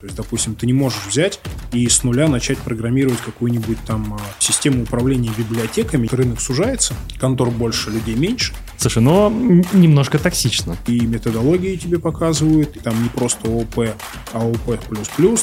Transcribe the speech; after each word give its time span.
То 0.00 0.06
есть, 0.06 0.16
допустим, 0.16 0.54
ты 0.54 0.64
не 0.64 0.72
можешь 0.72 1.04
взять 1.06 1.38
и 1.74 1.86
с 1.86 2.04
нуля 2.04 2.26
начать 2.26 2.56
программировать 2.56 3.20
какую-нибудь 3.20 3.76
там 3.86 4.14
а, 4.14 4.20
систему 4.38 4.84
управления 4.84 5.30
библиотеками. 5.36 6.08
Рынок 6.10 6.40
сужается, 6.40 6.94
контор 7.20 7.50
больше, 7.50 7.90
людей 7.90 8.14
меньше. 8.14 8.54
Слушай, 8.80 9.02
но 9.02 9.28
немножко 9.74 10.18
токсично. 10.18 10.74
И 10.86 11.02
методологии 11.02 11.76
тебе 11.76 11.98
показывают, 11.98 12.76
и 12.76 12.80
там 12.80 13.02
не 13.02 13.10
просто 13.10 13.46
ООП, 13.46 13.90
а 14.32 14.40
ООП++, 14.40 14.78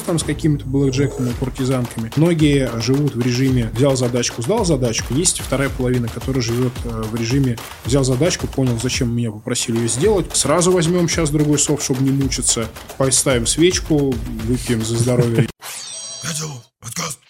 там 0.04 0.18
с 0.18 0.24
какими-то 0.24 0.66
блэкджеками, 0.66 1.32
куртизанками. 1.38 2.10
Многие 2.16 2.68
живут 2.80 3.14
в 3.14 3.20
режиме 3.20 3.70
«взял 3.72 3.94
задачку, 3.96 4.42
сдал 4.42 4.64
задачку». 4.64 5.14
Есть 5.14 5.38
вторая 5.38 5.68
половина, 5.68 6.08
которая 6.08 6.42
живет 6.42 6.72
э, 6.82 7.02
в 7.02 7.14
режиме 7.14 7.56
«взял 7.84 8.02
задачку, 8.02 8.48
понял, 8.48 8.76
зачем 8.82 9.14
меня 9.14 9.30
попросили 9.30 9.76
ее 9.76 9.88
сделать, 9.88 10.34
сразу 10.34 10.72
возьмем 10.72 11.08
сейчас 11.08 11.30
другой 11.30 11.60
софт, 11.60 11.84
чтобы 11.84 12.02
не 12.02 12.10
мучиться, 12.10 12.68
поставим 12.96 13.46
свечку, 13.46 14.16
выпьем 14.46 14.84
за 14.84 14.96
здоровье. 14.96 15.48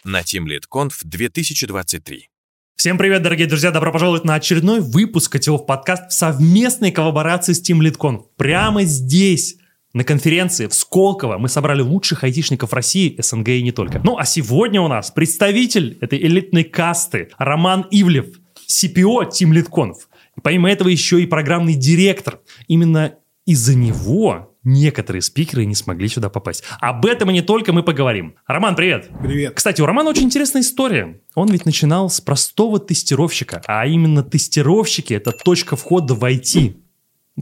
На 0.04 0.22
TeamLead 0.22 0.62
2023. 1.04 2.30
Всем 2.78 2.96
привет, 2.96 3.22
дорогие 3.22 3.48
друзья! 3.48 3.72
Добро 3.72 3.90
пожаловать 3.90 4.22
на 4.22 4.34
очередной 4.34 4.78
выпуск 4.78 5.32
Котелов 5.32 5.66
подкаст 5.66 6.10
в 6.10 6.12
совместной 6.12 6.92
коллаборации 6.92 7.52
с 7.52 7.60
Team 7.60 7.80
LeadConf. 7.80 8.26
Прямо 8.36 8.84
здесь, 8.84 9.56
на 9.94 10.04
конференции 10.04 10.68
в 10.68 10.74
Сколково 10.74 11.38
мы 11.38 11.48
собрали 11.48 11.80
лучших 11.80 12.22
айтишников 12.22 12.72
России, 12.72 13.16
СНГ 13.20 13.48
и 13.48 13.62
не 13.64 13.72
только. 13.72 14.00
Ну 14.04 14.16
а 14.16 14.24
сегодня 14.24 14.80
у 14.80 14.86
нас 14.86 15.10
представитель 15.10 15.98
этой 16.00 16.20
элитной 16.20 16.62
касты 16.62 17.30
Роман 17.36 17.84
Ивлев, 17.90 18.26
CPO 18.68 19.28
Team. 19.30 19.92
И 20.36 20.40
помимо 20.40 20.70
этого 20.70 20.86
еще 20.86 21.20
и 21.20 21.26
программный 21.26 21.74
директор. 21.74 22.38
Именно 22.68 23.16
из-за 23.44 23.74
него 23.74 24.47
некоторые 24.64 25.22
спикеры 25.22 25.64
не 25.64 25.74
смогли 25.74 26.08
сюда 26.08 26.28
попасть. 26.28 26.64
Об 26.80 27.06
этом 27.06 27.30
и 27.30 27.32
не 27.32 27.42
только 27.42 27.72
мы 27.72 27.82
поговорим. 27.82 28.36
Роман, 28.46 28.76
привет! 28.76 29.10
Привет! 29.22 29.54
Кстати, 29.54 29.80
у 29.80 29.86
Романа 29.86 30.10
очень 30.10 30.24
интересная 30.24 30.62
история. 30.62 31.20
Он 31.34 31.48
ведь 31.48 31.66
начинал 31.66 32.10
с 32.10 32.20
простого 32.20 32.78
тестировщика, 32.78 33.62
а 33.66 33.86
именно 33.86 34.22
тестировщики— 34.22 35.14
это 35.14 35.32
точка 35.32 35.76
входа 35.76 36.14
в 36.14 36.24
IT. 36.24 36.76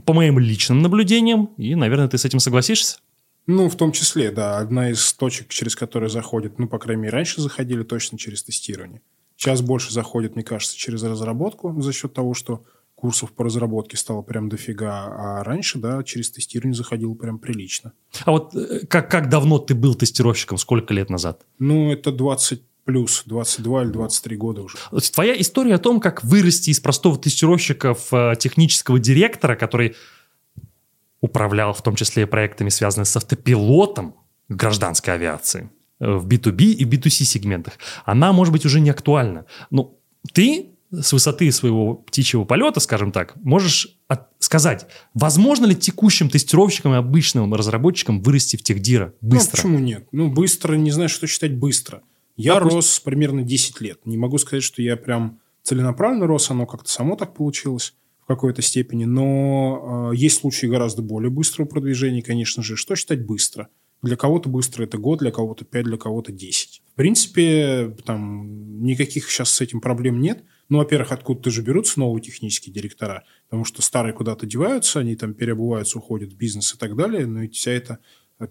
По 0.05 0.13
моим 0.13 0.37
личным 0.37 0.81
наблюдениям, 0.81 1.49
и, 1.57 1.73
наверное, 1.73 2.07
ты 2.07 2.17
с 2.17 2.25
этим 2.25 2.39
согласишься? 2.39 2.99
Ну, 3.47 3.69
в 3.69 3.75
том 3.75 3.93
числе, 3.93 4.29
да. 4.29 4.57
Одна 4.57 4.91
из 4.91 5.13
точек, 5.13 5.47
через 5.47 5.75
которые 5.75 6.09
заходят, 6.09 6.59
ну, 6.59 6.67
по 6.67 6.77
крайней 6.77 7.03
мере, 7.03 7.13
раньше 7.13 7.41
заходили 7.41 7.83
точно 7.83 8.17
через 8.17 8.43
тестирование. 8.43 9.01
Сейчас 9.37 9.61
больше 9.61 9.93
заходят, 9.93 10.35
мне 10.35 10.43
кажется, 10.43 10.77
через 10.77 11.01
разработку 11.03 11.79
за 11.81 11.93
счет 11.93 12.13
того, 12.13 12.33
что 12.33 12.65
курсов 12.97 13.31
по 13.31 13.43
разработке 13.43 13.95
стало 13.95 14.23
прям 14.23 14.49
дофига, 14.49 15.05
а 15.05 15.43
раньше, 15.43 15.77
да, 15.77 16.03
через 16.03 16.31
тестирование 16.31 16.75
заходил 16.75 17.13
прям 17.15 17.37
прилично. 17.37 17.93
А 18.25 18.31
вот 18.31 18.55
э, 18.55 18.87
как, 18.87 19.11
как 19.11 19.29
давно 19.29 19.59
ты 19.59 19.75
был 19.75 19.93
тестировщиком, 19.93 20.57
сколько 20.57 20.95
лет 20.95 21.11
назад? 21.11 21.45
Ну, 21.59 21.91
это 21.91 22.11
20 22.11 22.63
плюс, 22.85 23.21
22 23.27 23.83
или 23.83 23.91
23 23.91 24.37
года 24.37 24.61
уже. 24.63 24.77
Твоя 25.13 25.39
история 25.39 25.75
о 25.75 25.77
том, 25.77 25.99
как 25.99 26.23
вырасти 26.23 26.71
из 26.71 26.79
простого 26.79 27.19
тестировщика 27.19 27.93
в 27.93 28.13
э, 28.13 28.35
технического 28.39 28.97
директора, 28.97 29.55
который 29.55 29.95
управлял 31.21 31.73
в 31.73 31.83
том 31.83 31.95
числе 31.95 32.23
и 32.23 32.25
проектами, 32.25 32.69
связанными 32.69 33.05
с 33.05 33.15
автопилотом 33.15 34.15
гражданской 34.49 35.13
авиации 35.13 35.69
э, 35.99 36.09
в 36.09 36.27
B2B 36.27 36.63
и 36.63 36.83
B2C 36.83 37.25
сегментах, 37.25 37.73
она 38.05 38.33
может 38.33 38.51
быть 38.51 38.65
уже 38.65 38.79
не 38.79 38.89
актуальна. 38.89 39.45
Но 39.69 39.99
ты 40.33 40.76
с 40.91 41.11
высоты 41.11 41.51
своего 41.51 41.95
птичьего 41.95 42.45
полета, 42.45 42.79
скажем 42.79 43.11
так, 43.11 43.35
можешь 43.43 43.99
от, 44.07 44.29
сказать, 44.39 44.87
возможно 45.13 45.65
ли 45.65 45.75
текущим 45.75 46.29
тестировщикам 46.29 46.93
и 46.93 46.97
обычным 46.97 47.53
разработчикам 47.53 48.21
вырасти 48.21 48.55
в 48.55 48.63
техдира 48.63 49.13
быстро? 49.21 49.57
Ну, 49.57 49.63
почему 49.63 49.79
нет? 49.79 50.07
Ну, 50.11 50.31
быстро, 50.31 50.75
не 50.75 50.91
знаю, 50.91 51.09
что 51.09 51.27
считать 51.27 51.55
быстро. 51.55 52.03
Я 52.37 52.57
а 52.57 52.59
рос 52.59 52.99
примерно 52.99 53.43
10 53.43 53.81
лет. 53.81 54.05
Не 54.05 54.17
могу 54.17 54.37
сказать, 54.37 54.63
что 54.63 54.81
я 54.81 54.95
прям 54.95 55.39
целенаправленно 55.63 56.27
рос, 56.27 56.49
оно 56.51 56.65
как-то 56.65 56.89
само 56.89 57.15
так 57.15 57.33
получилось 57.33 57.93
в 58.21 58.25
какой-то 58.27 58.61
степени, 58.61 59.05
но 59.05 60.11
э, 60.13 60.15
есть 60.15 60.39
случаи 60.39 60.67
гораздо 60.67 61.01
более 61.01 61.29
быстрого 61.29 61.67
продвижения, 61.67 62.21
конечно 62.21 62.63
же. 62.63 62.75
Что 62.75 62.95
считать 62.95 63.25
быстро? 63.25 63.69
Для 64.03 64.15
кого-то 64.15 64.47
быстро 64.47 64.83
это 64.83 64.97
год, 64.97 65.19
для 65.19 65.31
кого-то 65.31 65.65
5, 65.65 65.85
для 65.85 65.97
кого-то 65.97 66.31
10. 66.31 66.83
В 66.93 66.95
принципе, 66.95 67.95
там 68.05 68.83
никаких 68.83 69.29
сейчас 69.29 69.49
с 69.49 69.59
этим 69.59 69.81
проблем 69.81 70.21
нет– 70.21 70.43
ну, 70.69 70.79
во-первых, 70.79 71.11
откуда-то 71.11 71.49
же 71.49 71.61
берутся 71.61 71.99
новые 71.99 72.21
технические 72.21 72.73
директора, 72.73 73.23
потому 73.45 73.63
что 73.63 73.81
старые 73.81 74.13
куда-то 74.13 74.45
деваются, 74.45 74.99
они 74.99 75.15
там 75.15 75.33
переобуваются, 75.33 75.97
уходят 75.97 76.33
в 76.33 76.37
бизнес 76.37 76.73
и 76.73 76.77
так 76.77 76.95
далее, 76.95 77.25
но 77.25 77.41
ведь 77.41 77.55
вся 77.55 77.71
эта 77.71 77.99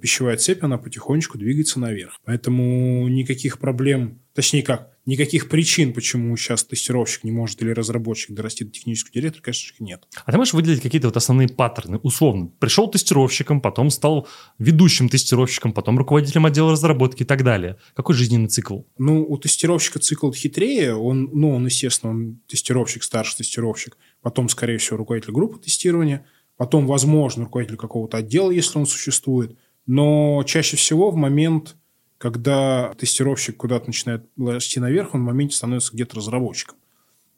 пищевая 0.01 0.37
цепь, 0.37 0.65
она 0.65 0.79
потихонечку 0.79 1.39
двигается 1.39 1.79
наверх. 1.79 2.19
Поэтому 2.25 3.07
никаких 3.09 3.59
проблем, 3.59 4.21
точнее 4.35 4.63
как, 4.63 4.96
никаких 5.07 5.49
причин, 5.49 5.93
почему 5.93 6.37
сейчас 6.37 6.65
тестировщик 6.65 7.25
не 7.25 7.31
может 7.31 7.63
или 7.63 7.71
разработчик 7.71 8.33
дорасти 8.33 8.65
до 8.65 8.71
технического 8.71 9.13
директора, 9.15 9.43
конечно 9.43 9.69
же, 9.69 9.75
нет. 9.79 10.05
А 10.25 10.33
ты 10.33 10.37
можешь 10.37 10.55
выделить 10.55 10.83
какие-то 10.83 11.09
вот 11.09 11.17
основные 11.17 11.49
паттерны? 11.49 11.99
Условно, 11.99 12.51
пришел 12.59 12.91
тестировщиком, 12.91 13.61
потом 13.61 13.91
стал 13.91 14.27
ведущим 14.59 15.09
тестировщиком, 15.09 15.73
потом 15.73 15.97
руководителем 15.97 16.47
отдела 16.47 16.73
разработки 16.73 17.23
и 17.23 17.27
так 17.27 17.45
далее. 17.45 17.77
Какой 17.95 18.15
жизненный 18.15 18.49
цикл? 18.49 18.81
Ну, 18.99 19.25
у 19.25 19.39
тестировщика 19.39 19.99
цикл 19.99 20.31
хитрее. 20.33 20.95
Он, 20.95 21.31
ну, 21.33 21.55
он, 21.55 21.67
естественно, 21.67 22.13
он 22.13 22.41
тестировщик, 22.47 23.03
старший 23.03 23.39
тестировщик, 23.39 23.97
потом, 24.21 24.49
скорее 24.49 24.79
всего, 24.79 24.99
руководитель 24.99 25.33
группы 25.33 25.59
тестирования, 25.59 26.27
потом, 26.57 26.87
возможно, 26.87 27.45
руководитель 27.45 27.77
какого-то 27.77 28.19
отдела, 28.19 28.51
если 28.51 28.79
он 28.79 28.87
существует– 28.87 29.57
но 29.87 30.43
чаще 30.45 30.77
всего 30.77 31.11
в 31.11 31.17
момент, 31.17 31.77
когда 32.19 32.95
тестировщик 32.99 33.57
куда-то 33.57 33.87
начинает 33.87 34.25
расти 34.39 34.81
наверх, 34.81 35.15
он 35.15 35.23
в 35.23 35.25
моменте 35.25 35.57
становится 35.57 35.93
где-то 35.93 36.17
разработчиком. 36.17 36.77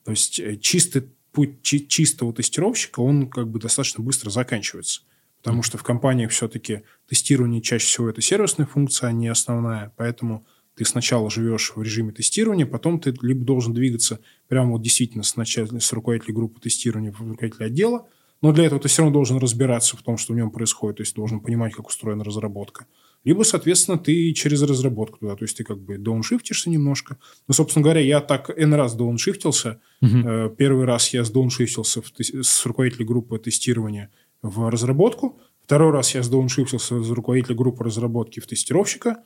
То 0.04 0.12
есть 0.12 0.38
э, 0.38 0.56
чистый 0.56 1.08
путь 1.32 1.62
чистого 1.62 2.32
тестировщика, 2.32 3.00
он 3.00 3.28
как 3.28 3.48
бы 3.48 3.60
достаточно 3.60 4.02
быстро 4.02 4.30
заканчивается. 4.30 5.02
Потому 5.42 5.62
что 5.62 5.78
в 5.78 5.84
компаниях 5.84 6.30
все-таки 6.30 6.82
тестирование 7.08 7.60
чаще 7.60 7.86
всего 7.86 8.08
это 8.08 8.20
сервисная 8.20 8.66
функция, 8.66 9.08
а 9.08 9.12
не 9.12 9.28
основная. 9.28 9.92
Поэтому 9.96 10.46
ты 10.74 10.84
сначала 10.84 11.30
живешь 11.30 11.72
в 11.74 11.82
режиме 11.82 12.12
тестирования, 12.12 12.66
потом 12.66 13.00
ты 13.00 13.14
либо 13.22 13.44
должен 13.44 13.74
двигаться 13.74 14.20
прямо 14.48 14.72
вот 14.72 14.82
действительно 14.82 15.24
с, 15.24 15.36
начала, 15.36 15.78
с 15.78 15.92
руководителя 15.92 16.34
группы 16.34 16.60
тестирования 16.60 17.12
в 17.12 17.20
руководителя 17.20 17.66
отдела– 17.66 18.06
но 18.40 18.52
для 18.52 18.66
этого 18.66 18.80
ты 18.80 18.88
все 18.88 19.02
равно 19.02 19.14
должен 19.14 19.38
разбираться 19.38 19.96
в 19.96 20.02
том, 20.02 20.16
что 20.16 20.32
в 20.32 20.36
нем 20.36 20.50
происходит, 20.50 20.98
то 20.98 21.02
есть 21.02 21.14
должен 21.14 21.40
понимать, 21.40 21.74
как 21.74 21.88
устроена 21.88 22.24
разработка. 22.24 22.86
Либо, 23.24 23.42
соответственно, 23.42 23.98
ты 23.98 24.32
через 24.32 24.62
разработку 24.62 25.18
туда, 25.18 25.36
то 25.36 25.44
есть 25.44 25.56
ты 25.56 25.64
как 25.64 25.78
бы 25.78 25.98
дауншифтишься 25.98 26.70
немножко. 26.70 27.18
Ну, 27.46 27.54
собственно 27.54 27.82
говоря, 27.82 28.00
я 28.00 28.20
так 28.20 28.50
N 28.56 28.74
раз 28.74 28.94
дауншифтился. 28.94 29.80
Угу. 30.00 30.54
Первый 30.56 30.84
раз 30.84 31.12
я 31.12 31.24
сдауншифтился 31.24 32.02
с 32.18 32.66
руководителя 32.66 33.04
группы 33.04 33.38
тестирования 33.38 34.10
в 34.40 34.70
разработку. 34.70 35.40
Второй 35.64 35.92
раз 35.92 36.14
я 36.14 36.22
сдауншифтился 36.22 37.02
с 37.02 37.10
руководителя 37.10 37.54
группы 37.54 37.84
разработки 37.84 38.40
в 38.40 38.46
тестировщика. 38.46 39.22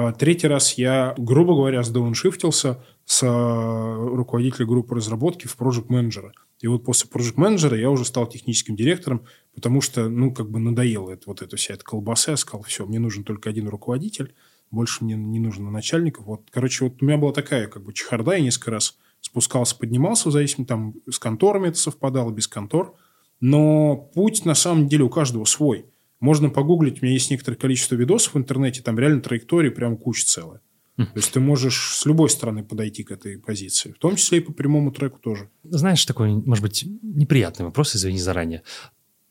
А 0.00 0.12
третий 0.12 0.46
раз 0.46 0.74
я, 0.74 1.14
грубо 1.18 1.54
говоря, 1.54 1.82
сдауншифтился 1.82 2.84
с 3.04 3.22
руководителя 3.22 4.66
группы 4.66 4.94
разработки 4.94 5.46
в 5.46 5.56
project 5.58 5.86
менеджера 5.88 6.32
и 6.60 6.66
вот 6.66 6.84
после 6.84 7.08
Project 7.08 7.34
менеджера 7.36 7.76
я 7.76 7.90
уже 7.90 8.04
стал 8.04 8.26
техническим 8.26 8.74
директором, 8.74 9.24
потому 9.54 9.80
что, 9.80 10.08
ну, 10.08 10.32
как 10.32 10.50
бы 10.50 10.58
надоело 10.58 11.10
это, 11.10 11.24
вот 11.26 11.42
эта 11.42 11.56
вся 11.56 11.74
эта 11.74 11.84
колбаса. 11.84 12.32
Я 12.32 12.36
сказал, 12.36 12.62
все, 12.64 12.84
мне 12.84 12.98
нужен 12.98 13.24
только 13.24 13.48
один 13.48 13.68
руководитель, 13.68 14.34
больше 14.70 15.04
мне 15.04 15.14
не 15.14 15.38
нужно 15.38 15.70
начальников. 15.70 16.26
Вот, 16.26 16.48
короче, 16.50 16.84
вот 16.84 17.00
у 17.00 17.04
меня 17.04 17.16
была 17.16 17.32
такая, 17.32 17.68
как 17.68 17.84
бы, 17.84 17.92
чехарда, 17.92 18.32
я 18.32 18.40
несколько 18.40 18.72
раз 18.72 18.98
спускался, 19.20 19.76
поднимался, 19.76 20.28
в 20.28 20.32
зависимости, 20.32 20.68
там, 20.68 20.94
с 21.08 21.18
конторами 21.18 21.68
это 21.68 21.78
совпадало, 21.78 22.32
без 22.32 22.48
контор. 22.48 22.94
Но 23.40 23.96
путь, 23.96 24.44
на 24.44 24.54
самом 24.54 24.88
деле, 24.88 25.04
у 25.04 25.08
каждого 25.08 25.44
свой. 25.44 25.86
Можно 26.20 26.50
погуглить, 26.50 27.02
у 27.02 27.04
меня 27.04 27.14
есть 27.14 27.30
некоторое 27.30 27.56
количество 27.56 27.94
видосов 27.94 28.34
в 28.34 28.38
интернете, 28.38 28.82
там 28.82 28.98
реально 28.98 29.20
траектории 29.20 29.70
прям 29.70 29.96
куча 29.96 30.26
целая. 30.26 30.60
То 30.96 31.12
есть 31.14 31.30
ты 31.30 31.38
можешь 31.38 31.94
с 31.94 32.06
любой 32.06 32.28
стороны 32.28 32.64
подойти 32.64 33.04
к 33.04 33.12
этой 33.12 33.38
позиции, 33.38 33.92
в 33.92 33.98
том 33.98 34.16
числе 34.16 34.38
и 34.38 34.40
по 34.40 34.52
прямому 34.52 34.90
треку 34.90 35.20
тоже. 35.20 35.48
Знаешь, 35.62 36.04
такой, 36.04 36.32
может 36.32 36.62
быть, 36.62 36.84
неприятный 37.02 37.66
вопрос, 37.66 37.94
извини 37.94 38.18
заранее. 38.18 38.64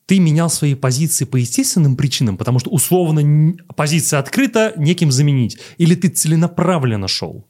Ты 0.06 0.18
менял 0.18 0.48
свои 0.48 0.74
позиции 0.74 1.26
по 1.26 1.36
естественным 1.36 1.94
причинам, 1.94 2.38
потому 2.38 2.58
что 2.58 2.70
условно 2.70 3.54
позиция 3.76 4.18
открыта, 4.18 4.72
неким 4.78 5.12
заменить, 5.12 5.58
или 5.76 5.94
ты 5.94 6.08
целенаправленно 6.08 7.06
шел? 7.06 7.46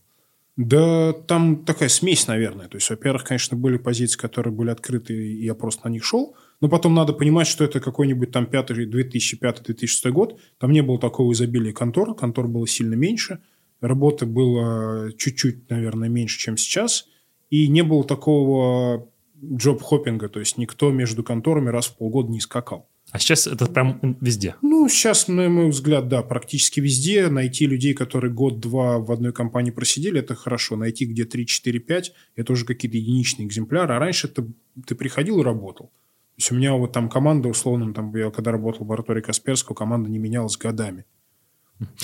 Да, 0.56 1.12
там 1.12 1.64
такая 1.64 1.88
смесь, 1.88 2.26
наверное. 2.26 2.66
То 2.66 2.78
есть, 2.78 2.90
во-первых, 2.90 3.22
конечно, 3.22 3.56
были 3.56 3.78
позиции, 3.78 4.18
которые 4.18 4.52
были 4.52 4.70
открыты, 4.70 5.14
и 5.14 5.44
я 5.44 5.54
просто 5.54 5.86
на 5.86 5.92
них 5.92 6.04
шел. 6.04 6.34
Но 6.60 6.69
потом 6.69 6.94
надо 6.94 7.12
понимать, 7.12 7.46
что 7.46 7.64
это 7.64 7.81
какой-нибудь 7.81 8.31
там 8.32 8.44
2005-2006 8.44 10.10
год. 10.10 10.40
Там 10.58 10.72
не 10.72 10.82
было 10.82 10.99
такого 10.99 11.32
изобилия 11.32 11.72
контор. 11.72 12.14
Контор 12.14 12.49
было 12.49 12.66
сильно 12.66 12.94
меньше 12.94 13.40
работы 13.81 14.26
было 14.26 15.12
чуть-чуть, 15.16 15.70
наверное, 15.70 16.08
меньше, 16.08 16.38
чем 16.38 16.56
сейчас, 16.56 17.06
и 17.50 17.69
не 17.69 17.82
было 17.82 18.05
такого 18.05 19.08
джоб-хоппинга, 19.43 20.28
то 20.28 20.40
есть 20.40 20.58
никто 20.58 20.90
между 20.90 21.22
конторами 21.22 21.70
раз 21.70 21.87
в 21.87 21.96
полгода 21.96 22.31
не 22.31 22.40
скакал. 22.40 22.88
А 23.11 23.19
сейчас 23.19 23.46
это 23.46 23.64
прям 23.66 24.19
везде? 24.20 24.56
Ну, 24.61 24.87
сейчас, 24.88 25.28
на 25.28 25.49
мой 25.49 25.70
взгляд, 25.70 26.08
да, 26.08 26.22
практически 26.22 26.81
везде. 26.81 27.28
Найти 27.28 27.64
людей, 27.64 27.94
которые 27.94 28.31
год-два 28.31 28.99
в 28.99 29.11
одной 29.11 29.32
компании 29.32 29.70
просидели, 29.70 30.20
это 30.20 30.34
хорошо. 30.34 30.76
Найти 30.76 31.06
где 31.06 31.25
3, 31.25 31.46
4, 31.46 31.78
5, 31.78 32.12
это 32.37 32.52
уже 32.52 32.66
какие-то 32.66 32.99
единичные 32.99 33.46
экземпляры. 33.49 33.94
А 33.94 33.99
раньше 33.99 34.28
ты, 34.28 34.44
ты 34.87 34.94
приходил 34.94 35.40
и 35.40 35.43
работал. 35.43 35.90
То 36.38 36.43
есть 36.43 36.52
у 36.52 36.55
меня 36.55 36.73
вот 36.75 36.93
там 36.93 37.08
команда, 37.08 37.49
условно, 37.49 37.93
там, 37.93 38.14
я 38.14 38.31
когда 38.31 38.52
работал 38.52 38.79
в 38.79 38.82
лаборатории 38.82 39.20
Касперского, 39.20 39.75
команда 39.75 40.08
не 40.08 40.20
менялась 40.20 40.56
годами. 40.56 41.05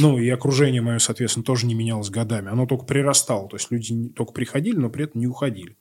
Ну, 0.01 0.19
и 0.19 0.29
окружение 0.29 0.83
мое, 0.83 0.99
соответственно, 0.99 1.45
тоже 1.45 1.67
не 1.67 1.75
менялось 1.75 2.11
годами. 2.11 2.51
Оно 2.51 2.67
только 2.67 2.85
прирастало. 2.85 3.49
То 3.49 3.55
есть 3.55 3.71
люди 3.71 4.09
только 4.09 4.33
приходили, 4.33 4.77
но 4.77 4.91
при 4.91 5.05
этом 5.05 5.21
не 5.21 5.29
уходили. 5.29 5.77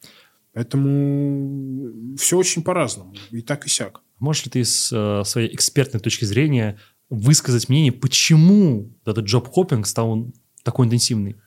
Поэтому 0.53 2.15
все 2.15 2.37
очень 2.37 2.61
по-разному. 2.61 3.15
И 3.31 3.41
так, 3.41 3.65
и 3.65 3.69
сяк. 3.69 4.01
Можешь 4.19 4.45
ли 4.45 4.51
ты 4.51 4.63
с 4.63 4.91
э, 4.91 5.25
своей 5.25 5.51
экспертной 5.51 5.99
точки 5.99 6.25
зрения 6.25 6.77
высказать 7.09 7.69
мнение, 7.69 7.91
почему 7.91 8.91
этот 9.03 9.25
джоб-хоппинг 9.25 9.87
стал 9.87 10.31
такой 10.61 10.85
интенсивный? 10.85 11.37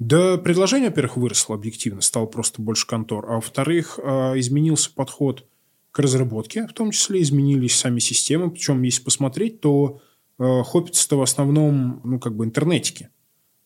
Да, 0.00 0.36
предложение, 0.36 0.88
во-первых, 0.88 1.16
выросло 1.16 1.54
объективно, 1.54 2.00
стало 2.00 2.26
просто 2.26 2.60
больше 2.60 2.88
контор. 2.88 3.24
А 3.30 3.34
во-вторых, 3.34 4.00
э, 4.02 4.32
изменился 4.40 4.92
подход 4.92 5.46
к 5.96 5.98
разработке, 5.98 6.66
в 6.66 6.74
том 6.74 6.90
числе 6.90 7.22
изменились 7.22 7.74
сами 7.74 8.00
системы. 8.00 8.50
Причем, 8.50 8.82
если 8.82 9.02
посмотреть, 9.02 9.62
то 9.62 10.02
э, 10.38 10.62
хопится-то 10.62 11.16
в 11.16 11.22
основном, 11.22 12.02
ну, 12.04 12.20
как 12.20 12.36
бы 12.36 12.44
интернетики. 12.44 13.08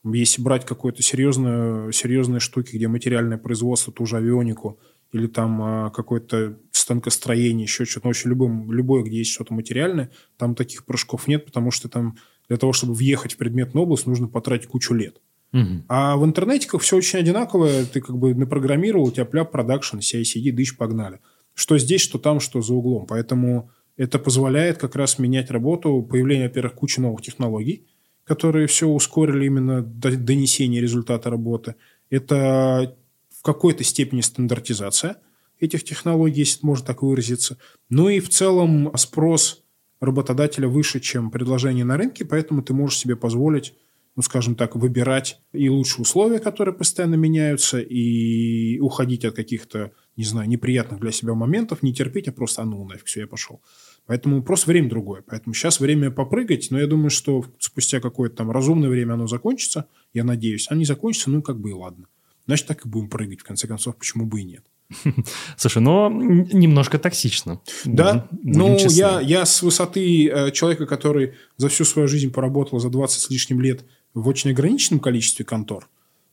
Если 0.05 0.41
брать 0.41 0.65
какое-то 0.65 1.03
серьезное, 1.03 1.91
серьезные 1.91 2.39
штуки, 2.39 2.77
где 2.77 2.87
материальное 2.87 3.37
производство, 3.37 3.93
ту 3.93 4.07
же 4.07 4.17
авионику, 4.17 4.79
или 5.11 5.27
там 5.27 5.61
а, 5.61 5.91
какое-то 5.91 6.57
станкостроение, 6.71 7.65
еще 7.65 7.85
что-то, 7.85 8.07
ну, 8.07 8.11
вообще 8.11 8.29
любым, 8.29 8.71
любое, 8.71 9.03
где 9.03 9.19
есть 9.19 9.33
что-то 9.33 9.53
материальное, 9.53 10.13
там 10.37 10.55
таких 10.55 10.85
прыжков 10.85 11.27
нет, 11.27 11.47
потому 11.47 11.73
что 11.73 11.89
там 11.89 12.17
для 12.47 12.59
того, 12.59 12.73
чтобы 12.73 12.95
въехать 12.95 13.33
в 13.33 13.39
предметную 13.39 13.83
область, 13.83 14.07
нужно 14.07 14.29
потратить 14.29 14.69
кучу 14.69 14.95
лет. 14.95 15.21
Угу. 15.53 15.83
А 15.89 16.17
в 16.17 16.25
интернетиках 16.25 16.81
все 16.81 16.97
очень 16.97 17.19
одинаковое. 17.19 17.87
Ты 17.87 18.01
как 18.01 18.17
бы 18.17 18.37
напрограммировал, 18.37 19.09
у 19.09 19.11
тебя 19.11 19.25
пляп, 19.25 19.51
продакшн, 19.51 19.99
CI-CD, 19.99 20.53
дыщ, 20.53 20.77
погнали. 20.77 21.19
Что 21.55 21.79
здесь, 21.79 22.01
что 22.01 22.19
там, 22.19 22.41
что 22.41 22.63
за 22.63 22.75
углом. 22.75 23.07
Поэтому 23.07 23.71
это 23.97 24.19
позволяет 24.19 24.79
как 24.79 24.97
раз 24.97 25.19
менять 25.19 25.51
работу, 25.51 26.03
появление, 26.03 26.49
во-первых, 26.49 26.75
кучи 26.75 27.01
новых 27.01 27.23
технологий, 27.23 27.87
которые 28.25 28.67
все 28.67 28.87
ускорили 28.89 29.47
именно 29.47 29.83
донесение 29.83 30.81
результата 30.81 31.29
работы. 31.29 31.75
Это 32.09 32.97
в 33.39 33.43
какой-то 33.43 33.85
степени 33.85 34.21
стандартизация 34.21 35.17
этих 35.59 35.85
технологий, 35.85 36.41
если 36.41 36.65
можно 36.65 36.87
так 36.87 37.03
выразиться. 37.03 37.59
Ну 37.89 38.09
и 38.09 38.21
в 38.21 38.29
целом 38.29 38.91
спрос 38.97 39.63
работодателя 40.01 40.69
выше, 40.69 41.01
чем 41.01 41.31
предложение 41.31 41.85
на 41.85 41.97
рынке, 41.97 42.25
поэтому 42.25 42.63
ты 42.63 42.73
можешь 42.73 42.99
себе 42.99 43.17
позволить, 43.17 43.75
ну, 44.17 44.23
скажем 44.23 44.55
так, 44.55 44.75
выбирать 44.77 45.41
и 45.53 45.69
лучшие 45.69 46.03
условия, 46.03 46.39
которые 46.39 46.75
постоянно 46.75 47.17
меняются, 47.17 47.79
и 47.81 48.79
уходить 48.81 49.25
от 49.25 49.37
каких-то, 49.37 49.93
не 50.21 50.27
знаю, 50.27 50.51
неприятных 50.51 51.01
для 51.01 51.13
себя 51.13 51.33
моментов, 51.33 51.83
не 51.83 51.95
терпеть, 51.95 52.29
а 52.29 52.33
просто, 52.33 52.61
а 52.61 52.67
ну, 52.67 52.85
нафиг, 52.85 53.07
все, 53.07 53.21
я 53.21 53.27
пошел. 53.27 53.63
Поэтому 54.05 54.43
просто 54.43 54.69
время 54.69 54.91
другое. 54.91 55.23
Поэтому 55.27 55.55
сейчас 55.55 55.81
время 55.81 56.11
попрыгать, 56.11 56.69
но 56.71 56.79
я 56.79 56.87
думаю, 56.87 57.09
что 57.09 57.47
спустя 57.59 58.01
какое-то 58.01 58.37
там 58.37 58.51
разумное 58.51 58.91
время 58.91 59.15
оно 59.15 59.27
закончится, 59.27 59.87
я 60.13 60.23
надеюсь. 60.23 60.67
А 60.69 60.75
не 60.75 60.85
закончится, 60.85 61.31
ну, 61.31 61.41
как 61.41 61.59
бы 61.59 61.71
и 61.71 61.73
ладно. 61.73 62.05
Значит, 62.45 62.67
так 62.67 62.85
и 62.85 62.89
будем 62.89 63.09
прыгать, 63.09 63.41
в 63.41 63.45
конце 63.45 63.67
концов, 63.67 63.97
почему 63.97 64.27
бы 64.27 64.43
и 64.43 64.45
нет. 64.45 64.63
Слушай, 65.57 65.81
но 65.81 66.11
немножко 66.11 66.99
токсично. 66.99 67.63
Да, 67.87 68.29
ну 68.43 68.77
я, 68.91 69.21
я 69.23 69.47
с 69.47 69.63
высоты 69.63 70.29
э, 70.29 70.51
человека, 70.51 70.85
который 70.85 71.33
за 71.57 71.71
всю 71.71 71.87
свою 71.87 72.09
жизнь 72.09 72.31
поработал 72.31 72.79
за 72.79 72.91
20 72.91 73.23
с 73.23 73.31
лишним 73.31 73.63
лет 73.63 73.87
в 74.13 74.29
очень 74.29 74.51
ограниченном 74.51 75.01
количестве 75.01 75.47
контор, 75.47 75.89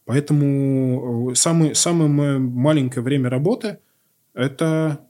поэтому 0.07 1.31
э, 1.31 1.35
самое, 1.35 1.75
самое 1.75 2.09
маленькое 2.39 3.03
время 3.03 3.29
работы– 3.29 3.79
это 4.33 5.07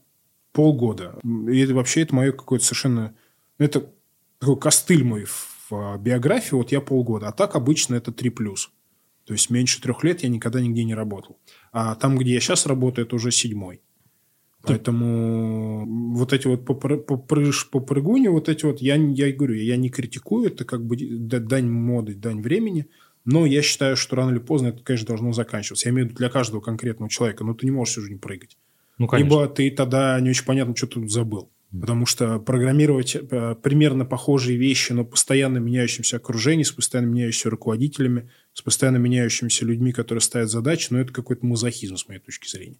полгода. 0.52 1.18
И 1.24 1.60
это, 1.60 1.74
вообще 1.74 2.02
это 2.02 2.14
мое 2.14 2.32
какое-то 2.32 2.64
совершенно... 2.64 3.14
Это 3.58 3.90
такой 4.38 4.58
костыль 4.58 5.04
мой 5.04 5.24
в 5.24 5.98
биографии, 5.98 6.54
вот 6.54 6.72
я 6.72 6.80
полгода. 6.80 7.28
А 7.28 7.32
так 7.32 7.56
обычно 7.56 7.94
это 7.94 8.10
3+. 8.10 8.30
То 9.24 9.32
есть 9.34 9.50
меньше 9.50 9.80
трех 9.80 10.04
лет 10.04 10.22
я 10.22 10.28
никогда 10.28 10.60
нигде 10.60 10.84
не 10.84 10.94
работал. 10.94 11.38
А 11.72 11.94
там, 11.94 12.16
где 12.18 12.32
я 12.32 12.40
сейчас 12.40 12.66
работаю, 12.66 13.06
это 13.06 13.16
уже 13.16 13.30
седьмой. 13.30 13.82
Поэтому 14.62 16.14
вот 16.14 16.32
эти 16.32 16.46
вот 16.46 16.64
попрыж, 16.64 17.70
попрыгуни, 17.70 18.28
вот 18.28 18.48
эти 18.48 18.64
вот, 18.64 18.80
я, 18.80 18.96
я 18.96 19.32
говорю, 19.32 19.54
я 19.54 19.76
не 19.76 19.88
критикую, 19.88 20.48
это 20.48 20.64
как 20.64 20.84
бы 20.84 20.96
дань 20.96 21.70
моды, 21.70 22.14
дань 22.14 22.42
времени, 22.42 22.86
но 23.30 23.44
я 23.44 23.60
считаю, 23.60 23.94
что 23.94 24.16
рано 24.16 24.30
или 24.30 24.38
поздно 24.38 24.68
это, 24.68 24.82
конечно, 24.82 25.06
должно 25.06 25.34
заканчиваться. 25.34 25.86
Я 25.86 25.92
имею 25.92 26.06
в 26.06 26.08
виду 26.08 26.18
для 26.18 26.30
каждого 26.30 26.62
конкретного 26.62 27.10
человека, 27.10 27.44
но 27.44 27.52
ты 27.52 27.66
не 27.66 27.70
можешь 27.70 27.92
всю 27.92 28.00
жизнь 28.00 28.18
прыгать. 28.18 28.56
Ну, 28.96 29.06
конечно. 29.06 29.28
Либо 29.28 29.46
ты 29.48 29.70
тогда 29.70 30.18
не 30.18 30.30
очень 30.30 30.46
понятно, 30.46 30.74
что 30.74 30.86
ты 30.86 30.94
тут 30.94 31.12
забыл. 31.12 31.50
Потому 31.70 32.06
что 32.06 32.38
программировать 32.38 33.14
э, 33.14 33.54
примерно 33.62 34.06
похожие 34.06 34.56
вещи, 34.56 34.92
но 34.92 35.04
постоянно 35.04 35.58
меняющимся 35.58 36.16
окружением, 36.16 36.64
с 36.64 36.72
постоянно 36.72 37.08
меняющимися 37.08 37.50
руководителями, 37.50 38.30
с 38.54 38.62
постоянно 38.62 38.96
меняющимися 38.96 39.66
людьми, 39.66 39.92
которые 39.92 40.22
ставят 40.22 40.48
задачи, 40.48 40.86
ну, 40.88 40.98
это 40.98 41.12
какой-то 41.12 41.44
мазохизм, 41.44 41.98
с 41.98 42.08
моей 42.08 42.20
точки 42.20 42.48
зрения. 42.48 42.78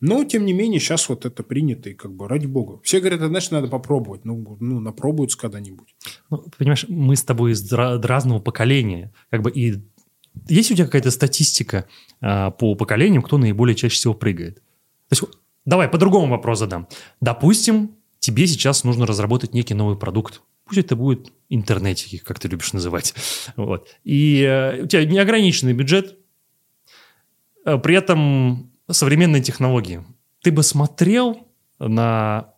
Но, 0.00 0.24
тем 0.24 0.44
не 0.44 0.52
менее, 0.52 0.78
сейчас 0.78 1.08
вот 1.08 1.24
это 1.24 1.42
принято, 1.42 1.88
и 1.88 1.94
как 1.94 2.12
бы, 2.14 2.28
ради 2.28 2.46
бога. 2.46 2.80
Все 2.82 3.00
говорят, 3.00 3.22
а 3.22 3.28
значит, 3.28 3.50
надо 3.50 3.68
попробовать. 3.68 4.24
Ну, 4.24 4.56
ну 4.60 4.80
напробуются 4.80 5.38
когда-нибудь. 5.38 5.94
Ну, 6.30 6.44
понимаешь, 6.58 6.84
мы 6.88 7.16
с 7.16 7.22
тобой 7.22 7.52
из 7.52 7.72
разного 7.72 8.38
поколения. 8.38 9.12
Как 9.30 9.42
бы 9.42 9.50
и 9.50 9.82
есть 10.48 10.70
у 10.70 10.74
тебя 10.74 10.84
какая-то 10.84 11.10
статистика 11.10 11.86
а, 12.20 12.50
по 12.50 12.74
поколениям, 12.74 13.22
кто 13.22 13.38
наиболее 13.38 13.74
чаще 13.74 13.94
всего 13.94 14.12
прыгает? 14.12 14.56
То 15.08 15.12
есть 15.12 15.22
Давай 15.66 15.88
по-другому 15.88 16.28
вопрос 16.28 16.60
задам. 16.60 16.88
Допустим, 17.20 17.96
тебе 18.20 18.46
сейчас 18.46 18.84
нужно 18.84 19.04
разработать 19.04 19.52
некий 19.52 19.74
новый 19.74 19.98
продукт. 19.98 20.40
Пусть 20.64 20.78
это 20.78 20.94
будет 20.94 21.32
интернетики, 21.48 22.18
как 22.18 22.38
ты 22.38 22.48
любишь 22.48 22.72
называть. 22.72 23.14
Вот. 23.56 23.88
И 24.04 24.42
э, 24.42 24.84
у 24.84 24.86
тебя 24.86 25.04
неограниченный 25.04 25.72
бюджет, 25.72 26.18
э, 27.64 27.78
при 27.78 27.96
этом 27.96 28.72
современные 28.90 29.42
технологии. 29.42 30.04
Ты 30.42 30.52
бы 30.52 30.62
смотрел 30.62 31.46
на 31.78 32.54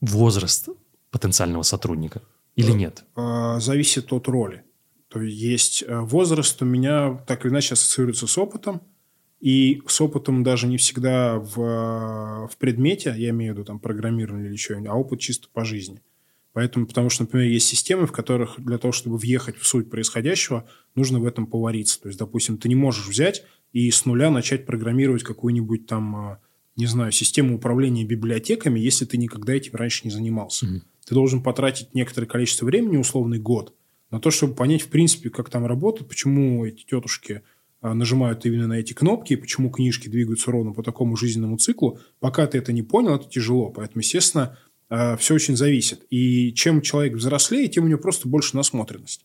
возраст 0.00 0.68
потенциального 1.10 1.62
сотрудника 1.62 2.22
или 2.56 2.72
нет? 2.72 3.04
Э, 3.16 3.58
зависит 3.60 4.12
от 4.12 4.28
роли. 4.28 4.64
То 5.08 5.20
есть 5.20 5.82
э, 5.86 6.00
возраст 6.00 6.60
у 6.62 6.64
меня 6.64 7.22
так 7.26 7.44
или 7.44 7.52
иначе 7.52 7.74
ассоциируется 7.74 8.26
с 8.26 8.38
опытом. 8.38 8.82
И 9.40 9.80
с 9.86 10.00
опытом 10.02 10.42
даже 10.42 10.66
не 10.66 10.76
всегда 10.76 11.38
в, 11.38 12.46
в 12.46 12.56
предмете, 12.58 13.14
я 13.16 13.30
имею 13.30 13.54
в 13.54 13.56
виду 13.56 13.64
там 13.64 13.80
программирование 13.80 14.50
или 14.50 14.56
что-нибудь, 14.56 14.90
а 14.90 14.94
опыт 14.94 15.20
чисто 15.20 15.48
по 15.50 15.64
жизни. 15.64 16.02
Поэтому, 16.52 16.86
потому 16.86 17.08
что, 17.08 17.22
например, 17.22 17.48
есть 17.48 17.66
системы, 17.66 18.06
в 18.06 18.12
которых 18.12 18.56
для 18.58 18.76
того, 18.76 18.92
чтобы 18.92 19.16
въехать 19.16 19.56
в 19.56 19.66
суть 19.66 19.88
происходящего, 19.88 20.68
нужно 20.94 21.20
в 21.20 21.24
этом 21.24 21.46
повариться. 21.46 22.00
То 22.02 22.08
есть, 22.08 22.18
допустим, 22.18 22.58
ты 22.58 22.68
не 22.68 22.74
можешь 22.74 23.06
взять 23.06 23.44
и 23.72 23.90
с 23.90 24.04
нуля 24.04 24.30
начать 24.30 24.66
программировать 24.66 25.22
какую-нибудь 25.22 25.86
там, 25.86 26.16
а, 26.16 26.40
не 26.76 26.86
знаю, 26.86 27.12
систему 27.12 27.56
управления 27.56 28.04
библиотеками, 28.04 28.80
если 28.80 29.04
ты 29.04 29.16
никогда 29.16 29.54
этим 29.54 29.74
раньше 29.74 30.02
не 30.04 30.10
занимался. 30.10 30.66
Mm-hmm. 30.66 30.80
Ты 31.06 31.14
должен 31.14 31.42
потратить 31.42 31.94
некоторое 31.94 32.26
количество 32.26 32.66
времени, 32.66 32.96
условный 32.96 33.38
год, 33.38 33.74
на 34.10 34.20
то, 34.20 34.30
чтобы 34.30 34.54
понять, 34.54 34.82
в 34.82 34.88
принципе, 34.88 35.30
как 35.30 35.50
там 35.50 35.66
работает, 35.66 36.08
почему 36.08 36.64
эти 36.64 36.84
тетушки 36.84 37.42
а, 37.80 37.94
нажимают 37.94 38.44
именно 38.44 38.66
на 38.66 38.74
эти 38.74 38.92
кнопки, 38.92 39.36
почему 39.36 39.70
книжки 39.70 40.08
двигаются 40.08 40.50
ровно 40.50 40.72
по 40.72 40.82
такому 40.82 41.16
жизненному 41.16 41.56
циклу. 41.56 41.98
Пока 42.18 42.46
ты 42.46 42.58
это 42.58 42.72
не 42.72 42.82
понял, 42.82 43.14
это 43.14 43.28
тяжело. 43.28 43.70
Поэтому, 43.70 44.00
естественно, 44.00 44.58
а, 44.88 45.16
все 45.16 45.34
очень 45.34 45.56
зависит. 45.56 46.04
И 46.10 46.52
чем 46.52 46.82
человек 46.82 47.14
взрослее, 47.14 47.68
тем 47.68 47.84
у 47.84 47.88
него 47.88 48.00
просто 48.00 48.28
больше 48.28 48.56
насмотренность. 48.56 49.24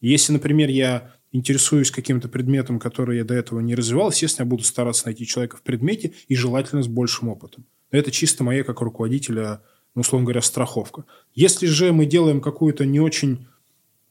Если, 0.00 0.32
например, 0.32 0.68
я 0.68 1.13
интересуюсь 1.34 1.90
каким-то 1.90 2.28
предметом, 2.28 2.78
который 2.78 3.18
я 3.18 3.24
до 3.24 3.34
этого 3.34 3.58
не 3.58 3.74
развивал, 3.74 4.10
естественно, 4.10 4.46
я 4.46 4.50
буду 4.50 4.62
стараться 4.62 5.06
найти 5.06 5.26
человека 5.26 5.56
в 5.56 5.62
предмете 5.62 6.12
и 6.28 6.36
желательно 6.36 6.82
с 6.82 6.86
большим 6.86 7.28
опытом. 7.28 7.66
Это 7.90 8.12
чисто 8.12 8.44
моя, 8.44 8.62
как 8.62 8.80
руководителя, 8.80 9.60
ну, 9.96 10.02
условно 10.02 10.26
говоря, 10.26 10.42
страховка. 10.42 11.04
Если 11.34 11.66
же 11.66 11.92
мы 11.92 12.06
делаем 12.06 12.40
какую-то 12.40 12.86
не 12.86 13.00
очень 13.00 13.48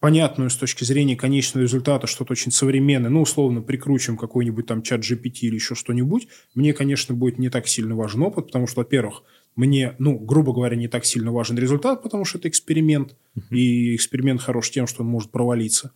понятную 0.01 0.49
с 0.49 0.57
точки 0.57 0.83
зрения 0.83 1.15
конечного 1.15 1.63
результата, 1.63 2.07
что-то 2.07 2.33
очень 2.33 2.51
современное, 2.51 3.09
ну, 3.09 3.21
условно, 3.21 3.61
прикручиваем 3.61 4.17
какой-нибудь 4.17 4.65
там 4.65 4.81
чат 4.81 4.99
GPT 4.99 5.43
или 5.43 5.55
еще 5.55 5.75
что-нибудь, 5.75 6.27
мне, 6.55 6.73
конечно, 6.73 7.15
будет 7.15 7.39
не 7.39 7.47
так 7.47 7.69
сильно 7.69 7.95
важен 7.95 8.21
опыт, 8.23 8.47
потому 8.47 8.67
что, 8.67 8.81
во-первых, 8.81 9.23
мне, 9.55 9.95
ну, 9.99 10.19
грубо 10.19 10.51
говоря, 10.51 10.75
не 10.75 10.89
так 10.89 11.05
сильно 11.05 11.31
важен 11.31 11.57
результат, 11.57 12.03
потому 12.03 12.25
что 12.25 12.37
это 12.37 12.49
эксперимент, 12.49 13.15
uh-huh. 13.37 13.55
и 13.55 13.95
эксперимент 13.95 14.41
хорош 14.41 14.71
тем, 14.71 14.87
что 14.87 15.03
он 15.03 15.07
может 15.07 15.31
провалиться. 15.31 15.93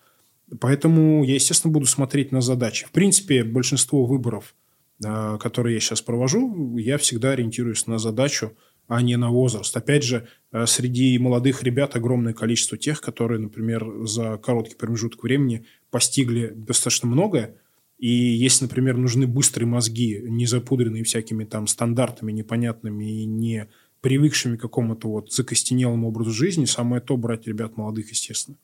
Поэтому 0.60 1.24
я, 1.24 1.36
естественно, 1.36 1.74
буду 1.74 1.86
смотреть 1.86 2.32
на 2.32 2.42
задачи. 2.42 2.86
В 2.86 2.92
принципе, 2.92 3.44
большинство 3.44 4.06
выборов, 4.06 4.56
а, 5.04 5.38
которые 5.38 5.75
я 5.75 5.80
сейчас 5.80 6.01
провожу, 6.01 6.77
я 6.77 6.98
всегда 6.98 7.32
ориентируюсь 7.32 7.86
на 7.88 7.98
задачу, 7.98 8.54
а 8.88 9.01
не 9.01 9.18
на 9.18 9.30
возраст. 9.30 9.75
Опять 9.75 10.04
же, 10.04 10.27
э, 10.51 10.66
среди 10.66 11.18
молодых 11.20 11.63
ребят 11.63 11.96
огромное 11.96 12.34
количество 12.34 12.77
тех, 12.77 13.01
которые, 13.01 13.39
например, 13.39 14.06
за 14.06 14.38
короткий 14.38 14.75
промежуток 14.75 15.24
времени 15.24 15.66
постигли 15.92 16.54
достаточно 16.56 17.10
многое. 17.10 17.58
И 17.98 18.10
если, 18.10 18.66
например, 18.66 18.96
нужны 18.96 19.27
быстрые 19.27 19.68
мозги, 19.68 20.22
не 20.24 20.46
запудренные 20.46 21.04
всякими 21.04 21.44
там 21.44 21.68
стандартами 21.68 22.32
непонятными 22.32 23.24
и 23.24 23.25
не 23.25 23.68
привыкшими 24.01 24.56
к 24.56 24.62
какому-то 24.62 25.10
вот 25.10 25.34
закостенелому 25.34 26.08
образу 26.08 26.32
жизни, 26.32 26.66
самое 26.66 27.01
то 27.01 27.18
брать 27.18 27.48
ребят 27.48 27.75
молодых, 27.75 28.12
естественно. 28.12 28.58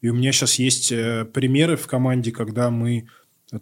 И 0.00 0.08
у 0.08 0.14
меня 0.14 0.32
сейчас 0.32 0.54
есть 0.56 0.92
э, 0.92 1.24
примеры 1.24 1.76
в 1.76 1.86
команде, 1.86 2.32
когда 2.32 2.70
мы 2.70 3.08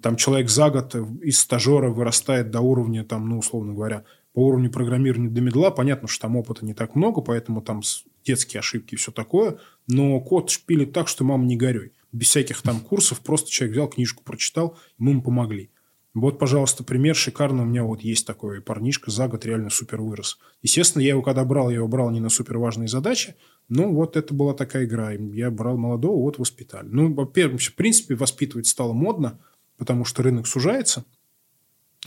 там 0.01 0.17
человек 0.17 0.51
за 0.51 0.71
год 0.71 0.95
из 1.23 1.39
стажера 1.39 1.91
вырастает 1.91 2.51
до 2.51 2.61
уровня, 2.61 3.05
там, 3.05 3.29
ну, 3.29 3.39
условно 3.39 3.73
говоря, 3.73 4.05
по 4.33 4.41
уровню 4.41 4.71
программирования 4.71 5.31
до 5.31 5.41
медла. 5.41 5.71
Понятно, 5.71 6.09
что 6.09 6.23
там 6.23 6.37
опыта 6.37 6.65
не 6.65 6.75
так 6.75 6.95
много, 6.95 7.21
поэтому 7.21 7.63
там 7.63 7.83
детские 8.25 8.61
ошибки 8.61 8.95
и 8.95 8.97
все 8.99 9.13
такое. 9.13 9.59
Но 9.87 10.21
код 10.21 10.51
шпилит 10.51 10.93
так, 10.93 11.09
что 11.09 11.25
мама 11.25 11.47
не 11.47 11.57
горюй. 11.57 11.93
Без 12.13 12.29
всяких 12.29 12.63
там 12.63 12.81
курсов. 12.81 13.21
Просто 13.21 13.51
человек 13.51 13.75
взял 13.75 13.89
книжку, 13.89 14.25
прочитал, 14.25 14.77
мы 14.99 15.13
ему 15.13 15.23
помогли. 15.23 15.71
Вот, 16.17 16.39
пожалуйста, 16.39 16.83
пример 16.83 17.15
шикарный. 17.15 17.65
У 17.65 17.67
меня 17.67 17.85
вот 17.85 18.01
есть 18.01 18.27
такой 18.27 18.63
парнишка, 18.63 19.11
за 19.11 19.29
год 19.29 19.45
реально 19.45 19.69
супер 19.69 20.01
вырос. 20.01 20.39
Естественно, 20.63 21.03
я 21.03 21.11
его 21.11 21.21
когда 21.21 21.45
брал, 21.45 21.69
я 21.69 21.77
его 21.77 21.89
брал 21.89 22.11
не 22.11 22.21
на 22.21 22.31
супер 22.31 22.57
важные 22.57 22.89
задачи, 22.89 23.37
но 23.69 23.93
вот 23.93 24.17
это 24.17 24.33
была 24.33 24.55
такая 24.55 24.87
игра. 24.87 25.11
Я 25.13 25.51
брал 25.51 25.77
молодого, 25.77 26.23
вот 26.23 26.39
воспитали. 26.39 26.89
Ну, 26.91 27.13
во-первых, 27.13 27.61
в 27.61 27.75
принципе, 27.75 28.15
воспитывать 28.15 28.67
стало 28.67 28.95
модно, 28.95 29.39
потому 29.77 30.07
что 30.07 30.23
рынок 30.23 30.47
сужается, 30.47 31.05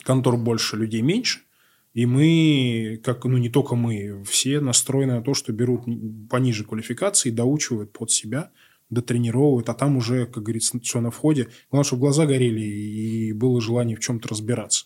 контор 0.04 0.38
больше, 0.38 0.76
людей 0.76 1.04
меньше. 1.04 1.42
И 1.94 2.08
мы, 2.08 3.00
как, 3.04 3.26
ну 3.26 3.38
не 3.38 3.50
только 3.50 3.76
мы, 3.76 4.24
все 4.24 4.60
настроены 4.60 5.18
на 5.18 5.22
то, 5.22 5.36
что 5.36 5.54
берут 5.54 5.84
пониже 6.32 6.64
квалификации, 6.64 7.30
доучивают 7.30 7.94
под 7.94 8.10
себя, 8.10 8.50
дотренировывают, 8.90 9.70
а 9.70 9.74
там 9.74 9.98
уже, 9.98 10.26
как 10.26 10.44
говорится, 10.44 10.80
все 10.80 11.02
на 11.02 11.12
входе. 11.12 11.50
Главное, 11.72 11.86
чтобы 11.86 12.02
глаза 12.02 12.26
горели 12.26 12.62
и 12.62 13.34
было 13.34 13.62
желание 13.62 13.96
в 13.96 14.00
чем-то 14.00 14.30
разбираться. 14.30 14.86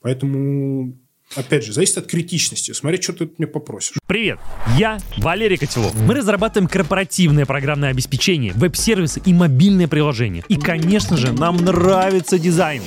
Поэтому 0.00 0.96
Опять 1.34 1.64
же, 1.64 1.72
зависит 1.72 1.98
от 1.98 2.06
критичности. 2.06 2.72
Смотри, 2.72 3.00
что 3.00 3.14
ты 3.14 3.30
мне 3.38 3.46
попросишь. 3.46 3.96
Привет, 4.06 4.38
я 4.76 4.98
Валерий 5.16 5.56
Котелов. 5.56 5.94
Мы 5.94 6.14
разрабатываем 6.14 6.68
корпоративное 6.68 7.46
программное 7.46 7.90
обеспечение, 7.90 8.52
веб-сервисы 8.54 9.22
и 9.24 9.32
мобильные 9.32 9.88
приложения. 9.88 10.44
И, 10.48 10.56
конечно 10.56 11.16
же, 11.16 11.32
нам 11.32 11.56
нравится 11.56 12.38
дизайн. 12.38 12.82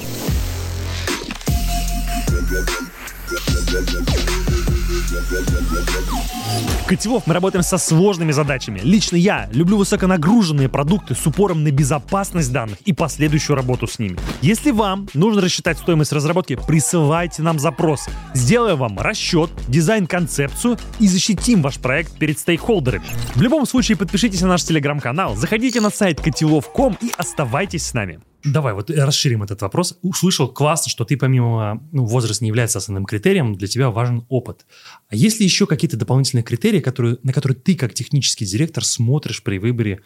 Котелов 6.87 7.25
мы 7.25 7.33
работаем 7.33 7.63
со 7.63 7.79
сложными 7.79 8.31
задачами. 8.31 8.79
Лично 8.83 9.15
я 9.15 9.49
люблю 9.51 9.77
высоконагруженные 9.77 10.69
продукты 10.69 11.15
с 11.15 11.25
упором 11.25 11.63
на 11.63 11.71
безопасность 11.71 12.51
данных 12.51 12.77
и 12.85 12.93
последующую 12.93 13.55
работу 13.55 13.87
с 13.87 13.97
ними. 13.97 14.19
Если 14.43 14.69
вам 14.69 15.07
нужно 15.15 15.41
рассчитать 15.41 15.79
стоимость 15.79 16.13
разработки, 16.13 16.59
присылайте 16.67 17.41
нам 17.41 17.57
запрос. 17.57 18.05
Сделаем 18.35 18.77
вам 18.77 18.99
расчет, 18.99 19.49
дизайн-концепцию 19.67 20.77
и 20.99 21.07
защитим 21.07 21.63
ваш 21.63 21.79
проект 21.79 22.19
перед 22.19 22.37
стейкхолдерами. 22.37 23.05
В 23.33 23.41
любом 23.41 23.65
случае 23.65 23.97
подпишитесь 23.97 24.41
на 24.41 24.49
наш 24.49 24.63
телеграм-канал, 24.63 25.35
заходите 25.35 25.81
на 25.81 25.89
сайт 25.89 26.21
котелов.ком 26.21 26.99
и 27.01 27.11
оставайтесь 27.17 27.83
с 27.87 27.95
нами. 27.95 28.19
Давай 28.45 28.73
вот 28.75 28.91
расширим 28.91 29.41
этот 29.41 29.61
вопрос. 29.63 29.97
Услышал 30.03 30.47
классно, 30.47 30.91
что 30.91 31.03
ты 31.03 31.17
помимо 31.17 31.83
ну, 31.91 32.05
возраст 32.05 32.41
не 32.41 32.49
является 32.49 32.77
основным 32.77 33.05
критерием, 33.05 33.55
для 33.55 33.67
тебя 33.67 33.89
важен 33.89 34.25
опыт. 34.29 34.67
А 35.09 35.15
есть 35.15 35.39
ли 35.39 35.45
еще 35.45 35.65
какие-то 35.65 35.97
дополнительные 35.97 36.43
критерии, 36.43 36.79
которые, 36.79 37.17
на 37.23 37.33
которые 37.33 37.57
ты 37.57 37.75
как 37.75 37.95
технический 37.95 38.45
директор 38.45 38.85
смотришь 38.85 39.41
при 39.41 39.57
выборе 39.57 40.03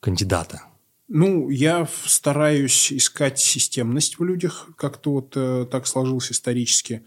кандидата? 0.00 0.62
Ну, 1.06 1.48
я 1.48 1.88
стараюсь 2.04 2.92
искать 2.92 3.38
системность 3.38 4.18
в 4.18 4.24
людях, 4.24 4.66
как-то 4.76 5.12
вот 5.12 5.32
э, 5.36 5.64
так 5.70 5.86
сложилось 5.86 6.32
исторически. 6.32 7.02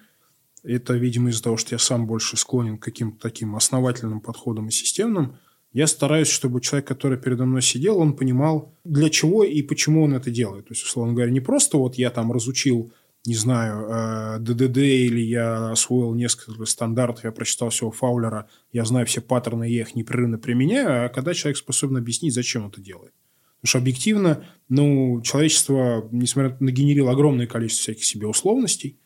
Это, 0.63 0.93
видимо, 0.93 1.29
из-за 1.29 1.43
того, 1.43 1.57
что 1.57 1.75
я 1.75 1.79
сам 1.79 2.07
больше 2.07 2.37
склонен 2.37 2.77
к 2.77 2.83
каким-то 2.83 3.19
таким 3.19 3.55
основательным 3.55 4.21
подходам 4.21 4.69
и 4.69 4.71
системным– 4.71 5.35
я 5.73 5.87
стараюсь, 5.87 6.27
чтобы 6.27 6.59
человек, 6.59 6.87
который 6.87 7.17
передо 7.17 7.45
мной 7.45 7.61
сидел, 7.61 7.97
он 7.97 8.13
понимал, 8.13 8.75
для 8.83 9.09
чего 9.09 9.43
и 9.43 9.61
почему 9.61 10.03
он 10.03 10.13
это 10.13 10.29
делает. 10.29 10.67
То 10.67 10.73
есть, 10.73 10.83
условно 10.83 11.13
говоря, 11.13 11.31
не 11.31 11.39
просто 11.39 11.77
вот 11.77 11.95
я 11.95 12.09
там 12.09 12.31
разучил, 12.31 12.91
не 13.25 13.35
знаю, 13.35 14.41
ДДД 14.41 14.77
э, 14.77 14.87
или 15.05 15.21
я 15.21 15.71
освоил 15.71 16.13
несколько 16.13 16.65
стандартов, 16.65 17.23
я 17.23 17.31
прочитал 17.31 17.69
всего 17.69 17.91
Фаулера, 17.91 18.49
я 18.73 18.83
знаю 18.83 19.05
все 19.05 19.21
паттерны, 19.21 19.69
я 19.69 19.81
их 19.81 19.95
непрерывно 19.95 20.37
применяю, 20.37 21.05
а 21.05 21.09
когда 21.09 21.33
человек 21.33 21.57
способен 21.57 21.97
объяснить, 21.97 22.33
зачем 22.33 22.67
это 22.67 22.81
делает. 22.81 23.13
Потому 23.61 23.69
что 23.69 23.77
объективно, 23.77 24.45
ну, 24.69 25.21
человечество, 25.21 26.09
несмотря 26.11 26.57
на 26.59 26.71
генерило 26.71 27.11
огромное 27.11 27.45
количество 27.45 27.83
всяких 27.83 28.05
себе 28.05 28.27
условностей, 28.27 28.99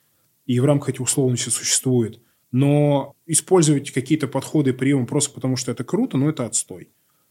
и 0.46 0.60
в 0.60 0.66
рамках 0.66 0.90
этих 0.90 1.02
условностей 1.02 1.52
существует 1.52 2.22
но 2.52 3.16
использовать 3.25 3.92
какие-то 3.92 4.28
подходы 4.28 4.72
и 4.72 4.74
приемы 4.74 5.06
просто 5.06 5.34
потому, 5.34 5.56
что 5.56 5.72
это 5.72 5.84
круто, 5.84 6.18
ну, 6.18 6.30
это 6.30 6.46
отстой. 6.46 6.90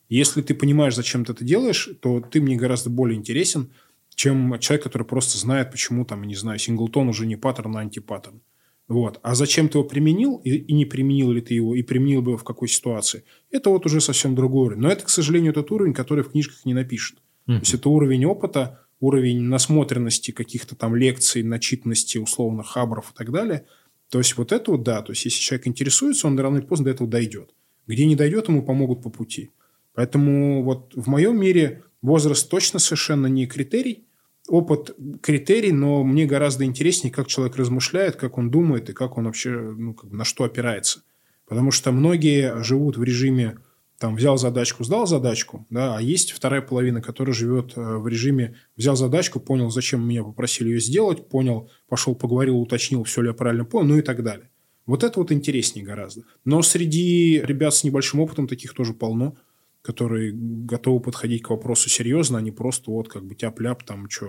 Если 0.08 0.42
ты 0.42 0.54
понимаешь, 0.54 0.94
зачем 0.94 1.24
ты 1.24 1.32
это 1.32 1.44
делаешь, 1.44 1.88
то 2.00 2.20
ты 2.20 2.40
мне 2.40 2.56
гораздо 2.56 2.90
более 2.90 3.18
интересен, 3.18 3.72
чем 4.14 4.58
человек, 4.58 4.84
который 4.84 5.06
просто 5.06 5.38
знает, 5.38 5.70
почему 5.70 6.04
там, 6.04 6.24
не 6.24 6.34
знаю, 6.34 6.58
синглтон 6.58 7.08
уже 7.08 7.26
не 7.26 7.36
паттерн, 7.36 7.76
а 7.76 7.80
антипаттерн. 7.80 8.42
Вот. 8.86 9.18
А 9.22 9.34
зачем 9.34 9.68
ты 9.68 9.78
его 9.78 9.88
применил, 9.88 10.36
и, 10.44 10.50
и 10.50 10.72
не 10.74 10.84
применил 10.84 11.32
ли 11.32 11.40
ты 11.40 11.54
его, 11.54 11.74
и 11.74 11.82
применил 11.82 12.20
бы 12.20 12.32
его 12.32 12.38
в 12.38 12.44
какой 12.44 12.68
ситуации, 12.68 13.24
это 13.50 13.70
вот 13.70 13.86
уже 13.86 14.00
совсем 14.00 14.34
другой 14.34 14.66
уровень. 14.66 14.82
Но 14.82 14.90
это, 14.90 15.04
к 15.04 15.08
сожалению, 15.08 15.54
тот 15.54 15.70
уровень, 15.72 15.94
который 15.94 16.22
в 16.22 16.32
книжках 16.32 16.66
не 16.66 16.74
напишет. 16.74 17.16
Mm-hmm. 17.16 17.54
То 17.54 17.60
есть 17.60 17.74
это 17.74 17.88
уровень 17.88 18.26
опыта, 18.26 18.86
уровень 19.00 19.40
насмотренности 19.40 20.32
каких-то 20.32 20.76
там 20.76 20.94
лекций, 20.94 21.42
начитанности 21.42 22.18
условно 22.18 22.62
хабров 22.62 23.10
и 23.10 23.14
так 23.16 23.32
далее– 23.32 23.64
то 24.10 24.18
есть 24.18 24.36
вот 24.36 24.52
это 24.52 24.70
вот 24.70 24.82
да, 24.82 25.02
то 25.02 25.12
есть 25.12 25.24
если 25.24 25.40
человек 25.40 25.66
интересуется, 25.66 26.26
он 26.26 26.38
рано 26.38 26.58
или 26.58 26.66
поздно 26.66 26.86
до 26.86 26.90
этого 26.90 27.08
дойдет. 27.08 27.54
Где 27.86 28.06
не 28.06 28.16
дойдет, 28.16 28.48
ему 28.48 28.62
помогут 28.62 29.02
по 29.02 29.10
пути. 29.10 29.50
Поэтому 29.94 30.62
вот 30.62 30.92
в 30.94 31.08
моем 31.08 31.38
мире 31.38 31.84
возраст 32.02 32.48
точно 32.48 32.78
совершенно 32.78 33.26
не 33.26 33.46
критерий, 33.46 34.06
опыт 34.48 34.96
критерий, 35.22 35.72
но 35.72 36.04
мне 36.04 36.26
гораздо 36.26 36.64
интереснее, 36.64 37.12
как 37.12 37.28
человек 37.28 37.56
размышляет, 37.56 38.16
как 38.16 38.38
он 38.38 38.50
думает 38.50 38.90
и 38.90 38.92
как 38.92 39.16
он 39.16 39.24
вообще, 39.24 39.50
ну, 39.50 39.94
как 39.94 40.10
бы 40.10 40.16
на 40.16 40.24
что 40.24 40.44
опирается. 40.44 41.02
Потому 41.46 41.70
что 41.70 41.92
многие 41.92 42.62
живут 42.62 42.96
в 42.96 43.02
режиме 43.02 43.58
там 43.98 44.16
взял 44.16 44.36
задачку, 44.36 44.84
сдал 44.84 45.06
задачку, 45.06 45.66
да, 45.70 45.96
а 45.96 46.00
есть 46.00 46.32
вторая 46.32 46.62
половина, 46.62 47.00
которая 47.00 47.34
живет 47.34 47.72
э, 47.76 47.96
в 47.96 48.08
режиме 48.08 48.56
взял 48.76 48.96
задачку, 48.96 49.40
понял, 49.40 49.70
зачем 49.70 50.06
меня 50.06 50.24
попросили 50.24 50.70
ее 50.70 50.80
сделать, 50.80 51.28
понял, 51.28 51.70
пошел 51.88 52.14
поговорил, 52.14 52.58
уточнил, 52.58 53.04
все 53.04 53.22
ли 53.22 53.28
я 53.28 53.34
правильно 53.34 53.64
понял, 53.64 53.88
ну 53.88 53.98
и 53.98 54.02
так 54.02 54.22
далее. 54.22 54.50
Вот 54.86 55.02
это 55.02 55.18
вот 55.18 55.32
интереснее 55.32 55.84
гораздо. 55.84 56.24
Но 56.44 56.60
среди 56.62 57.40
ребят 57.42 57.74
с 57.74 57.84
небольшим 57.84 58.20
опытом 58.20 58.46
таких 58.46 58.74
тоже 58.74 58.92
полно, 58.92 59.36
которые 59.80 60.32
готовы 60.34 61.00
подходить 61.00 61.42
к 61.42 61.50
вопросу 61.50 61.88
серьезно, 61.88 62.38
а 62.38 62.42
не 62.42 62.52
просто 62.52 62.90
вот 62.90 63.08
как 63.08 63.24
бы 63.24 63.34
тяп-ляп, 63.34 63.82
там, 63.84 64.10
что 64.10 64.26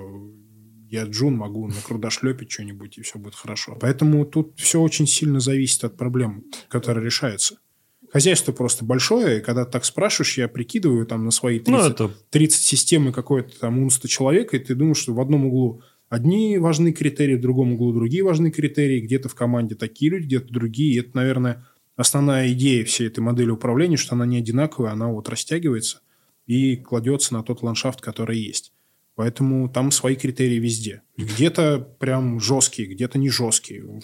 я 0.90 1.06
Джун, 1.06 1.36
могу 1.36 1.68
на 1.68 1.82
крудошлепить 1.82 2.52
что-нибудь, 2.52 2.98
и 2.98 3.02
все 3.02 3.20
будет 3.20 3.36
хорошо. 3.36 3.78
Поэтому 3.82 4.26
тут 4.26 4.60
все 4.60 4.80
очень 4.80 5.08
сильно 5.08 5.40
зависит 5.40 5.84
от 5.84 5.98
проблем, 5.98 6.46
которые 6.70 7.06
решаются. 7.06 7.58
Хозяйство 8.16 8.54
просто 8.54 8.86
большое, 8.86 9.40
и 9.40 9.42
когда 9.42 9.66
ты 9.66 9.74
так 9.74 9.84
спрашиваешь, 9.84 10.38
я 10.38 10.48
прикидываю 10.48 11.06
там 11.06 11.26
на 11.26 11.32
свои 11.32 11.60
30, 11.60 12.00
ну, 12.00 12.06
это... 12.08 12.16
30 12.30 12.62
системы 12.62 13.12
какой-то 13.12 13.60
там 13.60 13.78
унста 13.80 14.08
человека, 14.08 14.56
и 14.56 14.60
ты 14.62 14.74
думаешь, 14.74 15.00
что 15.00 15.14
в 15.14 15.20
одном 15.20 15.48
углу 15.48 15.82
одни 16.08 16.58
важные 16.58 16.94
критерии, 16.94 17.36
в 17.36 17.42
другом 17.42 17.74
углу 17.74 17.92
другие 17.92 18.24
важные 18.24 18.54
критерии, 18.54 19.02
где-то 19.02 19.28
в 19.28 19.36
команде 19.36 19.76
такие 19.76 20.12
люди, 20.12 20.28
где-то 20.28 20.54
другие. 20.54 20.94
И 20.94 21.00
это, 21.02 21.10
наверное, 21.14 21.68
основная 21.98 22.50
идея 22.54 22.86
всей 22.86 23.08
этой 23.08 23.20
модели 23.20 23.50
управления, 23.50 23.98
что 23.98 24.16
она 24.16 24.26
не 24.26 24.38
одинаковая, 24.38 24.94
она 24.94 25.10
вот 25.10 25.28
растягивается 25.28 26.00
и 26.46 26.78
кладется 26.78 27.34
на 27.34 27.44
тот 27.44 27.64
ландшафт, 27.64 28.00
который 28.00 28.40
есть. 28.40 28.72
Поэтому 29.16 29.68
там 29.68 29.92
свои 29.92 30.16
критерии 30.16 30.60
везде. 30.60 31.02
Где-то 31.18 31.80
прям 32.00 32.40
жесткие, 32.40 32.88
где-то 32.88 33.20
не 33.20 33.28
жесткие. 33.28 34.00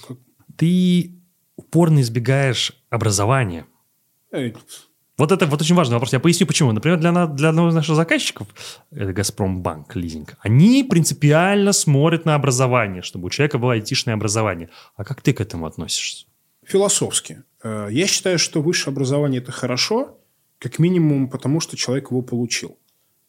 Ты 0.57 1.15
упорно 1.55 2.01
избегаешь 2.01 2.73
образования. 2.89 3.67
Вот 5.17 5.31
это 5.31 5.45
вот 5.45 5.61
очень 5.61 5.75
важный 5.75 5.93
вопрос. 5.93 6.13
Я 6.13 6.19
поясню, 6.19 6.47
почему. 6.47 6.71
Например, 6.71 6.97
для, 6.97 7.27
для 7.27 7.49
одного 7.49 7.69
из 7.69 7.75
наших 7.75 7.95
заказчиков, 7.95 8.47
это 8.89 9.13
Газпромбанк, 9.13 9.95
лизинг, 9.95 10.35
они 10.39 10.83
принципиально 10.83 11.73
смотрят 11.73 12.25
на 12.25 12.33
образование, 12.33 13.03
чтобы 13.03 13.27
у 13.27 13.29
человека 13.29 13.59
было 13.59 13.73
айтишное 13.73 14.15
образование. 14.15 14.69
А 14.95 15.03
как 15.03 15.21
ты 15.21 15.33
к 15.33 15.41
этому 15.41 15.67
относишься? 15.67 16.25
Философски. 16.65 17.43
Э, 17.63 17.89
я 17.91 18.07
считаю, 18.07 18.39
что 18.39 18.61
высшее 18.61 18.93
образование– 18.93 19.41
это 19.43 19.51
хорошо, 19.51 20.17
как 20.57 20.79
минимум 20.79 21.29
потому, 21.29 21.59
что 21.59 21.77
человек 21.77 22.09
его 22.09 22.21
получил. 22.21 22.77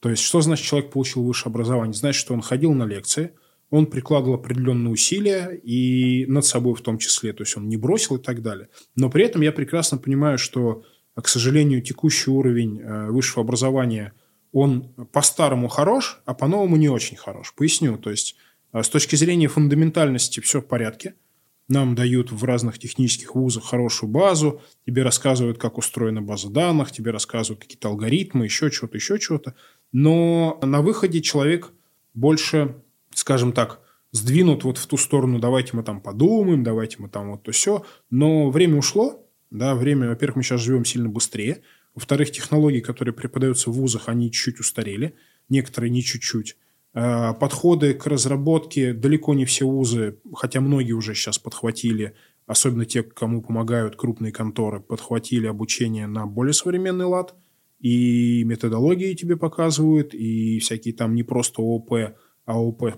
То 0.00 0.08
есть, 0.08 0.22
что 0.22 0.40
значит 0.40 0.64
человек 0.64 0.90
получил 0.90 1.22
высшее 1.24 1.50
образование? 1.50 1.94
Значит, 1.94 2.20
что 2.20 2.34
он 2.34 2.42
ходил 2.42 2.72
на 2.72 2.84
лекции, 2.84 3.32
он 3.72 3.86
прикладывал 3.86 4.34
определенные 4.34 4.92
усилия, 4.92 5.58
и 5.64 6.26
над 6.26 6.44
собой 6.44 6.74
в 6.74 6.82
том 6.82 6.98
числе, 6.98 7.32
то 7.32 7.42
есть 7.42 7.56
он 7.56 7.70
не 7.70 7.78
бросил 7.78 8.16
и 8.16 8.22
так 8.22 8.42
далее. 8.42 8.68
Но 8.96 9.08
при 9.08 9.24
этом 9.24 9.40
я 9.40 9.50
прекрасно 9.50 9.96
понимаю, 9.96 10.36
что, 10.36 10.84
к 11.14 11.26
сожалению, 11.26 11.80
текущий 11.80 12.30
уровень 12.30 12.80
э, 12.80 13.10
высшего 13.10 13.40
образования, 13.40 14.12
он 14.52 14.92
по-старому 15.10 15.68
хорош, 15.68 16.20
а 16.26 16.34
по-новому 16.34 16.76
не 16.76 16.90
очень 16.90 17.16
хорош. 17.16 17.54
Поясню, 17.54 17.96
то 17.96 18.10
есть 18.10 18.36
э, 18.74 18.82
с 18.82 18.90
точки 18.90 19.16
зрения 19.16 19.48
фундаментальности 19.48 20.40
все 20.40 20.60
в 20.60 20.66
порядке. 20.66 21.14
Нам 21.66 21.94
дают 21.94 22.30
в 22.30 22.44
разных 22.44 22.78
технических 22.78 23.34
вузах 23.34 23.64
хорошую 23.64 24.10
базу, 24.10 24.60
тебе 24.84 25.02
рассказывают, 25.02 25.56
как 25.56 25.78
устроена 25.78 26.20
база 26.20 26.50
данных, 26.50 26.92
тебе 26.92 27.10
рассказывают 27.10 27.62
какие-то 27.62 27.88
алгоритмы, 27.88 28.44
еще 28.44 28.70
что-то, 28.70 28.98
еще 28.98 29.18
что-то. 29.18 29.54
Но 29.92 30.60
на 30.60 30.82
выходе 30.82 31.22
человек 31.22 31.72
больше 32.12 32.74
скажем 33.14 33.52
так, 33.52 33.80
сдвинут 34.12 34.64
вот 34.64 34.78
в 34.78 34.86
ту 34.86 34.96
сторону, 34.96 35.38
давайте 35.38 35.76
мы 35.76 35.82
там 35.82 36.00
подумаем, 36.00 36.62
давайте 36.62 36.96
мы 36.98 37.08
там 37.08 37.30
вот 37.30 37.42
то 37.42 37.52
все. 37.52 37.84
Но 38.10 38.50
время 38.50 38.76
ушло, 38.76 39.26
да, 39.50 39.74
время, 39.74 40.08
во-первых, 40.08 40.36
мы 40.36 40.42
сейчас 40.42 40.60
живем 40.60 40.84
сильно 40.84 41.08
быстрее. 41.08 41.62
Во-вторых, 41.94 42.30
технологии, 42.30 42.80
которые 42.80 43.14
преподаются 43.14 43.70
в 43.70 43.74
вузах, 43.74 44.08
они 44.08 44.30
чуть-чуть 44.30 44.60
устарели, 44.60 45.14
некоторые 45.48 45.90
не 45.90 46.02
чуть-чуть. 46.02 46.56
А, 46.94 47.32
подходы 47.34 47.94
к 47.94 48.06
разработке 48.06 48.92
далеко 48.92 49.34
не 49.34 49.44
все 49.44 49.66
вузы, 49.66 50.18
хотя 50.34 50.60
многие 50.60 50.92
уже 50.92 51.14
сейчас 51.14 51.38
подхватили, 51.38 52.14
особенно 52.46 52.84
те, 52.84 53.02
кому 53.02 53.42
помогают 53.42 53.96
крупные 53.96 54.32
конторы, 54.32 54.80
подхватили 54.80 55.46
обучение 55.46 56.06
на 56.06 56.26
более 56.26 56.52
современный 56.52 57.06
лад, 57.06 57.34
и 57.80 58.44
методологии 58.44 59.14
тебе 59.14 59.36
показывают, 59.36 60.14
и 60.14 60.60
всякие 60.60 60.94
там 60.94 61.14
не 61.14 61.24
просто 61.24 61.62
ООП, 61.62 62.14
АОП++, 62.44 62.92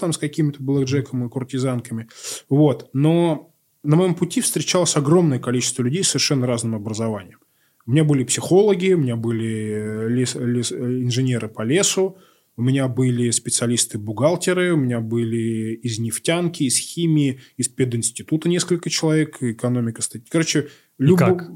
там 0.00 0.12
с 0.12 0.18
какими-то 0.18 0.62
блэкджеками 0.62 1.26
и 1.26 1.28
куртизанками. 1.28 2.08
Вот. 2.48 2.90
Но 2.92 3.52
на 3.82 3.96
моем 3.96 4.14
пути 4.14 4.40
встречалось 4.40 4.96
огромное 4.96 5.38
количество 5.38 5.82
людей 5.82 6.02
с 6.04 6.08
совершенно 6.08 6.46
разным 6.46 6.74
образованием. 6.74 7.38
У 7.86 7.92
меня 7.92 8.04
были 8.04 8.24
психологи, 8.24 8.92
у 8.92 8.98
меня 8.98 9.16
были 9.16 10.08
лес, 10.08 10.34
лес, 10.34 10.72
инженеры 10.72 11.48
по 11.48 11.62
лесу, 11.62 12.18
у 12.56 12.62
меня 12.62 12.88
были 12.88 13.30
специалисты-бухгалтеры, 13.30 14.74
у 14.74 14.76
меня 14.76 15.00
были 15.00 15.74
из 15.74 15.98
нефтянки, 15.98 16.64
из 16.64 16.76
химии, 16.78 17.40
из 17.56 17.68
пединститута 17.68 18.48
несколько 18.48 18.90
человек, 18.90 19.42
экономика, 19.42 20.02
статья. 20.02 20.26
Короче, 20.30 20.68
любо... 20.98 21.48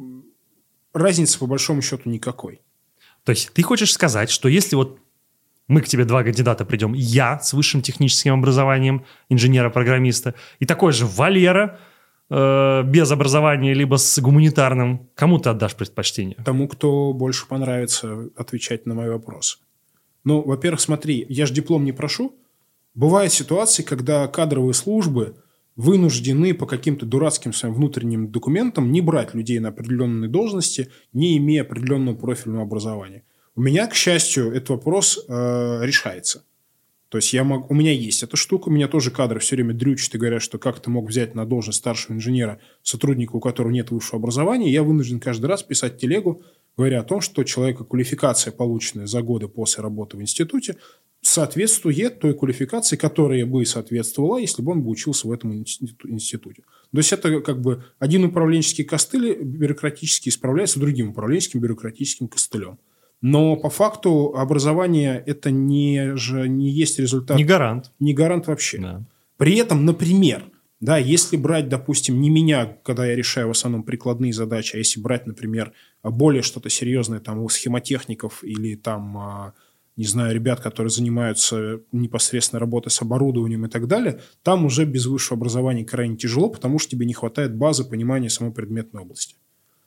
разницы 0.94 1.38
по 1.38 1.46
большому 1.46 1.82
счету 1.82 2.08
никакой. 2.08 2.62
То 3.24 3.32
есть 3.32 3.50
ты 3.52 3.62
хочешь 3.62 3.92
сказать, 3.92 4.30
что 4.30 4.48
если 4.48 4.76
вот 4.76 4.98
мы 5.68 5.80
к 5.80 5.88
тебе 5.88 6.04
два 6.04 6.22
кандидата 6.22 6.64
придем, 6.64 6.92
я 6.92 7.38
с 7.38 7.52
высшим 7.52 7.82
техническим 7.82 8.34
образованием 8.34 9.04
инженера-программиста, 9.28 10.34
и 10.58 10.66
такой 10.66 10.92
же 10.92 11.06
Валера, 11.06 11.78
э, 12.30 12.82
без 12.84 13.10
образования, 13.10 13.74
либо 13.74 13.96
с 13.96 14.18
гуманитарным. 14.18 15.08
Кому 15.14 15.38
ты 15.38 15.50
отдашь 15.50 15.74
предпочтение? 15.74 16.36
Тому, 16.44 16.68
кто 16.68 17.12
больше 17.12 17.46
понравится 17.46 18.30
отвечать 18.36 18.86
на 18.86 18.94
мои 18.94 19.08
вопросы. 19.08 19.58
Ну, 20.24 20.42
во-первых, 20.42 20.80
смотри, 20.80 21.26
я 21.28 21.46
же 21.46 21.54
диплом 21.54 21.84
не 21.84 21.92
прошу. 21.92 22.34
Бывают 22.94 23.32
ситуации, 23.32 23.82
когда 23.82 24.26
кадровые 24.28 24.74
службы 24.74 25.36
вынуждены 25.76 26.54
по 26.54 26.66
каким-то 26.66 27.04
дурацким 27.04 27.52
своим 27.52 27.74
внутренним 27.74 28.30
документам 28.30 28.92
не 28.92 29.00
брать 29.00 29.34
людей 29.34 29.58
на 29.58 29.70
определенные 29.70 30.30
должности, 30.30 30.90
не 31.12 31.36
имея 31.36 31.62
определенного 31.62 32.14
профильного 32.14 32.62
образования. 32.62 33.24
У 33.56 33.60
меня, 33.60 33.86
к 33.86 33.94
счастью, 33.94 34.52
этот 34.52 34.70
вопрос 34.70 35.24
э, 35.28 35.80
решается. 35.82 36.44
То 37.08 37.18
есть 37.18 37.32
я 37.32 37.44
могу, 37.44 37.66
у 37.68 37.74
меня 37.74 37.92
есть 37.92 38.24
эта 38.24 38.36
штука, 38.36 38.68
у 38.68 38.72
меня 38.72 38.88
тоже 38.88 39.12
кадры 39.12 39.38
все 39.38 39.54
время 39.54 39.72
дрючат 39.72 40.16
и 40.16 40.18
говорят, 40.18 40.42
что 40.42 40.58
как 40.58 40.80
ты 40.80 40.90
мог 40.90 41.08
взять 41.08 41.36
на 41.36 41.46
должность 41.46 41.78
старшего 41.78 42.16
инженера 42.16 42.58
сотрудника, 42.82 43.36
у 43.36 43.40
которого 43.40 43.70
нет 43.70 43.92
высшего 43.92 44.18
образования. 44.18 44.72
Я 44.72 44.82
вынужден 44.82 45.20
каждый 45.20 45.46
раз 45.46 45.62
писать 45.62 45.98
телегу, 45.98 46.42
говоря 46.76 46.98
о 46.98 47.04
том, 47.04 47.20
что 47.20 47.44
человека 47.44 47.84
квалификация, 47.84 48.52
полученная 48.52 49.06
за 49.06 49.22
годы 49.22 49.46
после 49.46 49.84
работы 49.84 50.16
в 50.16 50.22
институте, 50.22 50.76
соответствует 51.20 52.18
той 52.18 52.34
квалификации, 52.34 52.96
которая 52.96 53.46
бы 53.46 53.64
соответствовала, 53.64 54.38
если 54.38 54.62
бы 54.62 54.72
он 54.72 54.82
бы 54.82 54.90
учился 54.90 55.28
в 55.28 55.32
этом 55.32 55.54
институте. 55.54 56.62
То 56.90 56.98
есть 56.98 57.12
это 57.12 57.40
как 57.40 57.60
бы 57.60 57.84
один 58.00 58.24
управленческий 58.24 58.82
костыль 58.82 59.40
бюрократически 59.40 60.30
исправляется 60.30 60.80
другим 60.80 61.10
управленческим 61.10 61.60
бюрократическим 61.60 62.26
костылем. 62.26 62.78
Но 63.26 63.56
по 63.56 63.70
факту 63.70 64.34
образование 64.36 65.22
это 65.24 65.50
не, 65.50 66.14
же, 66.14 66.46
не 66.46 66.68
есть 66.68 66.98
результат. 66.98 67.38
Не 67.38 67.44
гарант. 67.44 67.90
Не 67.98 68.12
гарант 68.12 68.48
вообще. 68.48 68.76
Да. 68.76 69.02
При 69.38 69.56
этом, 69.56 69.86
например, 69.86 70.44
да, 70.78 70.98
если 70.98 71.38
брать, 71.38 71.70
допустим, 71.70 72.20
не 72.20 72.28
меня, 72.28 72.76
когда 72.82 73.06
я 73.06 73.16
решаю 73.16 73.48
в 73.48 73.52
основном 73.52 73.82
прикладные 73.82 74.34
задачи, 74.34 74.76
а 74.76 74.78
если 74.78 75.00
брать, 75.00 75.26
например, 75.26 75.72
более 76.02 76.42
что-то 76.42 76.68
серьезное 76.68 77.18
там 77.18 77.38
у 77.38 77.48
схемотехников 77.48 78.44
или 78.44 78.74
там, 78.74 79.16
а, 79.16 79.54
не 79.96 80.04
знаю, 80.04 80.34
ребят, 80.34 80.60
которые 80.60 80.90
занимаются 80.90 81.80
непосредственно 81.92 82.60
работой 82.60 82.90
с 82.90 83.00
оборудованием 83.00 83.64
и 83.64 83.70
так 83.70 83.86
далее, 83.88 84.20
там 84.42 84.66
уже 84.66 84.84
без 84.84 85.06
высшего 85.06 85.38
образования 85.38 85.86
крайне 85.86 86.18
тяжело, 86.18 86.50
потому 86.50 86.78
что 86.78 86.90
тебе 86.90 87.06
не 87.06 87.14
хватает 87.14 87.56
базы 87.56 87.84
понимания 87.84 88.28
самой 88.28 88.52
предметной 88.52 89.00
области. 89.00 89.36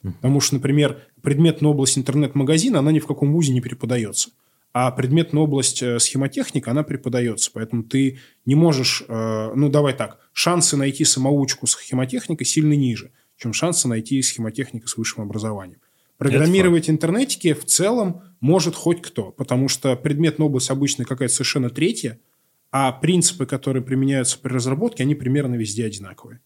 Потому 0.04 0.40
что, 0.40 0.56
например, 0.56 1.02
предметная 1.22 1.72
область 1.72 1.98
интернет-магазина, 1.98 2.80
она 2.80 2.92
ни 2.92 3.00
в 3.00 3.08
каком 3.08 3.34
вузе 3.34 3.54
не 3.54 3.62
преподается. 3.62 4.30
А 4.74 4.92
предметная 4.92 5.42
область 5.42 5.82
э, 5.82 5.98
схемотехника, 6.00 6.72
она 6.72 6.84
преподается. 6.84 7.50
Поэтому 7.54 7.84
ты 7.84 8.20
не 8.46 8.56
можешь... 8.56 9.04
Э, 9.08 9.52
ну, 9.56 9.70
давай 9.70 9.94
так. 9.94 10.20
Шансы 10.34 10.78
найти 10.78 11.04
самоучку 11.04 11.66
с 11.66 11.72
схемотехникой 11.72 12.46
сильно 12.46 12.74
ниже, 12.74 13.12
чем 13.38 13.54
шансы 13.54 13.88
найти 13.88 14.22
схемотехника 14.22 14.88
с 14.88 14.96
высшим 14.96 15.24
образованием. 15.24 15.80
Программировать 16.18 16.90
интернетики 16.90 17.54
в 17.54 17.66
целом 17.66 18.22
может 18.40 18.76
хоть 18.76 19.02
кто, 19.02 19.32
потому 19.32 19.68
что 19.68 19.96
предметная 19.96 20.48
область 20.48 20.70
обычно 20.70 21.06
какая-то 21.06 21.34
совершенно 21.34 21.70
третья, 21.70 22.20
а 22.72 22.92
принципы, 22.92 23.46
которые 23.46 23.84
применяются 23.84 24.40
при 24.40 24.52
разработке, 24.52 25.04
они 25.04 25.16
примерно 25.16 25.56
везде 25.56 25.86
одинаковые. 25.86 26.42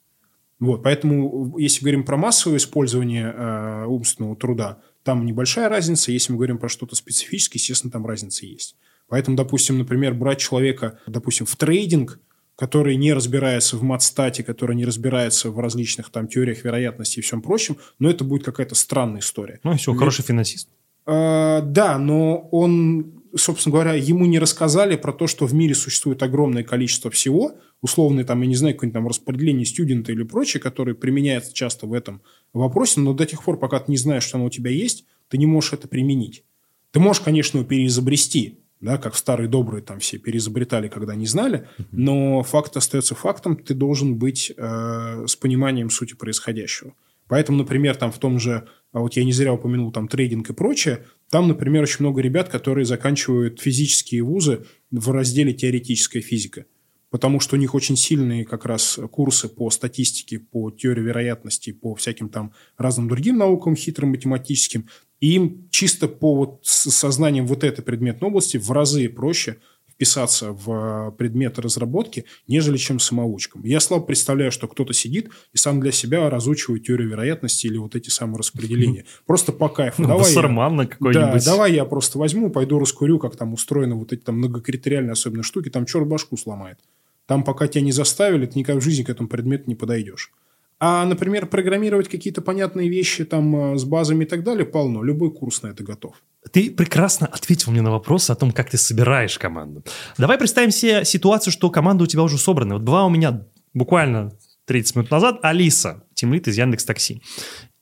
Вот, 0.61 0.83
поэтому, 0.83 1.57
если 1.57 1.81
говорим 1.81 2.05
про 2.05 2.17
массовое 2.17 2.57
использование 2.57 3.33
э, 3.35 3.85
умственного 3.87 4.35
труда, 4.35 4.77
там 5.03 5.25
небольшая 5.25 5.69
разница. 5.69 6.11
Если 6.11 6.31
мы 6.31 6.37
говорим 6.37 6.59
про 6.59 6.69
что-то 6.69 6.95
специфическое, 6.95 7.59
естественно, 7.59 7.91
там 7.91 8.05
разница 8.05 8.45
есть. 8.45 8.75
Поэтому, 9.09 9.35
допустим, 9.35 9.79
например, 9.79 10.13
брать 10.13 10.39
человека, 10.39 10.99
допустим, 11.07 11.47
в 11.47 11.55
трейдинг, 11.55 12.19
который 12.55 12.95
не 12.95 13.11
разбирается 13.11 13.75
в 13.75 13.81
матстате, 13.81 14.43
который 14.43 14.75
не 14.75 14.85
разбирается 14.85 15.49
в 15.49 15.59
различных 15.59 16.11
там 16.11 16.27
теориях 16.27 16.63
вероятности 16.63 17.17
и 17.17 17.21
всем 17.23 17.41
прочем, 17.41 17.77
но 17.97 18.07
это 18.07 18.23
будет 18.23 18.43
какая-то 18.43 18.75
странная 18.75 19.21
история. 19.21 19.59
Ну, 19.63 19.75
все, 19.77 19.95
хороший 19.95 20.23
финансист. 20.23 20.69
Э, 21.07 21.61
да, 21.63 21.97
но 21.97 22.37
он 22.51 23.20
собственно 23.35 23.73
говоря, 23.73 23.93
ему 23.93 24.25
не 24.25 24.39
рассказали 24.39 24.95
про 24.95 25.13
то, 25.13 25.27
что 25.27 25.45
в 25.45 25.53
мире 25.53 25.75
существует 25.75 26.21
огромное 26.23 26.63
количество 26.63 27.09
всего, 27.11 27.55
условно, 27.81 28.23
там, 28.23 28.41
я 28.41 28.47
не 28.47 28.55
знаю, 28.55 28.75
какое-нибудь 28.75 28.93
там 28.93 29.07
распределение 29.07 29.65
студента 29.65 30.11
или 30.11 30.23
прочее, 30.23 30.61
которое 30.61 30.93
применяется 30.93 31.53
часто 31.53 31.87
в 31.87 31.93
этом 31.93 32.21
вопросе, 32.53 32.99
но 32.99 33.13
до 33.13 33.25
тех 33.25 33.43
пор, 33.43 33.57
пока 33.57 33.79
ты 33.79 33.91
не 33.91 33.97
знаешь, 33.97 34.23
что 34.23 34.37
оно 34.37 34.45
у 34.45 34.49
тебя 34.49 34.71
есть, 34.71 35.05
ты 35.29 35.37
не 35.37 35.45
можешь 35.45 35.73
это 35.73 35.87
применить. 35.87 36.43
Ты 36.91 36.99
можешь, 36.99 37.21
конечно, 37.21 37.57
его 37.57 37.67
переизобрести, 37.67 38.59
да, 38.81 38.97
как 38.97 39.15
старые 39.15 39.47
добрые 39.47 39.81
там 39.81 39.99
все 39.99 40.17
переизобретали, 40.17 40.87
когда 40.87 41.15
не 41.15 41.25
знали, 41.25 41.67
но 41.91 42.43
факт 42.43 42.75
остается 42.75 43.15
фактом, 43.15 43.55
ты 43.55 43.73
должен 43.73 44.15
быть 44.15 44.51
э, 44.55 45.25
с 45.27 45.35
пониманием 45.35 45.89
сути 45.89 46.15
происходящего. 46.15 46.93
Поэтому, 47.27 47.59
например, 47.59 47.95
там 47.95 48.11
в 48.11 48.17
том 48.17 48.39
же, 48.39 48.67
а 48.91 48.99
вот 48.99 49.13
я 49.13 49.23
не 49.23 49.31
зря 49.31 49.53
упомянул 49.53 49.93
там 49.93 50.09
трейдинг 50.09 50.49
и 50.49 50.53
прочее, 50.53 51.05
там, 51.31 51.47
например, 51.47 51.83
очень 51.83 52.01
много 52.01 52.21
ребят, 52.21 52.49
которые 52.49 52.83
заканчивают 52.83 53.61
физические 53.61 54.21
вузы 54.21 54.65
в 54.91 55.11
разделе 55.11 55.53
теоретическая 55.53 56.19
физика. 56.19 56.65
Потому 57.09 57.39
что 57.39 57.55
у 57.55 57.59
них 57.59 57.73
очень 57.73 57.95
сильные 57.95 58.43
как 58.43 58.65
раз 58.65 58.99
курсы 59.11 59.47
по 59.47 59.69
статистике, 59.69 60.39
по 60.39 60.71
теории 60.71 61.01
вероятности, 61.01 61.71
по 61.71 61.95
всяким 61.95 62.27
там 62.27 62.51
разным 62.77 63.07
другим 63.07 63.37
наукам, 63.37 63.77
хитрым 63.77 64.09
математическим. 64.09 64.87
И 65.21 65.35
им 65.35 65.69
чисто 65.71 66.09
по 66.09 66.35
вот 66.35 66.59
сознанием 66.63 67.47
вот 67.47 67.63
этой 67.63 67.81
предметной 67.81 68.27
области 68.27 68.57
в 68.57 68.69
разы 68.69 69.07
проще– 69.07 69.57
вписаться 70.01 70.51
в 70.51 71.13
предметы 71.15 71.61
разработки, 71.61 72.25
нежели 72.47 72.77
чем 72.77 72.99
самоучкам. 72.99 73.61
Я 73.63 73.79
слабо 73.79 74.03
представляю, 74.03 74.51
что 74.51 74.67
кто-то 74.67 74.93
сидит 74.93 75.29
и 75.53 75.59
сам 75.59 75.79
для 75.79 75.91
себя 75.91 76.27
разучивает 76.27 76.85
теорию 76.85 77.09
вероятности 77.09 77.67
или 77.67 77.77
вот 77.77 77.95
эти 77.95 78.09
самые 78.09 78.39
распределения. 78.39 79.05
Просто 79.27 79.51
по 79.51 79.69
кайфу. 79.69 80.01
Ну, 80.01 80.07
давай 80.07 80.23
я, 80.23 80.87
какой-нибудь. 80.87 81.45
Да, 81.45 81.51
давай 81.51 81.73
я 81.73 81.85
просто 81.85 82.17
возьму, 82.17 82.49
пойду 82.49 82.79
раскурю, 82.79 83.19
как 83.19 83.35
там 83.35 83.53
устроены 83.53 83.93
вот 83.93 84.11
эти 84.11 84.21
там 84.21 84.39
многокритериальные 84.39 85.11
особенно 85.11 85.43
штуки, 85.43 85.69
там 85.69 85.85
черт 85.85 86.07
башку 86.07 86.35
сломает. 86.35 86.79
Там 87.27 87.43
пока 87.43 87.67
тебя 87.67 87.83
не 87.83 87.91
заставили, 87.91 88.47
ты 88.47 88.57
никак 88.57 88.77
в 88.77 88.81
жизни 88.81 89.03
к 89.03 89.09
этому 89.09 89.29
предмету 89.29 89.65
не 89.67 89.75
подойдешь. 89.75 90.31
А, 90.79 91.05
например, 91.05 91.45
программировать 91.45 92.09
какие-то 92.09 92.41
понятные 92.41 92.89
вещи 92.89 93.23
там 93.23 93.73
э, 93.73 93.77
с 93.77 93.83
базами 93.83 94.23
и 94.23 94.27
так 94.27 94.43
далее 94.43 94.65
полно. 94.65 95.03
Любой 95.03 95.31
курс 95.31 95.61
на 95.61 95.67
это 95.67 95.83
готов. 95.83 96.15
Ты 96.51 96.71
прекрасно 96.71 97.27
ответил 97.27 97.71
мне 97.71 97.81
на 97.81 97.91
вопрос 97.91 98.29
о 98.29 98.35
том, 98.35 98.51
как 98.51 98.69
ты 98.69 98.77
собираешь 98.77 99.37
команду. 99.37 99.83
Давай 100.17 100.37
представим 100.37 100.71
себе 100.71 101.05
ситуацию, 101.05 101.53
что 101.53 101.69
команда 101.69 102.03
у 102.03 102.07
тебя 102.07 102.23
уже 102.23 102.37
собрана. 102.37 102.75
Вот 102.75 102.83
была 102.83 103.05
у 103.05 103.09
меня 103.09 103.45
буквально 103.73 104.31
30 104.65 104.95
минут 104.95 105.11
назад 105.11 105.39
Алиса, 105.43 106.03
тимлит 106.13 106.47
из 106.47 106.57
Яндекс 106.57 106.85
Такси. 106.85 107.21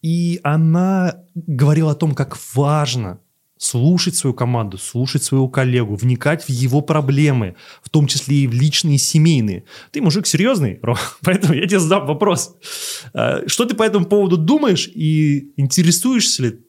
И 0.02 0.40
она 0.44 1.24
говорила 1.36 1.92
о 1.92 1.96
том, 1.96 2.14
как 2.14 2.38
важно 2.54 3.20
слушать 3.60 4.16
свою 4.16 4.34
команду, 4.34 4.78
слушать 4.78 5.24
своего 5.24 5.50
коллегу, 5.50 5.96
вникать 5.96 6.46
в 6.46 6.50
его 6.50 6.82
проблемы, 6.82 7.56
в 7.84 7.90
том 7.90 8.08
числе 8.08 8.38
и 8.38 8.48
в 8.48 8.54
личные, 8.54 8.96
и 8.96 8.98
семейные. 8.98 9.66
Ты 9.92 10.02
мужик 10.02 10.26
серьезный, 10.26 10.80
Ром, 10.84 10.98
поэтому 11.22 11.54
я 11.54 11.68
тебе 11.68 11.80
задам 11.80 12.08
вопрос. 12.08 12.56
А, 13.14 13.42
что 13.48 13.66
ты 13.66 13.76
по 13.76 13.84
этому 13.84 14.06
поводу 14.06 14.38
думаешь 14.38 14.88
и 14.88 15.52
интересуешься 15.58 16.44
ли, 16.44 16.60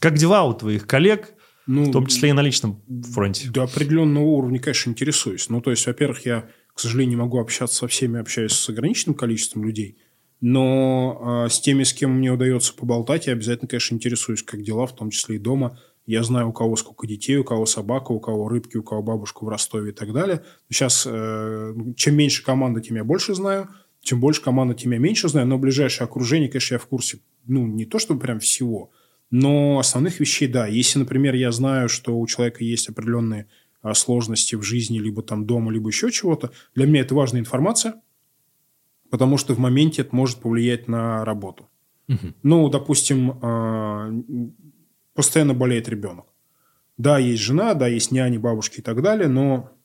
как 0.00 0.16
дела 0.16 0.44
у 0.44 0.54
твоих 0.54 0.86
коллег, 0.86 1.34
ну, 1.66 1.84
в 1.84 1.92
том 1.92 2.06
числе 2.06 2.30
и 2.30 2.32
на 2.32 2.42
личном 2.42 2.82
фронте? 3.12 3.50
До 3.50 3.64
определенного 3.64 4.24
уровня, 4.24 4.60
конечно, 4.60 4.90
интересуюсь. 4.90 5.48
Ну, 5.48 5.60
то 5.60 5.70
есть, 5.70 5.86
во-первых, 5.86 6.24
я, 6.26 6.48
к 6.74 6.80
сожалению, 6.80 7.16
не 7.16 7.22
могу 7.22 7.40
общаться 7.40 7.76
со 7.76 7.88
всеми, 7.88 8.20
общаюсь 8.20 8.52
с 8.52 8.68
ограниченным 8.68 9.14
количеством 9.14 9.64
людей– 9.64 9.98
но 10.40 11.44
э, 11.46 11.48
с 11.48 11.60
теми, 11.60 11.82
с 11.82 11.94
кем 11.94 12.18
мне 12.18 12.30
удается 12.30 12.74
поболтать, 12.74 13.26
я 13.26 13.32
обязательно, 13.32 13.68
конечно, 13.68 13.94
интересуюсь, 13.94 14.42
как 14.42 14.62
дела, 14.62 14.86
в 14.86 14.94
том 14.94 15.10
числе 15.10 15.36
и 15.36 15.38
дома. 15.38 15.78
Я 16.04 16.22
знаю, 16.22 16.50
у 16.50 16.52
кого 16.52 16.76
сколько 16.76 17.06
детей, 17.06 17.36
у 17.36 17.44
кого 17.44 17.66
собака, 17.66 18.12
у 18.12 18.20
кого 18.20 18.48
рыбки, 18.48 18.76
у 18.76 18.82
кого 18.82 19.02
бабушка 19.02 19.44
в 19.44 19.48
Ростове 19.48 19.90
и 19.90 19.92
так 19.92 20.12
далее. 20.12 20.44
Сейчас, 20.70 21.04
э, 21.08 21.74
чем 21.96 22.16
меньше 22.16 22.44
команда, 22.44 22.80
тем 22.80 22.96
я 22.96 23.04
больше 23.04 23.34
знаю. 23.34 23.70
Чем 24.02 24.20
больше 24.20 24.42
команда, 24.42 24.74
тем 24.74 24.92
я 24.92 24.98
меньше 24.98 25.28
знаю. 25.28 25.46
Но 25.46 25.58
ближайшее 25.58 26.04
окружение, 26.04 26.48
конечно, 26.48 26.74
я 26.74 26.78
в 26.78 26.86
курсе, 26.86 27.18
ну, 27.46 27.66
не 27.66 27.86
то 27.86 27.98
чтобы 27.98 28.20
прям 28.20 28.38
всего, 28.38 28.92
но 29.30 29.78
основных 29.78 30.20
вещей, 30.20 30.48
да. 30.48 30.66
Если, 30.66 30.98
например, 30.98 31.34
я 31.34 31.50
знаю, 31.52 31.88
что 31.88 32.18
у 32.18 32.26
человека 32.26 32.62
есть 32.64 32.88
определенные 32.88 33.48
а, 33.82 33.94
сложности 33.94 34.54
в 34.54 34.62
жизни, 34.62 34.98
либо 34.98 35.22
там 35.22 35.46
дома, 35.46 35.72
либо 35.72 35.88
еще 35.88 36.10
чего-то, 36.10 36.50
для 36.74 36.86
меня 36.86 37.00
это 37.00 37.14
важная 37.14 37.40
информация, 37.40 38.00
потому 39.10 39.36
что 39.38 39.54
в 39.54 39.58
моменте 39.58 40.02
это 40.02 40.14
может 40.14 40.38
повлиять 40.38 40.88
на 40.88 41.24
работу. 41.24 41.68
Угу. 42.08 42.34
Ну, 42.42 42.68
допустим, 42.68 43.38
а, 43.42 44.12
постоянно 45.14 45.54
болеет 45.54 45.88
ребенок. 45.88 46.26
Да, 46.98 47.18
есть 47.18 47.42
жена, 47.42 47.74
да, 47.74 47.88
есть 47.88 48.10
няни, 48.10 48.38
бабушки 48.38 48.78
и 48.78 48.82
так 48.82 49.02
далее, 49.02 49.28
но 49.28 49.75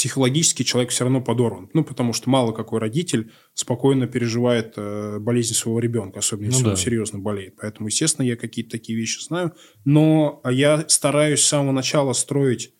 психологически 0.00 0.62
человек 0.62 0.92
все 0.92 1.04
равно 1.04 1.20
подорван. 1.20 1.68
Ну, 1.74 1.84
потому 1.84 2.14
что 2.14 2.30
мало 2.30 2.52
какой 2.52 2.80
родитель 2.80 3.32
спокойно 3.52 4.06
переживает 4.06 4.72
э, 4.76 5.18
болезнь 5.18 5.52
своего 5.52 5.78
ребенка, 5.78 6.20
особенно 6.20 6.46
если 6.46 6.64
ну, 6.64 6.70
он 6.70 6.76
серьезно 6.78 7.18
болеет. 7.18 7.56
Поэтому, 7.60 7.88
естественно, 7.88 8.24
я 8.24 8.36
какие-то 8.36 8.70
такие 8.70 8.98
вещи 8.98 9.20
знаю. 9.22 9.52
Но 9.84 10.40
я 10.50 10.86
стараюсь 10.88 11.40
с 11.40 11.48
самого 11.48 11.72
начала 11.72 12.14
строить 12.14 12.72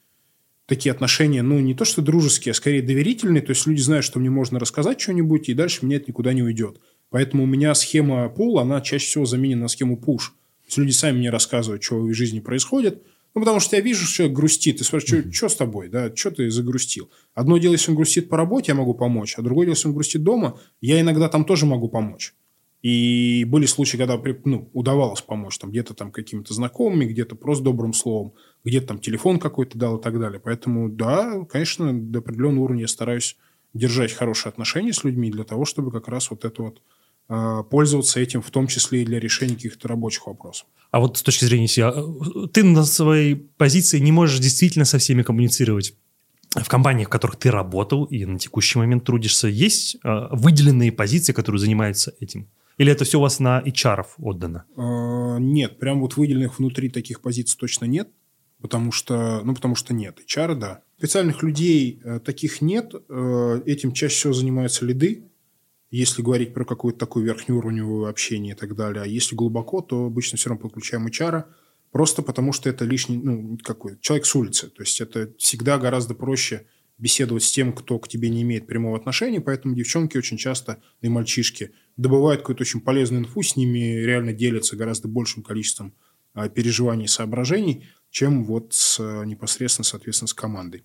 такие 0.64 0.92
отношения, 0.92 1.42
ну, 1.42 1.59
не 1.59 1.74
то 1.74 1.85
что 1.85 2.00
дружеские, 2.00 2.52
а 2.52 2.54
скорее 2.54 2.80
доверительные. 2.80 3.42
То 3.42 3.50
есть 3.50 3.66
люди 3.66 3.83
знают, 3.83 4.06
что 4.06 4.18
мне 4.18 4.30
можно 4.30 4.59
рассказать 4.59 4.98
что-нибудь, 4.98 5.50
и 5.50 5.54
дальше 5.54 5.85
мне 5.85 5.96
это 5.96 6.06
никуда 6.09 6.33
не 6.33 6.42
уйдет. 6.42 6.80
Поэтому 7.11 7.42
у 7.42 7.46
меня 7.46 7.74
схема 7.74 8.33
pull, 8.35 8.62
она 8.62 8.80
чаще 8.80 9.04
всего 9.04 9.26
заменена 9.26 9.62
на 9.62 9.68
схему 9.68 10.00
push 10.02 10.30
есть 10.70 10.78
люди 10.78 10.92
сами 10.92 11.18
мне 11.18 11.30
рассказывают, 11.30 11.83
что 11.83 11.98
в 11.98 12.09
их 12.09 12.14
жизни 12.14 12.40
происходит. 12.40 13.02
Ну, 13.34 13.40
потому 13.40 13.60
что 13.60 13.76
я 13.76 13.82
вижу, 13.82 14.04
что 14.04 14.16
человек 14.16 14.36
грустит. 14.36 14.78
Ты 14.78 14.84
спрашиваешь, 14.84 15.24
что, 15.24 15.32
что 15.32 15.48
с 15.48 15.56
тобой? 15.56 15.88
Да? 15.88 16.14
Что 16.14 16.32
ты 16.32 16.50
загрустил? 16.50 17.10
Одно 17.34 17.58
дело, 17.58 17.72
если 17.72 17.90
он 17.90 17.96
грустит 17.96 18.28
по 18.28 18.36
работе, 18.36 18.72
я 18.72 18.74
могу 18.76 18.94
помочь. 18.94 19.34
А 19.38 19.42
другое 19.42 19.66
дело, 19.66 19.74
если 19.74 19.88
он 19.88 19.94
грустит 19.94 20.22
дома, 20.22 20.58
я 20.80 21.00
иногда 21.00 21.28
там 21.28 21.44
тоже 21.44 21.66
могу 21.66 21.88
помочь. 21.88 22.34
И 22.82 23.44
были 23.46 23.66
случаи, 23.66 23.98
когда 23.98 24.20
ну, 24.44 24.70
удавалось 24.72 25.20
помочь. 25.20 25.58
Там 25.58 25.70
где-то 25.70 25.94
там 25.94 26.10
какими-то 26.10 26.54
знакомыми, 26.54 27.04
где-то 27.04 27.36
просто 27.36 27.64
добрым 27.64 27.92
словом, 27.92 28.32
где-то 28.64 28.88
там 28.88 28.98
телефон 28.98 29.38
какой-то 29.38 29.78
дал 29.78 29.98
и 29.98 30.02
так 30.02 30.18
далее. 30.18 30.40
Поэтому, 30.42 30.88
да, 30.88 31.44
конечно, 31.44 31.92
до 31.92 32.20
определенного 32.20 32.64
уровня 32.64 32.82
я 32.82 32.88
стараюсь 32.88 33.36
держать 33.74 34.12
хорошие 34.12 34.50
отношения 34.50 34.92
с 34.92 35.04
людьми 35.04 35.30
для 35.30 35.44
того, 35.44 35.64
чтобы 35.64 35.92
как 35.92 36.08
раз 36.08 36.30
вот 36.30 36.44
это 36.44 36.62
вот 36.62 36.82
пользоваться 37.70 38.18
этим, 38.18 38.42
в 38.42 38.50
том 38.50 38.66
числе 38.66 39.02
и 39.02 39.04
для 39.04 39.20
решения 39.20 39.54
каких-то 39.54 39.86
рабочих 39.86 40.26
вопросов. 40.26 40.66
А 40.90 40.98
вот 40.98 41.16
с 41.16 41.22
точки 41.22 41.44
зрения 41.44 41.68
себя, 41.68 41.92
э, 41.94 42.48
ты 42.52 42.64
на 42.64 42.84
своей 42.84 43.36
позиции 43.36 44.00
не 44.00 44.10
можешь 44.10 44.40
действительно 44.40 44.84
со 44.84 44.98
всеми 44.98 45.22
коммуницировать. 45.22 45.94
В 46.56 46.68
компаниях, 46.68 47.06
в 47.06 47.10
которых 47.10 47.36
ты 47.36 47.52
работал 47.52 48.04
и 48.06 48.24
на 48.24 48.36
текущий 48.36 48.78
момент 48.80 49.04
трудишься, 49.04 49.46
есть 49.46 49.96
э, 50.02 50.26
выделенные 50.32 50.90
позиции, 50.90 51.32
которые 51.32 51.60
занимаются 51.60 52.12
этим? 52.18 52.48
Или 52.78 52.90
это 52.90 53.04
все 53.04 53.18
у 53.18 53.22
вас 53.22 53.38
на 53.38 53.60
HR 53.60 54.06
отдано? 54.18 54.64
Нет, 55.38 55.78
прям 55.78 56.00
вот 56.00 56.16
выделенных 56.16 56.58
внутри 56.58 56.88
таких 56.88 57.20
позиций 57.20 57.56
точно 57.60 57.84
нет, 57.84 58.08
потому 58.60 58.90
что, 58.90 59.42
ну, 59.44 59.54
потому 59.54 59.76
что 59.76 59.94
нет. 59.94 60.18
HR, 60.26 60.54
да. 60.54 60.82
Специальных 60.96 61.42
людей 61.42 62.00
таких 62.24 62.62
нет. 62.62 62.94
Этим 63.66 63.92
чаще 63.92 64.14
всего 64.14 64.32
занимаются 64.32 64.86
лиды, 64.86 65.29
если 65.90 66.22
говорить 66.22 66.55
про 66.55 66.64
какую-то 66.64 66.98
такую 66.98 67.24
верхнеуровневую 67.24 68.09
общение 68.09 68.55
и 68.55 68.57
так 68.57 68.76
далее. 68.76 69.03
А 69.03 69.07
если 69.07 69.35
глубоко, 69.35 69.81
то 69.81 70.07
обычно 70.07 70.38
все 70.38 70.50
равно 70.50 70.62
подключаем 70.62 71.07
HR, 71.07 71.44
просто 71.90 72.22
потому 72.22 72.53
что 72.53 72.68
это 72.68 72.85
лишний, 72.85 73.16
ну, 73.16 73.59
какой 73.62 73.98
человек 74.00 74.26
с 74.26 74.35
улицы. 74.35 74.68
То 74.68 74.83
есть 74.83 75.00
это 75.00 75.33
всегда 75.38 75.79
гораздо 75.79 76.14
проще 76.14 76.66
беседовать 76.98 77.42
с 77.42 77.50
тем, 77.50 77.72
кто 77.72 77.98
к 77.98 78.09
тебе 78.09 78.29
не 78.29 78.42
имеет 78.42 78.66
прямого 78.66 78.96
отношения, 78.96 79.40
поэтому 79.40 79.74
девчонки 79.74 80.18
очень 80.18 80.37
часто, 80.37 80.83
и 81.00 81.09
мальчишки, 81.09 81.72
добывают 81.96 82.42
какую-то 82.42 82.62
очень 82.62 82.81
полезную 82.81 83.22
инфу, 83.22 83.42
с 83.42 83.57
ними 83.57 83.79
реально 83.79 84.33
делятся 84.33 84.76
гораздо 84.76 85.09
большим 85.09 85.42
количеством 85.42 85.94
а, 86.35 86.48
переживаний 86.48 87.07
и 87.07 87.09
соображений, 87.09 87.88
чем 88.11 88.44
вот 88.44 88.74
с, 88.74 89.00
непосредственно, 89.24 89.85
соответственно, 89.85 90.29
с 90.29 90.35
командой. 90.35 90.85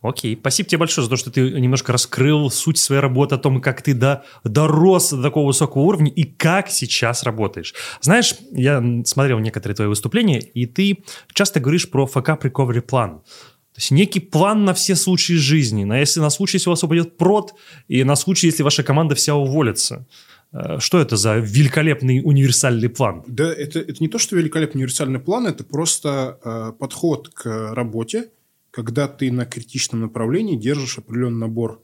Окей, 0.00 0.36
спасибо 0.40 0.68
тебе 0.68 0.78
большое 0.78 1.04
за 1.04 1.10
то, 1.10 1.16
что 1.16 1.30
ты 1.30 1.50
немножко 1.50 1.92
раскрыл 1.92 2.50
суть 2.50 2.78
своей 2.78 3.02
работы, 3.02 3.34
о 3.34 3.38
том, 3.38 3.60
как 3.60 3.82
ты 3.82 3.92
до, 3.92 4.24
дорос 4.44 5.10
до 5.10 5.22
такого 5.22 5.48
высокого 5.48 5.82
уровня 5.82 6.10
и 6.10 6.24
как 6.24 6.70
сейчас 6.70 7.22
работаешь. 7.22 7.74
Знаешь, 8.00 8.34
я 8.52 8.82
смотрел 9.04 9.38
некоторые 9.38 9.76
твои 9.76 9.88
выступления, 9.88 10.40
и 10.40 10.64
ты 10.64 11.04
часто 11.32 11.60
говоришь 11.60 11.90
про 11.90 12.06
FK 12.06 12.40
Recovery 12.40 12.80
план. 12.80 13.20
То 13.76 13.80
есть 13.80 13.90
некий 13.90 14.20
план 14.20 14.64
на 14.64 14.72
все 14.72 14.96
случаи 14.96 15.34
жизни. 15.34 15.84
На 15.84 15.98
если 15.98 16.20
на 16.20 16.30
случай, 16.30 16.56
если 16.56 16.70
у 16.70 16.72
вас 16.72 16.82
упадет 16.82 17.18
прод, 17.18 17.52
и 17.88 18.04
на 18.04 18.16
случай, 18.16 18.46
если 18.46 18.62
ваша 18.62 18.82
команда 18.82 19.14
вся 19.14 19.34
уволится. 19.34 20.06
Э, 20.52 20.78
что 20.78 20.98
это 20.98 21.16
за 21.16 21.36
великолепный 21.36 22.22
универсальный 22.24 22.88
план? 22.88 23.22
Да, 23.26 23.52
это, 23.52 23.80
это 23.80 23.96
не 24.00 24.08
то, 24.08 24.18
что 24.18 24.34
великолепный 24.36 24.78
универсальный 24.78 25.18
план, 25.18 25.46
это 25.46 25.62
просто 25.62 26.38
э, 26.42 26.72
подход 26.78 27.28
к 27.28 27.74
работе, 27.74 28.30
когда 28.76 29.08
ты 29.08 29.32
на 29.32 29.46
критичном 29.46 30.02
направлении 30.02 30.54
держишь 30.54 30.98
определенный 30.98 31.38
набор 31.38 31.82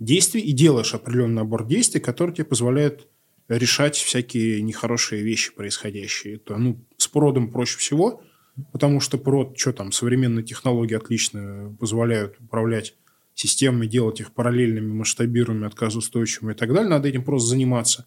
действий 0.00 0.40
и 0.40 0.50
делаешь 0.50 0.92
определенный 0.92 1.36
набор 1.36 1.64
действий, 1.64 2.00
который 2.00 2.34
тебе 2.34 2.46
позволяет 2.46 3.06
решать 3.48 3.94
всякие 3.94 4.60
нехорошие 4.60 5.22
вещи 5.22 5.54
происходящие. 5.54 6.34
Это, 6.34 6.56
ну, 6.56 6.84
с 6.96 7.06
продом 7.06 7.52
проще 7.52 7.78
всего, 7.78 8.24
потому 8.72 8.98
что 8.98 9.18
прод, 9.18 9.56
что 9.56 9.72
там, 9.72 9.92
современные 9.92 10.42
технологии 10.42 10.96
отлично 10.96 11.76
позволяют 11.78 12.34
управлять 12.40 12.96
системами, 13.34 13.86
делать 13.86 14.18
их 14.18 14.32
параллельными, 14.32 14.92
масштабируемыми, 14.92 15.68
отказоустойчивыми 15.68 16.54
и 16.54 16.56
так 16.56 16.72
далее. 16.72 16.90
Надо 16.90 17.08
этим 17.08 17.22
просто 17.22 17.50
заниматься. 17.50 18.06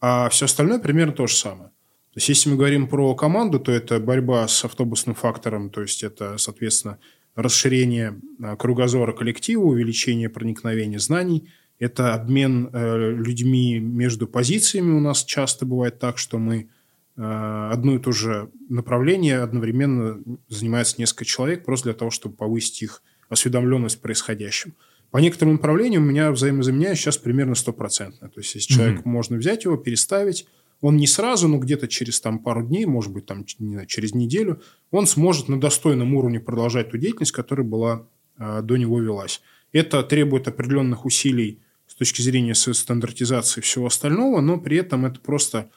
А 0.00 0.28
все 0.28 0.46
остальное 0.46 0.80
примерно 0.80 1.12
то 1.12 1.28
же 1.28 1.36
самое. 1.36 1.68
То 1.68 2.18
есть, 2.18 2.30
если 2.30 2.50
мы 2.50 2.56
говорим 2.56 2.88
про 2.88 3.14
команду, 3.14 3.60
то 3.60 3.70
это 3.70 4.00
борьба 4.00 4.48
с 4.48 4.64
автобусным 4.64 5.14
фактором, 5.14 5.70
то 5.70 5.82
есть 5.82 6.02
это, 6.02 6.36
соответственно, 6.38 6.98
расширение 7.36 8.18
а, 8.42 8.56
кругозора 8.56 9.12
коллектива, 9.12 9.62
увеличение 9.62 10.28
проникновения 10.28 10.98
знаний. 10.98 11.48
Это 11.78 12.14
обмен 12.14 12.70
э, 12.72 13.10
людьми 13.12 13.78
между 13.78 14.26
позициями. 14.26 14.96
У 14.96 15.00
нас 15.00 15.22
часто 15.22 15.66
бывает 15.66 15.98
так, 15.98 16.16
что 16.16 16.38
мы 16.38 16.70
э, 17.16 17.68
одно 17.70 17.96
и 17.96 17.98
то 17.98 18.12
же 18.12 18.48
направление 18.70 19.40
одновременно 19.40 20.18
занимается 20.48 20.96
несколько 20.98 21.26
человек 21.26 21.66
просто 21.66 21.90
для 21.90 21.94
того, 21.94 22.10
чтобы 22.10 22.34
повысить 22.34 22.82
их 22.82 23.02
осведомленность 23.28 23.98
в 23.98 24.00
происходящем. 24.00 24.72
По 25.10 25.18
некоторым 25.18 25.54
направлениям 25.54 26.04
у 26.04 26.06
меня 26.06 26.30
взаимозаменяемость 26.32 27.02
сейчас 27.02 27.18
примерно 27.18 27.54
стопроцентная. 27.54 28.30
То 28.30 28.40
есть, 28.40 28.54
если 28.54 28.72
mm-hmm. 28.72 28.76
человек 28.78 29.04
можно 29.04 29.36
взять 29.36 29.64
его, 29.64 29.76
переставить, 29.76 30.46
он 30.80 30.96
не 30.96 31.06
сразу, 31.06 31.48
но 31.48 31.58
где-то 31.58 31.88
через 31.88 32.20
там, 32.20 32.38
пару 32.38 32.62
дней, 32.62 32.84
может 32.86 33.12
быть, 33.12 33.26
там, 33.26 33.44
не 33.58 33.72
знаю, 33.72 33.86
через 33.86 34.14
неделю, 34.14 34.60
он 34.90 35.06
сможет 35.06 35.48
на 35.48 35.60
достойном 35.60 36.14
уровне 36.14 36.40
продолжать 36.40 36.90
ту 36.90 36.98
деятельность, 36.98 37.32
которая 37.32 37.66
была 37.66 38.06
э, 38.38 38.62
до 38.62 38.76
него 38.76 39.00
велась. 39.00 39.40
Это 39.72 40.02
требует 40.02 40.48
определенных 40.48 41.04
усилий 41.04 41.60
с 41.86 41.94
точки 41.94 42.20
зрения 42.20 42.54
стандартизации 42.54 43.60
всего 43.60 43.86
остального, 43.86 44.40
но 44.40 44.58
при 44.58 44.76
этом 44.76 45.06
это 45.06 45.20
просто 45.20 45.70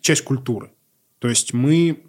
часть 0.00 0.22
культуры. 0.22 0.72
То 1.18 1.28
есть 1.28 1.52
мы 1.52 2.04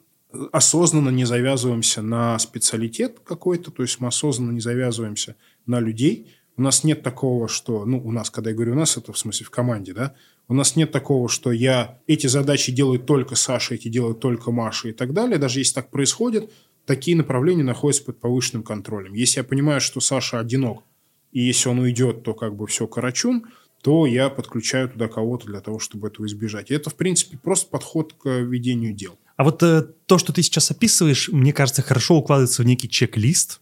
осознанно 0.51 1.09
не 1.09 1.25
завязываемся 1.25 2.01
на 2.01 2.39
специалитет 2.39 3.19
какой-то, 3.23 3.71
то 3.71 3.83
есть 3.83 3.99
мы 3.99 4.07
осознанно 4.07 4.51
не 4.51 4.59
завязываемся 4.59 5.35
на 5.65 5.79
людей. 5.79 6.31
У 6.55 6.61
нас 6.61 6.83
нет 6.83 7.03
такого, 7.03 7.47
что, 7.47 7.85
ну, 7.85 7.99
у 8.03 8.11
нас, 8.11 8.29
когда 8.29 8.49
я 8.49 8.55
говорю 8.55 8.73
у 8.73 8.75
нас, 8.75 8.97
это 8.97 9.13
в 9.13 9.17
смысле 9.17 9.45
в 9.45 9.49
команде, 9.49 9.93
да, 9.93 10.15
У 10.47 10.53
нас 10.53 10.75
нет 10.75 10.91
такого, 10.91 11.29
что 11.29 11.51
я 11.51 11.99
эти 12.05 12.27
задачи 12.27 12.71
делаю 12.71 12.99
только 12.99 13.35
Саша, 13.35 13.75
эти 13.75 13.87
делаю 13.87 14.15
только 14.15 14.51
Маша 14.51 14.89
и 14.89 14.91
так 14.91 15.13
далее. 15.13 15.37
Даже 15.37 15.59
если 15.59 15.75
так 15.75 15.89
происходит, 15.89 16.51
такие 16.85 17.15
направления 17.15 17.63
находятся 17.63 18.03
под 18.03 18.19
повышенным 18.19 18.63
контролем. 18.63 19.13
Если 19.13 19.39
я 19.39 19.43
понимаю, 19.43 19.79
что 19.81 20.01
Саша 20.01 20.39
одинок, 20.39 20.83
и 21.31 21.41
если 21.41 21.69
он 21.69 21.79
уйдет, 21.79 22.23
то 22.23 22.33
как 22.33 22.55
бы 22.55 22.67
все 22.67 22.87
карачун, 22.87 23.45
то 23.81 24.05
я 24.05 24.29
подключаю 24.29 24.89
туда 24.89 25.07
кого-то 25.07 25.47
для 25.47 25.59
того, 25.59 25.79
чтобы 25.79 26.07
этого 26.07 26.25
избежать. 26.25 26.71
И 26.71 26.73
это, 26.73 26.89
в 26.89 26.95
принципе, 26.95 27.37
просто 27.37 27.69
подход 27.69 28.13
к 28.13 28.29
ведению 28.29 28.93
дел. 28.93 29.17
А 29.35 29.43
вот 29.43 29.61
э, 29.63 29.83
то, 30.05 30.17
что 30.17 30.31
ты 30.31 30.41
сейчас 30.41 30.71
описываешь, 30.71 31.29
мне 31.29 31.51
кажется, 31.51 31.81
хорошо 31.81 32.15
укладывается 32.15 32.61
в 32.61 32.65
некий 32.65 32.87
чек-лист. 32.87 33.59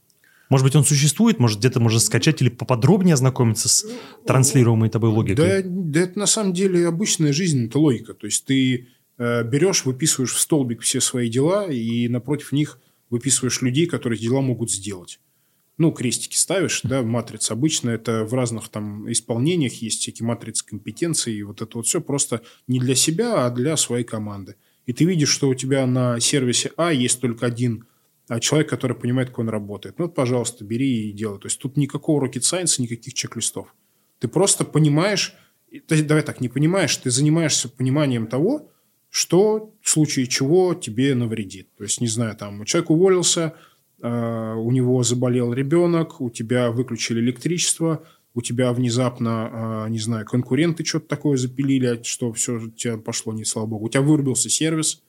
Может 0.52 0.66
быть, 0.66 0.76
он 0.76 0.84
существует, 0.84 1.40
может, 1.40 1.60
где-то 1.60 1.80
можно 1.80 2.02
скачать 2.02 2.42
или 2.42 2.50
поподробнее 2.50 3.14
ознакомиться 3.14 3.70
с 3.70 3.86
транслируемой 4.28 4.90
тобой 4.90 5.10
логикой? 5.10 5.36
Да, 5.36 5.62
да 5.64 6.02
это 6.02 6.20
на 6.20 6.26
самом 6.26 6.52
деле 6.52 6.90
обычная 6.90 7.32
жизненная 7.32 7.72
логика. 7.74 8.14
То 8.14 8.26
есть 8.26 8.44
ты 8.44 8.90
э, 9.18 9.44
берешь, 9.46 9.86
выписываешь 9.86 10.34
в 10.34 10.40
столбик 10.40 10.82
все 10.82 11.00
свои 11.00 11.30
дела, 11.30 11.72
и 11.72 12.10
напротив 12.10 12.52
них 12.52 12.82
выписываешь 13.10 13.62
людей, 13.62 13.86
которые 13.86 14.20
дела 14.20 14.42
могут 14.42 14.70
сделать. 14.70 15.22
Ну, 15.78 15.94
крестики 15.94 16.36
ставишь, 16.36 16.82
да, 16.84 17.02
матриц. 17.02 17.50
Обычно 17.50 17.90
это 17.90 18.26
в 18.26 18.34
разных 18.34 18.68
там 18.68 19.10
исполнениях 19.10 19.76
есть 19.76 20.02
всякие 20.02 20.28
матрицы 20.28 20.66
компетенции, 20.66 21.34
и 21.34 21.44
вот 21.44 21.62
это 21.62 21.78
вот 21.78 21.88
все 21.88 22.02
просто 22.02 22.42
не 22.68 22.78
для 22.82 22.96
себя, 22.96 23.46
а 23.46 23.52
для 23.52 23.78
своей 23.78 24.04
команды 24.04 24.58
и 24.86 24.94
ты 24.94 25.06
видишь, 25.06 25.30
что 25.30 25.48
у 25.48 25.54
тебя 25.54 25.86
на 25.86 26.20
сервисе 26.20 26.72
А 26.78 26.92
есть 26.92 27.22
только 27.22 27.46
один 27.46 27.86
человек, 28.40 28.70
который 28.70 28.96
понимает, 28.96 29.30
как 29.30 29.40
он 29.40 29.50
работает. 29.50 30.00
Ну, 30.00 30.06
вот, 30.06 30.16
пожалуйста, 30.16 30.64
бери 30.64 31.10
и 31.10 31.12
делай. 31.12 31.40
То 31.40 31.48
есть 31.48 31.60
тут 31.60 31.78
никакого 31.78 32.26
rocket 32.26 32.42
science, 32.42 32.82
никаких 32.82 33.14
чек-листов. 33.14 33.74
Ты 34.20 34.28
просто 34.28 34.64
понимаешь, 34.64 35.36
есть, 35.72 36.08
давай 36.08 36.24
так, 36.24 36.42
не 36.42 36.50
понимаешь, 36.50 36.96
ты 36.98 37.10
занимаешься 37.10 37.70
пониманием 37.70 38.28
того, 38.28 38.72
что 39.10 39.74
в 39.82 39.90
случае 39.90 40.28
чего 40.28 40.74
тебе 40.74 41.16
навредит. 41.16 41.68
То 41.78 41.84
есть, 41.84 42.00
не 42.00 42.08
знаю, 42.08 42.36
там, 42.38 42.64
человек 42.66 42.92
уволился, 42.92 43.56
э, 44.02 44.54
у 44.56 44.72
него 44.72 45.04
заболел 45.04 45.54
ребенок, 45.54 46.22
у 46.22 46.30
тебя 46.30 46.72
выключили 46.72 47.20
электричество– 47.20 48.04
у 48.34 48.42
тебя 48.42 48.72
внезапно, 48.72 49.50
а, 49.52 49.88
не 49.90 50.00
знаю, 50.00 50.26
конкуренты 50.26 50.86
что-то 50.86 51.08
такое 51.08 51.38
запилили, 51.38 52.02
что 52.04 52.32
все 52.32 52.58
у 52.58 52.70
тебя 52.70 52.98
пошло 52.98 53.34
не 53.34 53.44
слава 53.44 53.68
богу. 53.68 53.86
У 53.86 53.90
тебя 53.90 54.02
вырубился 54.02 54.50
сервис, 54.50 55.04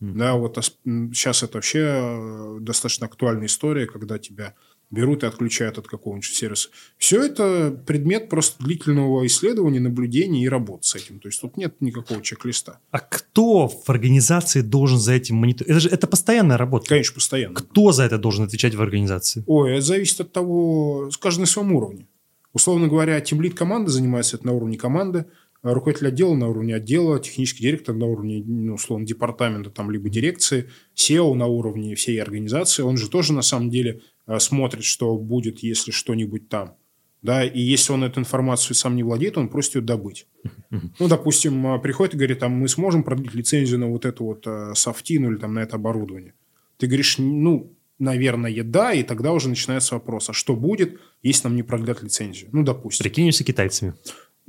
mm. 0.00 0.12
да, 0.12 0.34
вот 0.34 0.56
сейчас 0.84 1.42
это 1.42 1.58
вообще 1.58 1.80
э, 1.80 2.58
достаточно 2.60 3.06
актуальная 3.06 3.46
история, 3.46 3.86
когда 3.86 4.18
тебя 4.18 4.54
берут 4.90 5.22
и 5.22 5.26
отключают 5.26 5.78
от 5.78 5.86
какого-нибудь 5.86 6.24
сервиса. 6.24 6.70
Все 6.96 7.22
это 7.22 7.70
предмет 7.86 8.28
просто 8.28 8.62
длительного 8.62 9.26
исследования, 9.26 9.80
наблюдения 9.80 10.42
и 10.42 10.48
работы 10.48 10.84
с 10.84 10.94
этим. 10.94 11.20
То 11.20 11.28
есть 11.28 11.40
тут 11.40 11.56
нет 11.56 11.76
никакого 11.80 12.22
чек-листа. 12.22 12.78
А 12.90 13.00
кто 13.00 13.68
в 13.68 13.88
организации 13.88 14.62
должен 14.62 14.98
за 14.98 15.12
этим 15.12 15.36
мониторить? 15.36 15.70
Это 15.70 15.80
же 15.80 15.88
это 15.90 16.06
постоянная 16.06 16.56
работа. 16.56 16.88
Конечно, 16.88 17.14
постоянно. 17.14 17.54
Кто 17.54 17.92
за 17.92 18.04
это 18.04 18.18
должен 18.18 18.44
отвечать 18.44 18.74
в 18.74 18.82
организации? 18.82 19.44
Ой, 19.46 19.72
это 19.72 19.82
зависит 19.82 20.20
от 20.20 20.32
того, 20.32 21.10
каждый 21.20 21.40
на 21.40 21.46
своем 21.46 21.72
уровне. 21.72 22.06
Условно 22.54 22.88
говоря, 22.88 23.20
тимлит 23.20 23.54
команды 23.54 23.90
занимается 23.90 24.36
это 24.36 24.46
на 24.46 24.52
уровне 24.52 24.78
команды, 24.78 25.26
руководитель 25.62 26.08
отдела 26.08 26.34
на 26.34 26.48
уровне 26.48 26.74
отдела, 26.74 27.18
технический 27.18 27.62
директор 27.62 27.94
на 27.94 28.06
уровне, 28.06 28.42
ну, 28.44 28.74
условно, 28.74 29.06
департамента, 29.06 29.70
там, 29.70 29.90
либо 29.90 30.08
дирекции, 30.08 30.68
SEO 30.96 31.34
на 31.34 31.46
уровне 31.46 31.94
всей 31.94 32.20
организации. 32.20 32.82
Он 32.82 32.96
же 32.96 33.08
тоже, 33.08 33.32
на 33.32 33.42
самом 33.42 33.70
деле, 33.70 34.02
э, 34.26 34.38
смотрит, 34.38 34.84
что 34.84 35.16
будет, 35.16 35.60
если 35.60 35.90
что-нибудь 35.90 36.48
там. 36.48 36.76
Да, 37.20 37.44
и 37.44 37.60
если 37.60 37.92
он 37.92 38.04
эту 38.04 38.20
информацию 38.20 38.76
сам 38.76 38.94
не 38.94 39.02
владеет, 39.02 39.36
он 39.36 39.48
просит 39.48 39.76
ее 39.76 39.80
добыть. 39.80 40.26
Ну, 40.70 41.08
допустим, 41.08 41.66
э, 41.66 41.78
приходит 41.80 42.14
и 42.14 42.18
говорит, 42.18 42.38
там, 42.38 42.52
мы 42.52 42.68
сможем 42.68 43.02
продлить 43.02 43.34
лицензию 43.34 43.80
на 43.80 43.88
вот 43.88 44.04
эту 44.04 44.24
вот 44.24 44.46
э, 44.46 44.72
софтину 44.74 45.30
или 45.30 45.38
там 45.38 45.54
на 45.54 45.60
это 45.60 45.76
оборудование. 45.76 46.34
Ты 46.76 46.86
говоришь, 46.86 47.18
ну, 47.18 47.72
наверное, 47.98 48.62
да, 48.62 48.92
и 48.92 49.02
тогда 49.02 49.32
уже 49.32 49.48
начинается 49.48 49.94
вопрос, 49.94 50.30
а 50.30 50.32
что 50.32 50.54
будет, 50.54 51.00
если 51.22 51.48
нам 51.48 51.56
не 51.56 51.64
продлят 51.64 52.02
лицензию? 52.02 52.50
Ну, 52.52 52.62
допустим. 52.62 53.02
Прикинемся 53.02 53.42
китайцами. 53.42 53.94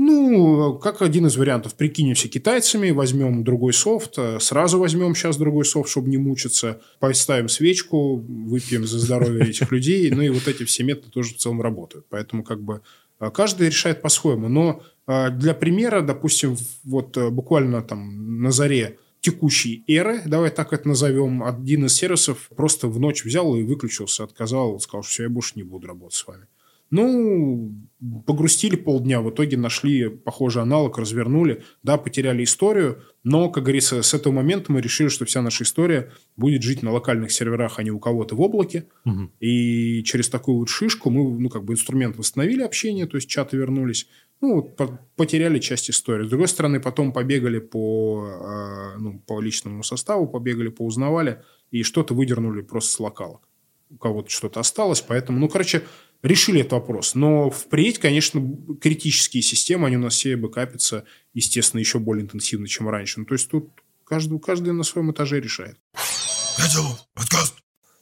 Ну, 0.02 0.80
как 0.80 1.02
один 1.02 1.28
из 1.28 1.36
вариантов, 1.36 1.76
прикинемся 1.76 2.30
китайцами, 2.30 2.92
возьмем 2.92 3.44
другой 3.44 3.74
софт, 3.74 4.14
э, 4.18 4.40
сразу 4.40 4.80
возьмем 4.80 5.14
сейчас 5.14 5.36
другой 5.36 5.66
софт, 5.66 5.90
чтобы 5.90 6.10
не 6.10 6.18
мучиться, 6.18 6.80
поставим 7.00 7.50
свечку, 7.50 8.16
выпьем 8.16 8.88
за 8.88 8.98
здоровье 8.98 9.50
этих 9.50 9.72
людей, 9.74 10.10
ну 10.10 10.22
и 10.22 10.30
вот 10.30 10.48
эти 10.48 10.64
все 10.64 10.86
методы 10.86 11.12
тоже 11.12 11.34
в 11.34 11.38
целом 11.38 11.62
работают. 11.62 12.06
Поэтому 12.08 12.46
как 12.46 12.62
бы 12.62 12.80
э, 13.20 13.30
каждый 13.30 13.68
решает 13.68 14.02
по-своему. 14.02 14.48
Но 14.48 14.84
э, 15.06 15.32
для 15.32 15.54
примера, 15.54 16.00
допустим, 16.00 16.56
вот 16.86 17.18
буквально 17.18 17.82
там 17.82 18.42
на 18.42 18.52
заре 18.52 19.00
текущей 19.20 19.84
эры, 19.86 20.22
давай 20.26 20.50
так 20.50 20.72
это 20.72 20.88
назовем, 20.88 21.44
один 21.44 21.88
из 21.88 21.94
сервисов 21.96 22.50
просто 22.56 22.88
в 22.88 23.02
ночь 23.02 23.26
взял 23.26 23.54
и 23.54 23.64
выключился, 23.64 24.24
отказал, 24.24 24.80
сказал, 24.80 25.04
что 25.04 25.12
все, 25.12 25.24
я 25.24 25.30
больше 25.30 25.56
не 25.56 25.64
буду 25.64 25.88
работать 25.88 26.16
с 26.16 26.26
вами. 26.26 26.46
Ну, 26.91 27.73
погрустили 28.25 28.75
полдня, 28.75 29.21
в 29.21 29.30
итоге 29.30 29.58
нашли 29.58 30.10
похожий 30.10 30.62
аналог, 30.62 30.97
развернули. 30.97 31.63
Да, 31.84 31.97
потеряли 31.97 32.43
историю, 32.43 33.04
но, 33.23 33.49
как 33.49 33.63
говорится, 33.63 34.02
с 34.02 34.13
этого 34.13 34.34
момента 34.34 34.71
мы 34.71 34.82
решили, 34.82 35.10
что 35.10 35.25
вся 35.25 35.41
наша 35.41 35.63
история 35.63 36.12
будет 36.38 36.63
жить 36.63 36.82
на 36.82 36.91
локальных 36.91 37.32
серверах, 37.32 37.78
а 37.78 37.84
не 37.84 37.91
у 37.91 37.99
кого-то 37.99 38.36
в 38.36 38.41
облаке. 38.41 38.86
Угу. 39.06 39.32
И 39.41 40.04
через 40.04 40.30
такую 40.30 40.60
вот 40.60 40.69
шишку 40.69 41.10
мы, 41.10 41.39
ну, 41.39 41.49
как 41.49 41.65
бы 41.65 41.73
инструмент 41.73 42.17
восстановили 42.17 42.62
общение, 42.62 43.06
то 43.06 43.17
есть 43.17 43.30
чаты 43.30 43.58
вернулись, 43.58 44.08
ну, 44.41 44.63
потеряли 45.17 45.60
часть 45.60 45.89
истории. 45.89 46.25
С 46.25 46.30
другой 46.30 46.47
стороны, 46.47 46.80
потом 46.80 47.12
побегали 47.12 47.60
по, 47.60 48.25
э, 48.25 48.97
ну, 48.97 49.19
по 49.19 49.41
личному 49.41 49.84
составу, 49.84 50.28
побегали, 50.28 50.69
поузнавали, 50.69 51.43
и 51.71 51.84
что-то 51.84 52.13
выдернули 52.13 52.62
просто 52.62 52.91
с 52.91 52.99
локалок. 53.02 53.41
У 53.89 53.97
кого-то 53.97 54.30
что-то 54.30 54.62
осталось, 54.62 55.02
поэтому, 55.02 55.39
ну, 55.39 55.49
короче, 55.49 55.82
решили 56.24 56.62
этот 56.62 56.74
вопрос. 56.74 57.16
Но 57.16 57.50
впредь, 57.50 58.00
конечно, 58.00 58.42
критические 58.82 59.44
системы, 59.44 59.88
они 59.88 59.98
у 59.98 60.02
нас 60.02 60.16
все 60.16 60.36
бэкапятся, 60.36 61.06
естественно, 61.34 61.80
еще 61.80 62.00
более 62.00 62.24
интенсивно, 62.24 62.68
чем 62.68 62.90
раньше. 62.90 63.20
Ну, 63.20 63.26
то 63.26 63.34
есть 63.34 63.50
тут 63.50 63.70
каждый, 64.06 64.40
каждый 64.40 64.74
на 64.74 64.84
своем 64.84 65.12
этаже 65.12 65.40
решает. 65.40 65.78
подкаст. 67.14 67.56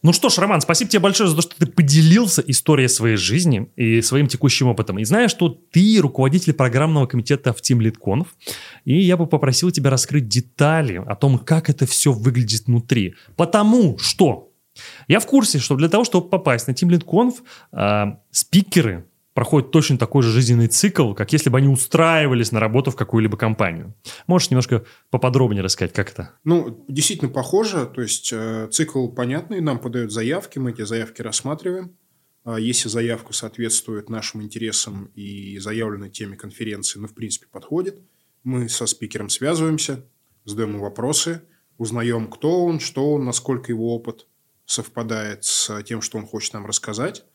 Ну 0.03 0.13
что 0.13 0.29
ж, 0.29 0.37
Роман, 0.37 0.61
спасибо 0.61 0.91
тебе 0.91 0.99
большое 0.99 1.29
за 1.29 1.35
то, 1.35 1.41
что 1.41 1.55
ты 1.57 1.65
поделился 1.65 2.43
историей 2.45 2.87
своей 2.87 3.17
жизни 3.17 3.71
и 3.75 4.01
своим 4.01 4.27
текущим 4.27 4.67
опытом. 4.67 4.99
И 4.99 5.03
знаешь, 5.03 5.31
что 5.31 5.49
ты 5.49 5.97
руководитель 5.99 6.53
программного 6.53 7.07
комитета 7.07 7.51
в 7.51 7.61
Team 7.61 7.79
Lead 7.79 8.25
и 8.85 8.99
я 8.99 9.17
бы 9.17 9.25
попросил 9.25 9.71
тебя 9.71 9.89
раскрыть 9.89 10.27
детали 10.27 11.01
о 11.05 11.15
том, 11.15 11.39
как 11.39 11.69
это 11.69 11.87
все 11.87 12.11
выглядит 12.11 12.67
внутри. 12.67 13.15
Потому 13.35 13.97
что 13.97 14.51
я 15.07 15.19
в 15.19 15.25
курсе, 15.25 15.59
что 15.59 15.75
для 15.75 15.89
того, 15.89 16.03
чтобы 16.03 16.29
попасть 16.29 16.67
на 16.67 16.71
Team 16.71 16.89
Lead 16.89 17.33
э, 17.71 18.17
спикеры 18.31 19.05
проходит 19.37 19.69
точно 19.69 19.99
такой 19.99 20.23
же 20.23 20.31
жизненный 20.31 20.67
цикл, 20.67 21.13
как 21.13 21.31
если 21.31 21.51
бы 21.51 21.59
они 21.59 21.67
устраивались 21.67 22.51
на 22.51 22.59
работу 22.59 22.89
в 22.89 22.95
какую-либо 22.95 23.37
компанию. 23.37 23.93
Можешь 24.25 24.49
немножко 24.49 24.83
поподробнее 25.11 25.61
рассказать, 25.61 25.93
как 25.93 26.09
это? 26.09 26.31
Ну, 26.43 26.83
действительно 26.87 27.29
похоже. 27.29 27.85
То 27.85 28.01
есть, 28.01 28.31
э, 28.33 28.67
цикл 28.71 29.07
понятный. 29.09 29.61
Нам 29.61 29.77
подают 29.77 30.11
заявки, 30.11 30.57
мы 30.57 30.71
эти 30.71 30.81
заявки 30.81 31.21
рассматриваем. 31.21 31.95
А 32.45 32.59
если 32.59 32.89
заявка 32.89 33.31
соответствует 33.31 34.09
нашим 34.09 34.41
интересам 34.41 35.11
и 35.13 35.59
заявленной 35.59 36.09
теме 36.09 36.35
конференции, 36.35 36.97
ну, 36.97 37.07
в 37.07 37.13
принципе, 37.13 37.45
подходит, 37.51 38.01
мы 38.43 38.69
со 38.69 38.87
спикером 38.87 39.29
связываемся, 39.29 40.03
задаем 40.45 40.69
ему 40.69 40.81
вопросы, 40.81 41.43
узнаем, 41.77 42.27
кто 42.27 42.65
он, 42.65 42.79
что 42.79 43.13
он, 43.13 43.25
насколько 43.25 43.71
его 43.71 43.93
опыт 43.93 44.25
совпадает 44.67 45.43
с 45.43 45.81
тем, 45.83 46.03
что 46.03 46.19
он 46.19 46.27
хочет 46.27 46.53
нам 46.53 46.67
рассказать 46.67 47.25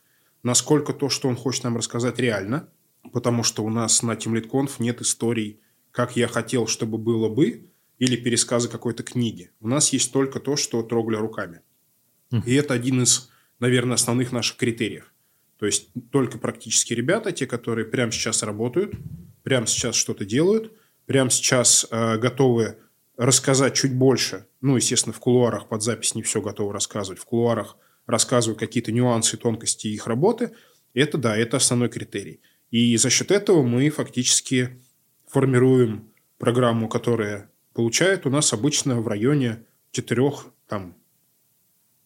насколько 0.42 0.92
то, 0.92 1.08
что 1.08 1.28
он 1.28 1.36
хочет 1.36 1.64
нам 1.64 1.76
рассказать, 1.76 2.18
реально, 2.18 2.68
потому 3.12 3.42
что 3.42 3.64
у 3.64 3.70
нас 3.70 4.02
на 4.02 4.12
TeamLeadConf 4.12 4.74
нет 4.78 5.00
историй, 5.00 5.60
как 5.90 6.16
я 6.16 6.28
хотел, 6.28 6.66
чтобы 6.66 6.98
было 6.98 7.28
бы, 7.28 7.68
или 7.98 8.16
пересказы 8.16 8.68
какой-то 8.68 9.02
книги. 9.02 9.50
У 9.60 9.68
нас 9.68 9.92
есть 9.92 10.12
только 10.12 10.40
то, 10.40 10.56
что 10.56 10.82
трогали 10.82 11.16
руками. 11.16 11.60
И 12.46 12.54
это 12.54 12.74
один 12.74 13.02
из, 13.02 13.30
наверное, 13.60 13.94
основных 13.94 14.32
наших 14.32 14.56
критериев. 14.56 15.12
То 15.58 15.66
есть 15.66 15.90
только 16.10 16.38
практически 16.38 16.94
ребята, 16.94 17.30
те, 17.30 17.46
которые 17.46 17.84
прямо 17.84 18.10
сейчас 18.10 18.42
работают, 18.42 18.94
прямо 19.42 19.66
сейчас 19.66 19.94
что-то 19.94 20.24
делают, 20.24 20.72
прямо 21.06 21.30
сейчас 21.30 21.86
э, 21.90 22.18
готовы 22.18 22.78
рассказать 23.16 23.74
чуть 23.74 23.94
больше. 23.94 24.46
Ну, 24.62 24.76
естественно, 24.76 25.12
в 25.12 25.20
кулуарах 25.20 25.68
под 25.68 25.82
запись 25.82 26.14
не 26.14 26.22
все 26.22 26.40
готовы 26.40 26.72
рассказывать. 26.72 27.20
В 27.20 27.26
кулуарах– 27.26 27.76
рассказывают 28.06 28.58
какие-то 28.58 28.92
нюансы, 28.92 29.36
тонкости 29.36 29.88
их 29.88 30.06
работы, 30.06 30.52
это 30.94 31.18
да, 31.18 31.36
это 31.36 31.56
основной 31.56 31.88
критерий. 31.88 32.40
И 32.70 32.96
за 32.96 33.10
счет 33.10 33.30
этого 33.30 33.62
мы 33.62 33.88
фактически 33.90 34.82
формируем 35.28 36.10
программу, 36.38 36.88
которая 36.88 37.50
получает 37.74 38.26
у 38.26 38.30
нас 38.30 38.52
обычно 38.52 39.00
в 39.00 39.08
районе 39.08 39.64
4, 39.92 40.30
там, 40.66 40.96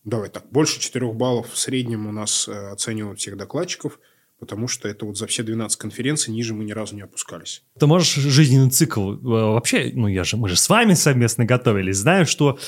давай 0.04 0.28
так, 0.28 0.48
больше 0.50 0.80
4 0.80 1.12
баллов 1.12 1.52
в 1.52 1.58
среднем 1.58 2.06
у 2.06 2.12
нас 2.12 2.46
э, 2.48 2.70
оценивают 2.70 3.18
всех 3.18 3.36
докладчиков 3.36 3.98
потому 4.38 4.68
что 4.68 4.88
это 4.88 5.06
вот 5.06 5.16
за 5.16 5.26
все 5.26 5.42
12 5.42 5.78
конференций 5.78 6.32
ниже 6.32 6.54
мы 6.54 6.64
ни 6.64 6.72
разу 6.72 6.94
не 6.94 7.02
опускались. 7.02 7.62
Ты 7.78 7.86
можешь 7.86 8.14
жизненный 8.14 8.70
цикл 8.70 9.12
э, 9.12 9.18
вообще, 9.22 9.92
ну 9.94 10.08
я 10.08 10.24
же, 10.24 10.36
мы 10.36 10.48
же 10.48 10.56
с 10.56 10.68
вами 10.68 10.94
совместно 10.94 11.44
готовились, 11.44 11.96
знаю, 11.96 12.26
что 12.26 12.58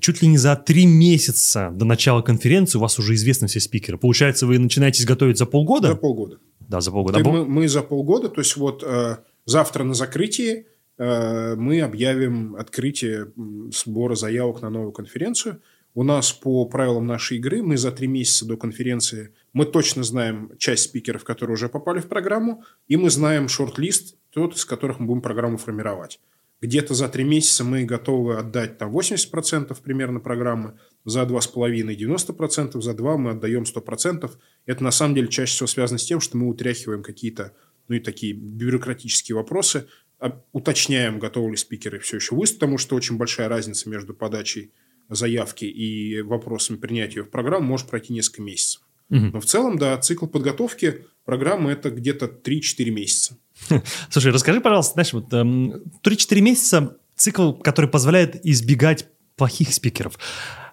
чуть 0.00 0.22
ли 0.22 0.28
не 0.28 0.38
за 0.38 0.56
три 0.56 0.86
месяца 0.86 1.70
до 1.72 1.84
начала 1.84 2.22
конференции 2.22 2.78
у 2.78 2.80
вас 2.80 2.98
уже 2.98 3.14
известны 3.14 3.48
все 3.48 3.60
спикеры. 3.60 3.98
Получается, 3.98 4.46
вы 4.46 4.58
начинаетесь 4.58 5.04
готовить 5.04 5.38
за 5.38 5.46
полгода? 5.46 5.88
За 5.88 5.96
полгода. 5.96 6.38
Да, 6.60 6.80
за 6.80 6.90
полгода. 6.90 7.18
мы, 7.20 7.44
мы 7.44 7.68
за 7.68 7.82
полгода, 7.82 8.28
то 8.28 8.40
есть 8.40 8.56
вот 8.56 8.82
э, 8.84 9.16
завтра 9.44 9.84
на 9.84 9.94
закрытии 9.94 10.66
э, 10.98 11.54
мы 11.56 11.80
объявим 11.80 12.56
открытие 12.56 13.32
сбора 13.72 14.14
заявок 14.14 14.62
на 14.62 14.70
новую 14.70 14.92
конференцию– 14.92 15.60
у 15.96 16.02
нас 16.02 16.30
по 16.30 16.66
правилам 16.66 17.06
нашей 17.06 17.38
игры 17.38 17.62
мы 17.62 17.78
за 17.78 17.90
три 17.90 18.06
месяца 18.06 18.44
до 18.44 18.58
конференции 18.58 19.32
мы 19.56 19.64
точно 19.64 20.02
знаем 20.02 20.52
часть 20.58 20.82
спикеров, 20.82 21.24
которые 21.24 21.54
уже 21.54 21.70
попали 21.70 22.00
в 22.00 22.08
программу, 22.08 22.62
и 22.88 22.96
мы 22.98 23.08
знаем 23.08 23.48
шорт-лист, 23.48 24.18
тот, 24.28 24.54
из 24.54 24.66
которых 24.66 25.00
мы 25.00 25.06
будем 25.06 25.22
программу 25.22 25.56
формировать. 25.56 26.20
Где-то 26.60 26.92
за 26.92 27.08
три 27.08 27.24
месяца 27.24 27.64
мы 27.64 27.84
готовы 27.84 28.36
отдать 28.36 28.76
там 28.76 28.94
80% 28.94 29.74
примерно 29.82 30.20
программы, 30.20 30.78
за 31.06 31.22
2,5% 31.22 31.96
90%, 31.96 32.82
за 32.82 32.92
2 32.92 33.16
мы 33.16 33.30
отдаем 33.30 33.62
100%. 33.62 34.30
Это 34.66 34.84
на 34.84 34.90
самом 34.90 35.14
деле 35.14 35.28
чаще 35.28 35.54
всего 35.54 35.66
связано 35.66 35.98
с 35.98 36.04
тем, 36.04 36.20
что 36.20 36.36
мы 36.36 36.48
утряхиваем 36.48 37.02
какие-то 37.02 37.54
ну 37.88 37.96
и 37.96 38.00
такие 38.00 38.34
бюрократические 38.34 39.36
вопросы, 39.36 39.86
а, 40.18 40.38
уточняем, 40.52 41.18
готовы 41.18 41.52
ли 41.52 41.56
спикеры 41.56 41.98
все 42.00 42.16
еще 42.16 42.34
выступить, 42.34 42.60
потому 42.60 42.76
что 42.76 42.94
очень 42.94 43.16
большая 43.16 43.48
разница 43.48 43.88
между 43.88 44.12
подачей 44.12 44.74
заявки 45.08 45.64
и 45.64 46.20
вопросами 46.20 46.76
принятия 46.76 47.22
в 47.22 47.30
программу 47.30 47.66
может 47.68 47.88
пройти 47.88 48.12
несколько 48.12 48.42
месяцев. 48.42 48.85
Угу. 49.10 49.30
Но 49.32 49.40
в 49.40 49.44
целом, 49.44 49.78
да, 49.78 49.96
цикл 49.98 50.26
подготовки 50.26 51.06
программы 51.24 51.72
это 51.72 51.90
где-то 51.90 52.26
3-4 52.26 52.90
месяца. 52.90 53.36
Слушай, 54.10 54.32
расскажи, 54.32 54.60
пожалуйста, 54.60 54.94
знаешь, 54.94 55.12
вот 55.12 55.32
эм, 55.32 55.82
3-4 56.04 56.40
месяца 56.40 56.96
цикл, 57.14 57.52
который 57.52 57.90
позволяет 57.90 58.44
избегать 58.44 59.06
плохих 59.36 59.72
спикеров. 59.72 60.18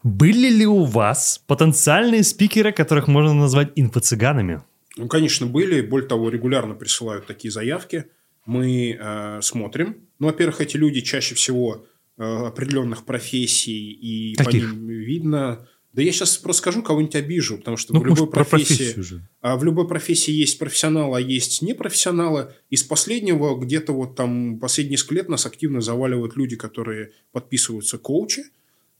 Были 0.04 0.50
ли 0.50 0.66
у 0.66 0.84
вас 0.84 1.42
потенциальные 1.48 2.24
спикеры, 2.24 2.72
которых 2.72 3.08
можно 3.08 3.34
назвать 3.34 3.72
инфо-цыганами? 3.76 4.62
Ну, 4.98 5.08
конечно, 5.08 5.48
были. 5.48 5.82
Более 5.82 6.08
того, 6.08 6.30
регулярно 6.30 6.76
присылают 6.76 7.26
такие 7.26 7.52
заявки. 7.52 8.06
Мы 8.46 8.98
э, 9.00 9.40
смотрим. 9.42 9.98
Ну, 10.20 10.28
во-первых, 10.28 10.60
эти 10.62 10.76
люди 10.76 11.02
чаще 11.02 11.36
всего 11.36 11.86
Э, 12.16 12.46
определенных 12.46 13.06
профессий, 13.06 13.92
и 13.92 14.36
Каких? 14.36 14.70
по 14.70 14.76
ним 14.76 14.88
видно... 14.88 15.68
Да 15.94 16.02
я 16.02 16.12
сейчас 16.12 16.38
просто 16.38 16.62
скажу, 16.62 16.82
кого-нибудь 16.82 17.16
обижу, 17.16 17.58
потому 17.58 17.78
что 17.78 17.94
ну, 17.94 18.02
в 18.02 18.06
любой 18.06 18.28
профессии, 18.28 19.22
а 19.42 19.56
в 19.58 19.64
любой 19.64 19.88
профессии 19.88 20.32
есть 20.32 20.58
профессионалы, 20.58 21.18
а 21.18 21.22
есть 21.22 21.62
непрофессионалы. 21.62 22.52
Из 22.72 22.82
последнего 22.82 23.56
где-то 23.56 23.94
вот 23.94 24.16
там 24.16 24.60
последние 24.60 24.94
несколько 24.94 25.16
лет 25.16 25.30
нас 25.30 25.46
активно 25.46 25.82
заваливают 25.82 26.36
люди, 26.36 26.56
которые 26.56 27.12
подписываются 27.32 28.00
коучи. 28.00 28.44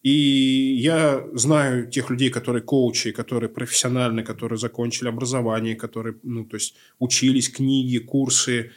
И 0.04 0.76
я 0.80 1.26
знаю 1.34 1.90
тех 1.90 2.10
людей, 2.10 2.30
которые 2.30 2.62
коучи, 2.62 3.12
которые 3.12 3.50
профессиональны, 3.50 4.22
которые 4.22 4.60
закончили 4.60 5.08
образование, 5.08 5.76
которые, 5.76 6.18
ну, 6.24 6.46
то 6.46 6.58
есть 6.58 6.76
учились 7.00 7.50
книги, 7.50 7.98
курсы, 8.00 8.72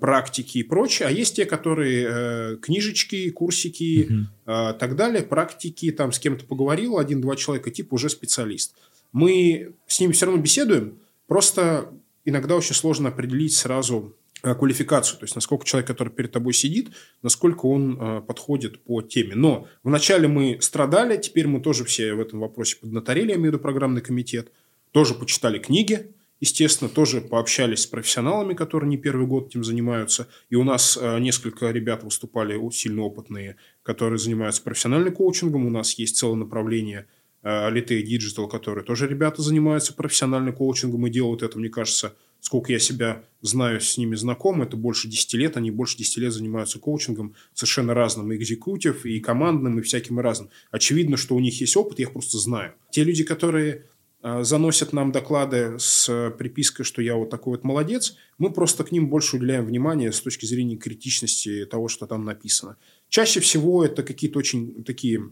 практики 0.00 0.58
и 0.58 0.62
прочее, 0.64 1.08
а 1.08 1.10
есть 1.12 1.36
те, 1.36 1.46
которые 1.46 2.06
э, 2.08 2.56
книжечки, 2.56 3.30
курсики, 3.30 4.08
угу. 4.10 4.26
э, 4.46 4.74
так 4.78 4.96
далее, 4.96 5.22
практики, 5.22 5.92
там 5.92 6.12
с 6.12 6.18
кем-то 6.18 6.44
поговорил, 6.44 6.98
один-два 6.98 7.36
человека, 7.36 7.70
типа 7.70 7.94
уже 7.94 8.08
специалист. 8.08 8.74
Мы 9.12 9.74
с 9.86 10.00
ними 10.00 10.12
все 10.12 10.26
равно 10.26 10.42
беседуем, 10.42 10.98
просто 11.28 11.88
иногда 12.24 12.56
очень 12.56 12.74
сложно 12.74 13.10
определить 13.10 13.54
сразу 13.54 14.16
э, 14.42 14.54
квалификацию, 14.56 15.18
то 15.20 15.24
есть 15.24 15.36
насколько 15.36 15.64
человек, 15.64 15.86
который 15.86 16.12
перед 16.12 16.32
тобой 16.32 16.52
сидит, 16.52 16.90
насколько 17.22 17.66
он 17.66 17.96
э, 18.00 18.20
подходит 18.22 18.82
по 18.82 19.02
теме. 19.02 19.36
Но 19.36 19.68
вначале 19.84 20.26
мы 20.26 20.58
страдали, 20.60 21.16
теперь 21.16 21.46
мы 21.46 21.60
тоже 21.60 21.84
все 21.84 22.14
в 22.14 22.20
этом 22.20 22.40
вопросе 22.40 22.76
поднаторели, 22.76 23.28
я 23.28 23.34
имею 23.34 23.52
в 23.52 23.54
виду 23.54 23.58
программный 23.60 24.00
комитет, 24.00 24.50
тоже 24.90 25.14
почитали 25.14 25.60
книги, 25.60 26.12
Естественно, 26.40 26.88
тоже 26.88 27.20
пообщались 27.20 27.80
с 27.80 27.86
профессионалами, 27.86 28.54
которые 28.54 28.88
не 28.88 28.96
первый 28.96 29.26
год 29.26 29.48
этим 29.48 29.62
занимаются. 29.62 30.26
И 30.48 30.56
у 30.56 30.64
нас 30.64 30.98
э, 31.00 31.18
несколько 31.18 31.70
ребят 31.70 32.02
выступали 32.02 32.58
сильно 32.70 33.02
опытные, 33.02 33.56
которые 33.82 34.18
занимаются 34.18 34.62
профессиональным 34.62 35.14
коучингом. 35.14 35.66
У 35.66 35.70
нас 35.70 35.94
есть 35.94 36.16
целое 36.16 36.36
направление 36.36 37.06
Alite 37.42 38.02
Digital, 38.02 38.48
которые 38.48 38.84
тоже 38.84 39.06
ребята 39.06 39.42
занимаются 39.42 39.94
профессиональным 39.94 40.54
коучингом 40.54 41.06
и 41.06 41.10
делают 41.10 41.42
это, 41.42 41.58
мне 41.58 41.70
кажется, 41.70 42.14
сколько 42.40 42.72
я 42.72 42.78
себя 42.78 43.24
знаю, 43.40 43.80
с 43.80 43.96
ними 43.96 44.14
знаком, 44.14 44.60
это 44.60 44.76
больше 44.76 45.08
10 45.08 45.34
лет, 45.34 45.56
они 45.56 45.70
больше 45.70 45.96
10 45.96 46.18
лет 46.18 46.32
занимаются 46.32 46.78
коучингом 46.78 47.34
совершенно 47.54 47.94
разным, 47.94 48.32
и 48.32 48.36
экзекутив, 48.36 49.06
и 49.06 49.20
командным, 49.20 49.78
и 49.78 49.82
всяким 49.82 50.20
разным. 50.20 50.50
Очевидно, 50.70 51.16
что 51.16 51.34
у 51.34 51.40
них 51.40 51.60
есть 51.60 51.76
опыт, 51.76 51.98
я 51.98 52.06
их 52.06 52.12
просто 52.12 52.38
знаю. 52.38 52.74
Те 52.90 53.04
люди, 53.04 53.24
которые 53.24 53.84
Э, 53.84 53.89
заносят 54.22 54.92
нам 54.92 55.12
доклады 55.12 55.76
с 55.78 56.32
припиской, 56.38 56.84
что 56.84 57.02
я 57.02 57.16
вот 57.16 57.30
такой 57.30 57.52
вот 57.52 57.64
молодец, 57.64 58.16
мы 58.38 58.52
просто 58.52 58.84
к 58.84 58.92
ним 58.92 59.08
больше 59.08 59.36
уделяем 59.36 59.66
внимание 59.66 60.12
с 60.12 60.20
точки 60.20 60.46
зрения 60.46 60.76
критичности 60.76 61.64
того, 61.64 61.88
что 61.88 62.06
там 62.06 62.24
написано. 62.24 62.76
Чаще 63.08 63.40
всего 63.40 63.84
это 63.84 64.02
какие-то 64.02 64.38
очень 64.38 64.84
такие 64.84 65.22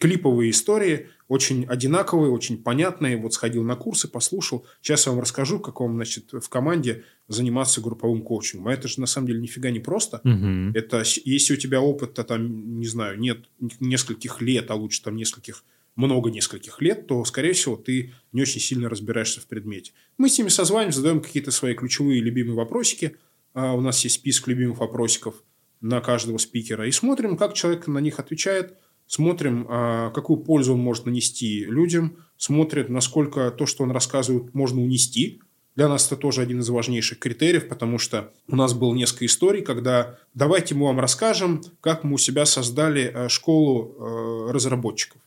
клиповые 0.00 0.50
истории, 0.50 1.08
очень 1.28 1.66
одинаковые, 1.66 2.32
очень 2.32 2.56
понятные. 2.56 3.18
Вот 3.18 3.34
сходил 3.34 3.62
на 3.62 3.76
курсы, 3.76 4.08
послушал. 4.08 4.64
Сейчас 4.80 5.04
я 5.04 5.12
вам 5.12 5.20
расскажу, 5.20 5.60
как 5.60 5.80
вам, 5.80 5.94
значит, 5.96 6.32
в 6.32 6.48
команде 6.48 7.04
заниматься 7.28 7.82
групповым 7.82 8.22
коучингом. 8.22 8.68
А 8.68 8.72
это 8.72 8.88
же 8.88 8.98
на 8.98 9.06
самом 9.06 9.26
деле 9.26 9.40
нифига 9.40 9.70
не 9.70 9.78
просто. 9.78 10.22
Угу. 10.24 10.72
Это 10.74 11.04
если 11.24 11.52
у 11.52 11.56
тебя 11.58 11.82
опыта 11.82 12.24
там, 12.24 12.80
не 12.80 12.86
знаю, 12.86 13.20
нет 13.20 13.44
нескольких 13.78 14.40
лет, 14.40 14.70
а 14.70 14.74
лучше 14.74 15.02
там 15.02 15.16
нескольких 15.16 15.64
много 15.96 16.30
нескольких 16.30 16.80
лет, 16.80 17.06
то, 17.06 17.24
скорее 17.24 17.52
всего, 17.52 17.76
ты 17.76 18.14
не 18.32 18.42
очень 18.42 18.60
сильно 18.60 18.88
разбираешься 18.88 19.40
в 19.40 19.46
предмете. 19.46 19.92
Мы 20.18 20.28
с 20.28 20.38
ними 20.38 20.48
созваниваем, 20.48 20.92
задаем 20.92 21.20
какие-то 21.20 21.50
свои 21.50 21.74
ключевые 21.74 22.20
любимые 22.20 22.56
вопросики. 22.56 23.16
А 23.52 23.74
у 23.74 23.80
нас 23.80 24.02
есть 24.04 24.16
список 24.16 24.48
любимых 24.48 24.78
вопросиков 24.78 25.42
на 25.80 26.00
каждого 26.00 26.38
спикера. 26.38 26.86
И 26.86 26.92
смотрим, 26.92 27.36
как 27.36 27.54
человек 27.54 27.86
на 27.86 27.98
них 27.98 28.18
отвечает. 28.18 28.76
Смотрим, 29.06 29.66
а, 29.68 30.10
какую 30.10 30.38
пользу 30.38 30.74
он 30.74 30.80
может 30.80 31.06
нанести 31.06 31.64
людям. 31.64 32.18
Смотрит, 32.36 32.88
насколько 32.88 33.50
то, 33.50 33.66
что 33.66 33.82
он 33.82 33.90
рассказывает, 33.90 34.54
можно 34.54 34.80
унести. 34.80 35.40
Для 35.74 35.88
нас 35.88 36.06
это 36.06 36.16
тоже 36.16 36.42
один 36.42 36.60
из 36.60 36.68
важнейших 36.68 37.18
критериев, 37.18 37.68
потому 37.68 37.98
что 37.98 38.32
у 38.48 38.56
нас 38.56 38.74
было 38.74 38.94
несколько 38.94 39.26
историй, 39.26 39.62
когда 39.62 40.18
давайте 40.34 40.74
мы 40.74 40.86
вам 40.86 41.00
расскажем, 41.00 41.62
как 41.80 42.04
мы 42.04 42.14
у 42.14 42.18
себя 42.18 42.44
создали 42.44 43.10
э, 43.12 43.28
школу 43.28 43.96
э, 43.98 44.52
разработчиков. 44.52 45.20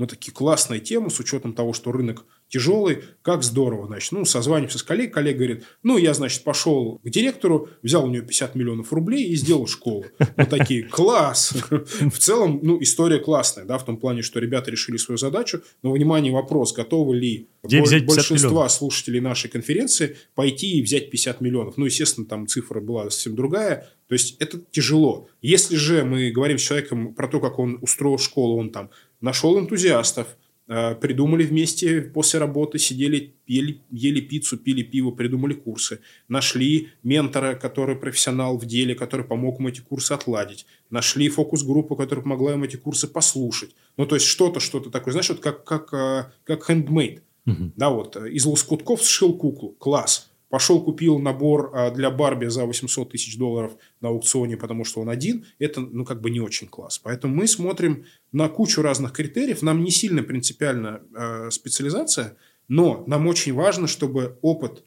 Мы 0.00 0.06
такие, 0.06 0.32
классная 0.32 0.78
тема, 0.78 1.10
с 1.10 1.20
учетом 1.20 1.52
того, 1.52 1.74
что 1.74 1.92
рынок 1.92 2.24
тяжелый, 2.48 3.04
как 3.20 3.42
здорово, 3.42 3.86
значит. 3.86 4.12
Ну, 4.12 4.24
созваниваемся 4.24 4.78
с 4.78 4.82
коллегой, 4.82 5.12
коллега 5.12 5.38
говорит, 5.38 5.64
ну, 5.82 5.98
я, 5.98 6.14
значит, 6.14 6.42
пошел 6.42 6.98
к 7.04 7.10
директору, 7.10 7.68
взял 7.82 8.06
у 8.06 8.08
нее 8.08 8.22
50 8.22 8.54
миллионов 8.54 8.94
рублей 8.94 9.24
и 9.24 9.36
сделал 9.36 9.66
школу. 9.66 10.06
Мы 10.38 10.46
такие, 10.46 10.84
класс! 10.84 11.54
В 11.70 12.18
целом, 12.18 12.60
ну, 12.62 12.80
история 12.80 13.18
классная, 13.18 13.66
да, 13.66 13.76
в 13.76 13.84
том 13.84 13.98
плане, 13.98 14.22
что 14.22 14.40
ребята 14.40 14.70
решили 14.70 14.96
свою 14.96 15.18
задачу, 15.18 15.60
но, 15.82 15.92
внимание, 15.92 16.32
вопрос, 16.32 16.72
готовы 16.72 17.16
ли 17.16 17.50
большинства 17.62 18.70
слушателей 18.70 19.20
нашей 19.20 19.50
конференции 19.50 20.16
пойти 20.34 20.78
и 20.78 20.82
взять 20.82 21.10
50 21.10 21.42
миллионов. 21.42 21.76
Ну, 21.76 21.84
естественно, 21.84 22.26
там 22.26 22.46
цифра 22.46 22.80
была 22.80 23.10
совсем 23.10 23.36
другая, 23.36 23.86
то 24.08 24.14
есть 24.14 24.36
это 24.40 24.58
тяжело. 24.72 25.28
Если 25.40 25.76
же 25.76 26.04
мы 26.04 26.32
говорим 26.32 26.58
с 26.58 26.62
человеком 26.62 27.14
про 27.14 27.28
то, 27.28 27.38
как 27.38 27.60
он 27.60 27.78
устроил 27.80 28.18
школу, 28.18 28.58
он 28.58 28.70
там 28.70 28.90
нашел 29.20 29.58
энтузиастов, 29.58 30.36
э, 30.68 30.94
придумали 30.94 31.44
вместе 31.44 32.00
после 32.00 32.40
работы, 32.40 32.78
сидели, 32.78 33.34
ели, 33.46 33.80
ели 33.90 34.20
пиццу, 34.20 34.56
пили 34.56 34.82
пиво, 34.82 35.10
придумали 35.10 35.54
курсы. 35.54 36.00
Нашли 36.28 36.88
ментора, 37.02 37.54
который 37.54 37.96
профессионал 37.96 38.56
в 38.58 38.66
деле, 38.66 38.94
который 38.94 39.26
помог 39.26 39.60
им 39.60 39.66
эти 39.66 39.80
курсы 39.80 40.12
отладить. 40.12 40.66
Нашли 40.90 41.28
фокус-группу, 41.28 41.96
которая 41.96 42.22
помогла 42.22 42.54
им 42.54 42.64
эти 42.64 42.76
курсы 42.76 43.08
послушать. 43.08 43.74
Ну, 43.96 44.06
то 44.06 44.14
есть, 44.14 44.26
что-то, 44.26 44.60
что-то 44.60 44.90
такое, 44.90 45.12
знаешь, 45.12 45.30
вот 45.30 45.40
как, 45.40 45.64
как, 45.64 45.92
э, 45.92 46.30
как 46.44 46.70
handmade. 46.70 47.20
Угу. 47.46 47.72
Да, 47.76 47.90
вот, 47.90 48.16
э, 48.16 48.30
из 48.30 48.44
лоскутков 48.44 49.02
сшил 49.02 49.34
куклу. 49.34 49.70
Класс. 49.78 50.29
Пошел, 50.50 50.82
купил 50.82 51.20
набор 51.20 51.70
а, 51.72 51.90
для 51.92 52.10
Барби 52.10 52.46
за 52.46 52.66
800 52.66 53.12
тысяч 53.12 53.38
долларов 53.38 53.72
на 54.00 54.08
аукционе, 54.08 54.56
потому 54.56 54.84
что 54.84 55.00
он 55.00 55.08
один. 55.08 55.46
Это, 55.60 55.80
ну, 55.80 56.04
как 56.04 56.20
бы 56.20 56.30
не 56.30 56.40
очень 56.40 56.66
класс. 56.66 56.98
Поэтому 56.98 57.34
мы 57.34 57.46
смотрим 57.46 58.04
на 58.32 58.48
кучу 58.48 58.82
разных 58.82 59.12
критериев. 59.12 59.62
Нам 59.62 59.84
не 59.84 59.92
сильно 59.92 60.24
принципиально 60.24 61.02
э, 61.14 61.50
специализация, 61.50 62.36
но 62.66 63.04
нам 63.06 63.28
очень 63.28 63.54
важно, 63.54 63.86
чтобы 63.86 64.38
опыт 64.42 64.84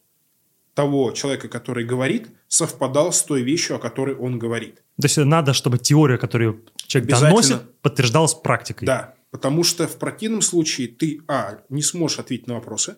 того 0.74 1.12
человека, 1.12 1.48
который 1.48 1.86
говорит, 1.86 2.28
совпадал 2.48 3.14
с 3.14 3.24
той 3.24 3.44
вещью, 3.44 3.78
о 3.78 3.80
которой 3.80 4.16
он 4.16 4.40
говорит. 4.40 4.84
То 5.00 5.06
есть 5.06 5.18
надо, 5.18 5.54
чтобы 5.54 5.78
теория, 5.78 6.18
которую 6.18 6.66
человек 6.88 7.10
доносит, 7.10 7.62
подтверждалась 7.82 8.34
практикой. 8.34 8.86
Да, 8.86 9.16
потому 9.32 9.64
что 9.64 9.88
в 9.88 9.98
противном 9.98 10.42
случае 10.42 10.90
ты, 10.90 11.22
а, 11.28 11.60
не 11.70 11.82
сможешь 11.82 12.20
ответить 12.20 12.48
на 12.48 12.56
вопросы, 12.56 12.98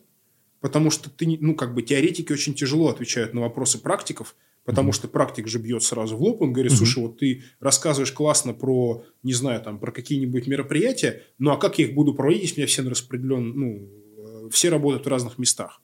потому 0.65 0.89
что 0.89 1.11
ты, 1.11 1.37
ну, 1.41 1.53
как 1.53 1.75
бы 1.75 1.83
теоретики 1.83 2.33
очень 2.33 2.55
тяжело 2.55 2.89
отвечают 2.89 3.35
на 3.35 3.41
вопросы 3.41 3.77
практиков, 3.77 4.35
потому 4.63 4.93
что 4.93 5.07
практик 5.07 5.47
же 5.47 5.59
бьет 5.59 5.83
сразу 5.83 6.17
в 6.17 6.23
лоб, 6.23 6.41
он 6.41 6.53
говорит, 6.53 6.71
слушай, 6.71 7.03
вот 7.03 7.19
ты 7.19 7.43
рассказываешь 7.59 8.11
классно 8.11 8.51
про, 8.55 9.05
не 9.21 9.33
знаю, 9.33 9.61
там, 9.61 9.77
про 9.77 9.91
какие-нибудь 9.91 10.47
мероприятия, 10.47 11.21
ну, 11.37 11.51
а 11.51 11.57
как 11.57 11.77
я 11.77 11.85
их 11.85 11.93
буду 11.93 12.15
проводить, 12.15 12.41
если 12.41 12.55
у 12.55 12.57
меня 12.61 12.67
все 12.67 12.81
распределен, 12.81 13.49
ну, 13.49 13.89
э, 14.47 14.49
все 14.49 14.69
работают 14.69 15.05
в 15.05 15.09
разных 15.09 15.37
местах? 15.37 15.83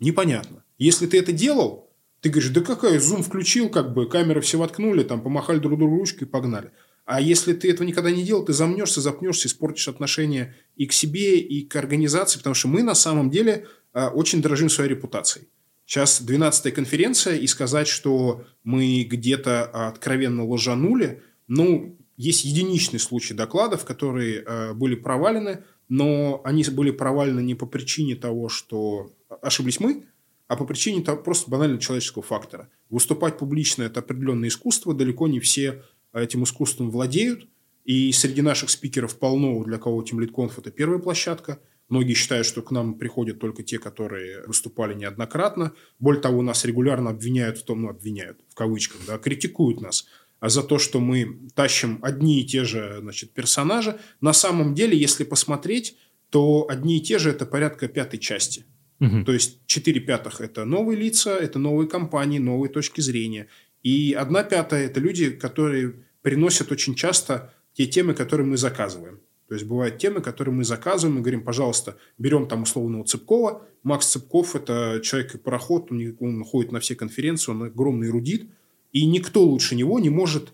Непонятно. 0.00 0.64
Если 0.78 1.06
ты 1.06 1.18
это 1.18 1.32
делал, 1.32 1.90
ты 2.22 2.30
говоришь, 2.30 2.50
да 2.50 2.62
какая, 2.62 2.98
зум 3.00 3.22
включил, 3.22 3.68
как 3.68 3.92
бы, 3.92 4.08
камеры 4.08 4.40
все 4.40 4.56
воткнули, 4.56 5.02
там, 5.02 5.20
помахали 5.20 5.58
друг 5.58 5.78
другу 5.78 5.98
ручкой 5.98 6.24
и 6.24 6.28
погнали. 6.28 6.70
А 7.04 7.20
если 7.20 7.52
ты 7.52 7.70
этого 7.70 7.86
никогда 7.86 8.10
не 8.10 8.22
делал, 8.22 8.42
ты 8.42 8.54
замнешься, 8.54 9.02
запнешься, 9.02 9.48
испортишь 9.48 9.88
отношения 9.88 10.54
и 10.76 10.86
к 10.86 10.94
себе, 10.94 11.38
и 11.38 11.66
к 11.66 11.76
организации, 11.76 12.38
потому 12.38 12.54
что 12.54 12.68
мы 12.68 12.82
на 12.82 12.94
самом 12.94 13.28
деле 13.28 13.66
очень 13.94 14.42
дорожим 14.42 14.68
своей 14.68 14.90
репутацией. 14.90 15.48
Сейчас 15.86 16.22
12-я 16.22 16.72
конференция, 16.72 17.36
и 17.36 17.46
сказать, 17.46 17.88
что 17.88 18.44
мы 18.62 19.04
где-то 19.04 19.64
откровенно 19.88 20.44
ложанули, 20.44 21.22
ну, 21.46 21.98
есть 22.16 22.44
единичный 22.44 22.98
случай 22.98 23.34
докладов, 23.34 23.84
которые 23.84 24.42
э, 24.42 24.72
были 24.72 24.94
провалены, 24.94 25.64
но 25.88 26.40
они 26.44 26.64
были 26.64 26.90
провалены 26.90 27.40
не 27.40 27.54
по 27.54 27.66
причине 27.66 28.16
того, 28.16 28.48
что 28.48 29.10
ошиблись 29.42 29.80
мы, 29.80 30.06
а 30.46 30.56
по 30.56 30.64
причине 30.64 31.02
того, 31.02 31.22
просто 31.22 31.50
банально 31.50 31.78
человеческого 31.78 32.22
фактора. 32.22 32.70
Выступать 32.88 33.38
публично– 33.38 33.82
это 33.84 34.00
определенное 34.00 34.48
искусство, 34.48 34.94
далеко 34.94 35.26
не 35.26 35.40
все 35.40 35.82
этим 36.12 36.44
искусством 36.44 36.90
владеют, 36.90 37.48
и 37.84 38.12
среди 38.12 38.40
наших 38.40 38.70
спикеров 38.70 39.18
полно, 39.18 39.62
для 39.64 39.78
кого 39.78 40.02
Team 40.02 40.18
Lead 40.18 40.32
Conf– 40.32 40.52
это 40.58 40.70
первая 40.70 40.98
площадка. 40.98 41.58
Многие 41.88 42.14
считают, 42.14 42.46
что 42.46 42.62
к 42.62 42.70
нам 42.70 42.94
приходят 42.94 43.38
только 43.38 43.62
те, 43.62 43.78
которые 43.78 44.46
выступали 44.46 44.94
неоднократно. 44.94 45.72
Более 45.98 46.22
того, 46.22 46.42
нас 46.42 46.64
регулярно 46.64 47.10
обвиняют 47.10 47.58
в 47.58 47.64
том, 47.64 47.82
ну, 47.82 47.90
обвиняют, 47.90 48.40
в 48.48 48.54
кавычках, 48.54 49.00
да, 49.06 49.18
критикуют 49.18 49.80
нас 49.80 50.06
а 50.44 50.50
за 50.50 50.62
то, 50.62 50.78
что 50.78 51.00
мы 51.00 51.48
тащим 51.54 52.00
одни 52.02 52.42
и 52.42 52.44
те 52.44 52.64
же 52.64 52.98
значит, 53.00 53.30
персонажи. 53.30 53.98
На 54.20 54.34
самом 54.34 54.74
деле, 54.74 54.94
если 54.94 55.24
посмотреть, 55.24 55.96
то 56.28 56.66
одни 56.68 56.98
и 56.98 57.00
те 57.00 57.18
же– 57.18 57.30
это 57.30 57.46
порядка 57.46 57.88
пятой 57.88 58.18
части. 58.18 58.66
Мгм. 58.98 59.24
То 59.24 59.32
есть 59.32 59.60
4 59.64 60.00
пятых– 60.00 60.40
это 60.42 60.66
новые 60.66 60.98
лица, 60.98 61.34
это 61.34 61.58
новые 61.58 61.88
компании, 61.88 62.38
новые 62.38 62.70
точки 62.70 63.00
зрения. 63.00 63.48
И 63.82 64.12
одна 64.12 64.42
пятая– 64.42 64.84
это 64.86 65.00
люди, 65.00 65.30
которые 65.30 65.94
приносят 66.20 66.70
очень 66.70 66.94
часто 66.94 67.54
те 67.72 67.86
темы, 67.86 68.12
которые 68.12 68.46
мы 68.46 68.58
заказываем. 68.58 69.20
То 69.48 69.54
есть 69.54 69.66
бывают 69.66 69.98
темы, 69.98 70.20
которые 70.20 70.54
мы 70.54 70.64
заказываем 70.64 71.18
и 71.18 71.20
говорим, 71.20 71.42
пожалуйста, 71.42 71.96
берем 72.18 72.48
там 72.48 72.62
условного 72.62 73.04
Цыпкова. 73.04 73.62
Макс 73.82 74.06
Цыпков– 74.10 74.54
это 74.56 75.00
человек-пароход, 75.02 75.92
он, 75.92 75.98
не- 75.98 76.16
он 76.18 76.42
ходит 76.44 76.72
на 76.72 76.80
все 76.80 76.94
конференции, 76.94 77.52
он 77.52 77.64
огромный 77.64 78.08
эрудит. 78.08 78.48
И 78.92 79.04
никто 79.06 79.42
лучше 79.44 79.74
него 79.74 80.00
не 80.00 80.08
может 80.08 80.52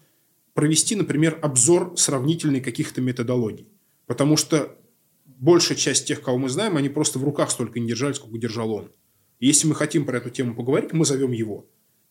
провести, 0.55 0.97
например, 0.97 1.38
обзор 1.41 1.93
сравнительный 1.97 2.61
каких-то 2.61 3.01
методологий. 3.01 3.68
Потому 4.07 4.36
что 4.36 4.76
большая 5.24 5.78
часть 5.78 6.07
тех, 6.07 6.20
кого 6.22 6.38
мы 6.38 6.49
знаем, 6.49 6.76
они 6.76 6.88
просто 6.88 7.18
в 7.18 7.24
руках 7.24 7.51
столько 7.51 7.78
не 7.78 7.86
держали, 7.86 8.12
сколько 8.14 8.38
держал 8.38 8.72
он. 8.72 8.91
И 9.38 9.47
если 9.47 9.68
мы 9.68 9.74
хотим 9.74 10.05
про 10.05 10.18
эту 10.18 10.30
тему 10.30 10.55
поговорить, 10.55 10.93
мы 10.93 11.05
зовем 11.05 11.30
его. 11.30 11.66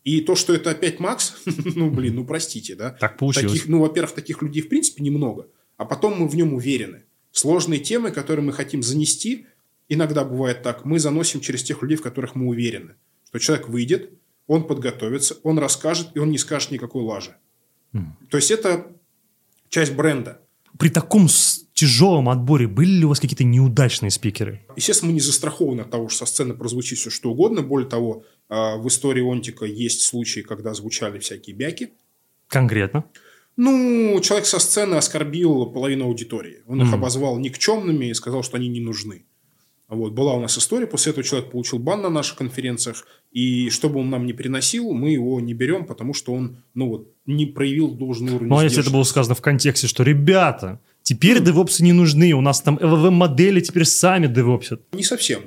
И 0.06 0.22
то, 0.22 0.36
что 0.36 0.54
это 0.54 0.72
опять 0.72 1.00
Макс, 1.00 1.36
ну, 1.46 1.92
блин, 1.92 2.16
ну, 2.16 2.26
простите, 2.26 2.76
да? 2.76 2.92
Так 2.92 3.18
получилось. 3.18 3.52
Таких, 3.52 3.68
ну, 3.68 3.82
во-первых, 3.82 4.14
таких 4.14 4.42
людей, 4.42 4.62
в 4.62 4.70
принципе, 4.70 5.04
немного. 5.04 5.48
А 5.80 5.86
потом 5.86 6.20
мы 6.20 6.28
в 6.28 6.36
нем 6.36 6.54
уверены. 6.54 7.04
Сложные 7.32 7.80
темы, 7.80 8.12
которые 8.12 8.46
мы 8.46 8.52
хотим 8.52 8.84
занести, 8.84 9.46
иногда 9.88 10.26
бывает 10.26 10.62
так, 10.62 10.84
мы 10.84 11.00
заносим 11.00 11.40
через 11.40 11.64
тех 11.64 11.82
людей, 11.82 11.96
в 11.96 12.02
которых 12.02 12.36
мы 12.36 12.48
уверены. 12.48 12.96
Что 13.30 13.40
человек 13.40 13.70
выйдет, 13.70 14.12
он 14.46 14.68
подготовится, 14.68 15.38
он 15.44 15.58
расскажет, 15.58 16.10
и 16.16 16.20
он 16.20 16.32
не 16.32 16.38
скажет 16.38 16.72
никакой 16.72 17.04
лажи. 17.04 17.38
То 18.30 18.38
есть 18.38 18.52
это 18.52 18.92
часть 19.70 19.94
бренда. 19.94 20.42
При 20.78 20.90
таком 20.90 21.30
тяжелом 21.74 22.28
отборе 22.28 22.68
были 22.68 23.00
ли 23.00 23.06
у 23.06 23.10
вас 23.10 23.22
какие-то 23.22 23.46
неудачные 23.46 24.12
спикеры? 24.12 24.62
Естественно, 24.76 25.12
мы 25.12 25.14
не 25.14 25.22
застрахованы 25.22 25.82
от 25.82 25.90
того, 25.90 26.10
что 26.10 26.26
со 26.26 26.32
сцены 26.32 26.54
прозвучит 26.54 27.00
все 27.00 27.10
что 27.10 27.32
угодно. 27.32 27.62
Более 27.62 27.88
того, 27.88 28.24
а, 28.50 28.76
в 28.76 28.86
истории 28.90 29.24
Онтика 29.24 29.66
есть 29.66 30.02
случаи, 30.02 30.42
когда 30.42 30.74
звучали 30.74 31.20
всякие 31.20 31.56
бяки. 31.56 31.94
Конкретно? 32.50 33.06
Ну, 33.62 34.18
человек 34.22 34.45
со 34.47 34.57
сцены 34.57 34.95
оскорбил 34.95 35.66
половину 35.66 36.05
аудитории. 36.05 36.60
Он 36.66 36.80
их 36.82 36.88
Мгм. 36.88 36.93
обозвал 36.95 37.38
никчемными 37.39 38.05
и 38.05 38.14
сказал, 38.14 38.41
что 38.41 38.55
они 38.55 38.70
не 38.70 38.80
нужны. 38.80 39.26
Вот, 39.89 40.14
была 40.14 40.34
у 40.36 40.39
нас 40.39 40.57
история, 40.57 40.88
после 40.88 41.12
этого 41.12 41.26
человек 41.26 41.51
получил 41.51 41.78
бан 41.78 42.01
на 42.01 42.10
наших 42.10 42.38
конференциях, 42.38 43.05
и 43.34 43.70
что 43.70 43.89
бы 43.89 43.99
он 43.99 44.10
нам 44.10 44.26
не 44.26 44.34
приносил, 44.34 44.93
мы 44.93 45.10
его 45.10 45.41
не 45.41 45.53
берем, 45.53 45.86
потому 45.86 46.14
что 46.14 46.32
он, 46.32 46.64
ну 46.74 46.88
вот, 46.88 47.12
не 47.26 47.47
проявил 47.47 47.89
должный 47.95 48.32
уровень 48.34 48.47
Ну, 48.49 48.57
а 48.60 48.64
если 48.64 48.80
это 48.82 48.91
было 48.91 49.03
сказано 49.03 49.36
в 49.36 49.41
контексте, 49.41 49.88
что, 49.88 50.03
ребята, 50.03 50.80
теперь 51.01 51.43
девопсы 51.43 51.84
не 51.84 51.91
нужны, 51.91 52.32
у 52.32 52.41
нас 52.41 52.62
там 52.62 52.78
ЛВМ-модели 52.82 53.60
теперь 53.60 53.84
сами 53.86 54.28
девопсят. 54.28 54.82
Не 54.93 55.03
совсем. 55.03 55.41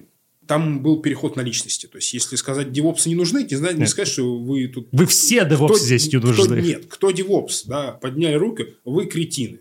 Там 0.46 0.82
был 0.82 1.00
переход 1.00 1.36
на 1.36 1.40
личности. 1.42 1.86
То 1.86 1.98
есть, 1.98 2.12
если 2.12 2.36
сказать, 2.36 2.72
девопсы 2.72 3.08
не 3.08 3.14
нужны, 3.14 3.46
не, 3.48 3.56
знаю, 3.56 3.78
не 3.78 3.86
сказать, 3.86 4.08
что 4.12 4.38
вы 4.38 4.66
тут... 4.68 4.88
Вы 4.92 5.06
все 5.06 5.44
девопсы 5.48 5.76
Кто- 5.76 5.84
здесь 5.84 6.12
не 6.12 6.18
кто- 6.18 6.28
нужны. 6.28 6.60
Нет, 6.60 6.86
кто 6.88 7.10
девопс, 7.10 7.64
да, 7.64 7.92
подняли 7.92 8.34
руки, 8.34 8.74
вы 8.84 9.06
кретины. 9.06 9.60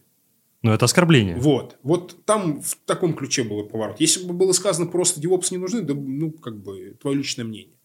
Ну, 0.63 0.71
это 0.71 0.85
оскорбление. 0.85 1.37
Вот. 1.37 1.77
Вот 1.83 2.23
там 2.25 2.61
в 2.61 2.77
таком 2.85 3.13
ключе 3.13 3.43
был 3.43 3.63
поворот. 3.63 3.99
Если 3.99 4.23
бы 4.25 4.33
было 4.33 4.51
сказано 4.51 4.87
просто 4.87 5.19
девопс 5.19 5.51
не 5.51 5.57
нужны, 5.57 5.81
да, 5.81 5.93
ну, 5.93 6.31
как 6.31 6.61
бы, 6.61 6.95
твое 7.01 7.17
личное 7.17 7.45
мнение. 7.45 7.75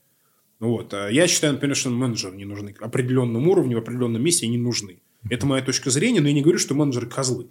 Вот. 0.58 0.92
А 0.94 1.08
Я 1.08 1.26
считаю, 1.26 1.54
например, 1.54 1.76
что 1.76 1.90
менеджеры 1.90 2.36
не 2.36 2.44
нужны. 2.44 2.72
К 2.72 2.82
определенному 2.82 3.50
уровню, 3.50 3.76
в 3.76 3.80
определенном 3.80 4.22
месте 4.22 4.46
они 4.46 4.58
нужны. 4.58 5.00
Это 5.28 5.46
моя 5.46 5.62
точка 5.62 5.90
зрения, 5.90 6.20
но 6.20 6.28
я 6.28 6.34
не 6.34 6.42
говорю, 6.42 6.58
что 6.58 6.74
менеджеры 6.74 7.08
козлы. 7.08 7.48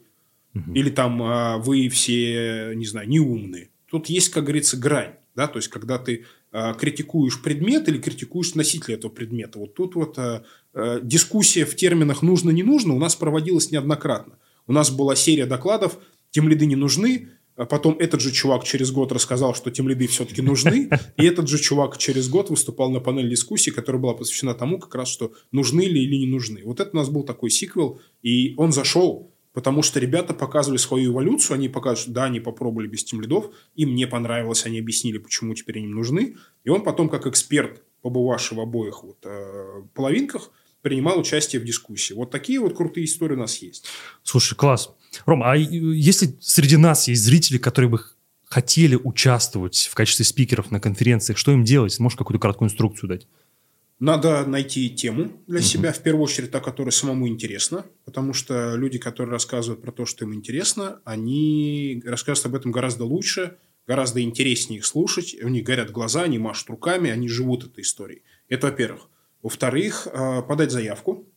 Или 0.74 0.90
там 0.90 1.22
а, 1.22 1.58
вы 1.58 1.90
все, 1.90 2.72
не 2.76 2.86
знаю, 2.86 3.10
неумные. 3.10 3.72
Тут 3.92 4.08
есть, 4.08 4.30
как 4.30 4.44
говорится, 4.46 4.78
грань. 4.78 5.16
Да? 5.36 5.48
То 5.48 5.58
есть, 5.60 5.68
когда 5.68 5.98
ты 5.98 6.26
а, 6.58 6.74
критикуешь 6.74 7.42
предмет 7.42 7.90
или 7.90 7.98
критикуешь 7.98 8.56
носителя 8.56 8.96
этого 8.96 9.12
предмета. 9.12 9.60
Вот 9.60 9.74
тут 9.74 9.96
вот 9.96 10.18
а, 10.18 10.44
а, 10.74 11.02
дискуссия 11.02 11.66
в 11.66 11.76
терминах 11.76 12.22
«нужно-не 12.22 12.64
нужно» 12.64 12.94
у 12.94 13.00
нас 13.00 13.16
проводилась 13.18 13.72
неоднократно. 13.72 14.38
У 14.66 14.72
нас 14.72 14.90
была 14.90 15.18
серия 15.18 15.46
докладов 15.46 16.00
«Тем 16.32 16.48
лиды 16.48 16.66
не 16.66 16.78
нужны», 16.78 17.28
потом 17.56 17.98
этот 18.00 18.22
же 18.22 18.32
чувак 18.32 18.64
через 18.64 18.92
год 18.92 19.12
рассказал, 19.12 19.54
что 19.54 19.70
тем 19.70 19.90
лиды 19.90 20.08
все-таки 20.08 20.42
нужны, 20.42 20.90
и 21.18 21.26
этот 21.26 21.50
же 21.50 21.60
чувак 21.60 21.98
через 21.98 22.30
год 22.30 22.50
выступал 22.50 22.90
на 22.90 23.02
панель 23.02 23.30
дискуссии, 23.30 23.72
которая 23.72 24.02
была 24.02 24.14
посвящена 24.14 24.54
тому, 24.54 24.80
как 24.80 24.96
раз, 24.96 25.10
что 25.10 25.34
нужны 25.52 25.82
ли 25.82 26.04
или 26.04 26.16
не 26.16 26.28
нужны. 26.28 26.62
Вот 26.64 26.80
это 26.80 26.92
у 26.94 26.96
нас 26.96 27.10
был 27.10 27.24
такой 27.24 27.50
сиквел, 27.50 28.00
и 28.24 28.54
он 28.56 28.72
зашел, 28.72 29.35
потому 29.56 29.82
что 29.82 30.00
ребята 30.00 30.34
показывали 30.34 30.78
свою 30.78 31.14
эволюцию, 31.14 31.56
они 31.56 31.70
показывают, 31.70 32.00
что 32.00 32.12
да, 32.12 32.26
они 32.26 32.42
попробовали 32.42 32.88
без 32.88 33.06
тем 33.06 33.22
лидов, 33.22 33.50
им 33.76 33.96
не 33.96 34.06
понравилось, 34.06 34.66
они 34.66 34.80
объяснили, 34.80 35.18
почему 35.18 35.56
теперь 35.56 35.80
они 35.80 35.88
нужны, 35.88 36.36
и 36.66 36.70
он 36.70 36.84
потом, 36.84 37.10
как 37.10 37.26
эксперт, 37.26 37.82
побывавший 38.02 38.58
в 38.58 38.62
обоих 38.62 39.04
вот, 39.04 39.18
э, 39.24 39.82
половинках, 39.94 40.52
принимал 40.82 41.18
участие 41.18 41.62
в 41.62 41.66
дискуссии. 41.66 42.14
Вот 42.14 42.30
такие 42.30 42.60
вот 42.60 42.76
крутые 42.76 43.06
истории 43.06 43.34
у 43.34 43.40
нас 43.40 43.58
есть. 43.58 43.88
Слушай, 44.22 44.56
класс. 44.56 44.92
Ром, 45.26 45.42
а 45.42 45.56
если 45.56 46.38
среди 46.42 46.78
нас 46.78 47.08
есть 47.08 47.24
зрители, 47.24 47.58
которые 47.58 47.90
бы 47.90 48.02
хотели 48.44 48.96
участвовать 48.96 49.90
в 49.90 49.96
качестве 49.96 50.26
спикеров 50.26 50.70
на 50.70 50.80
конференциях, 50.80 51.38
что 51.38 51.52
им 51.54 51.64
делать? 51.64 51.98
Можешь 52.00 52.18
какую-то 52.18 52.40
краткую 52.40 52.68
инструкцию 52.68 53.10
дать? 53.10 53.28
Надо 54.00 54.46
найти 54.46 54.90
тему 54.90 55.42
для 55.48 55.62
себя, 55.62 55.94
в 55.94 56.00
первую 56.00 56.24
очередь, 56.24 56.52
та, 56.52 56.60
которая 56.60 56.92
самому 56.92 57.30
интересна, 57.30 57.86
потому 58.04 58.34
что 58.34 58.76
люди, 58.76 58.98
которые 58.98 59.32
рассказывают 59.32 59.82
про 59.82 59.92
то, 59.92 60.06
что 60.06 60.26
им 60.26 60.34
интересно, 60.34 61.00
они 61.06 62.04
рассказывают 62.06 62.54
об 62.54 62.60
этом 62.60 62.72
гораздо 62.72 63.06
лучше, 63.06 63.56
гораздо 63.88 64.22
интереснее 64.22 64.80
их 64.80 64.86
слушать, 64.86 65.36
у 65.42 65.48
них 65.48 65.64
горят 65.64 65.92
глаза, 65.92 66.24
они 66.24 66.38
машут 66.38 66.70
руками, 66.70 67.10
они 67.10 67.30
живут 67.30 67.66
этой 67.66 67.84
историей. 67.84 68.24
Это 68.50 68.68
во-первых. 68.68 69.10
Во-вторых, 69.42 70.08
э, 70.12 70.42
подать 70.42 70.72
заявку. 70.72 71.28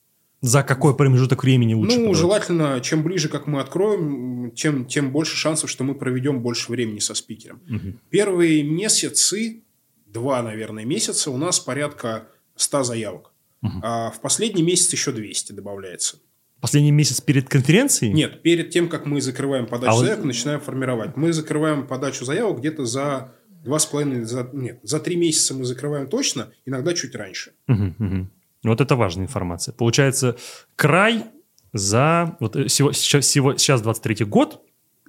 За 0.41 0.63
какой 0.63 0.97
промежуток 0.97 1.45
времени 1.45 1.75
лучше? 1.75 1.91
ну, 1.97 1.97
подавать? 1.97 2.19
желательно, 2.19 2.81
чем 2.81 3.03
ближе, 3.03 3.29
как 3.29 3.47
мы 3.47 3.61
откроем, 3.61 4.51
тем, 4.53 4.87
тем 4.87 5.13
больше 5.13 5.37
шансов, 5.37 5.69
что 5.71 5.85
мы 5.85 5.95
проведем 5.95 6.41
больше 6.41 6.73
времени 6.73 7.01
со 7.01 7.15
спикером. 7.15 7.61
Мгм. 7.67 8.01
Первые 8.11 8.63
месяцы, 8.63 9.63
два, 10.07 10.43
наверное, 10.43 10.85
месяца, 10.85 11.31
у 11.31 11.37
нас 11.37 11.61
порядка 11.61 12.29
100 12.59 12.83
заявок. 12.85 13.33
Мгм. 13.63 13.81
А 13.83 14.11
в 14.11 14.21
последний 14.21 14.63
месяц 14.63 14.93
еще 14.93 15.13
200 15.13 15.53
добавляется. 15.53 16.19
Последний 16.61 16.91
месяц 16.93 17.21
перед 17.21 17.49
конференцией? 17.49 18.13
Нет, 18.13 18.43
перед 18.43 18.71
тем, 18.71 18.89
как 18.89 19.07
мы 19.07 19.21
закрываем 19.21 19.67
подачу 19.67 19.93
А 19.93 19.95
вот- 19.95 20.05
заявок, 20.05 20.25
начинаем 20.25 20.61
формировать. 20.61 21.17
Мы 21.17 21.33
закрываем 21.33 21.87
подачу 21.87 22.25
заявок 22.25 22.59
где-то 22.59 22.85
за 22.85 23.33
два 23.65 23.79
с 23.79 23.87
половиной, 23.87 24.25
за, 24.25 24.49
нет, 24.53 24.81
за 24.83 24.99
три 25.01 25.17
месяца 25.17 25.55
мы 25.55 25.65
закрываем 25.65 26.09
точно, 26.09 26.51
иногда 26.67 26.95
чуть 26.95 27.15
раньше. 27.15 27.53
Мгм, 27.67 27.95
мгм. 27.99 28.31
Вот 28.65 28.81
это 28.81 28.97
важная 28.97 29.25
информация. 29.27 29.73
Получается, 29.73 30.37
край 30.77 31.27
за... 31.73 32.37
Вот 32.41 32.57
э, 32.57 32.65
сего- 32.69 32.93
сейчас, 32.93 33.27
сего- 33.27 33.57
сейчас 33.57 33.81
23 33.83 34.25
год, 34.25 34.61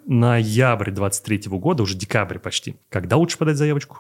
ноябрь 0.06 0.92
23 0.92 1.44
года, 1.60 1.84
уже 1.84 1.96
декабрь 1.96 2.40
почти. 2.40 2.76
Когда 2.90 3.16
лучше 3.18 3.38
подать 3.38 3.58
заявочку? 3.58 4.00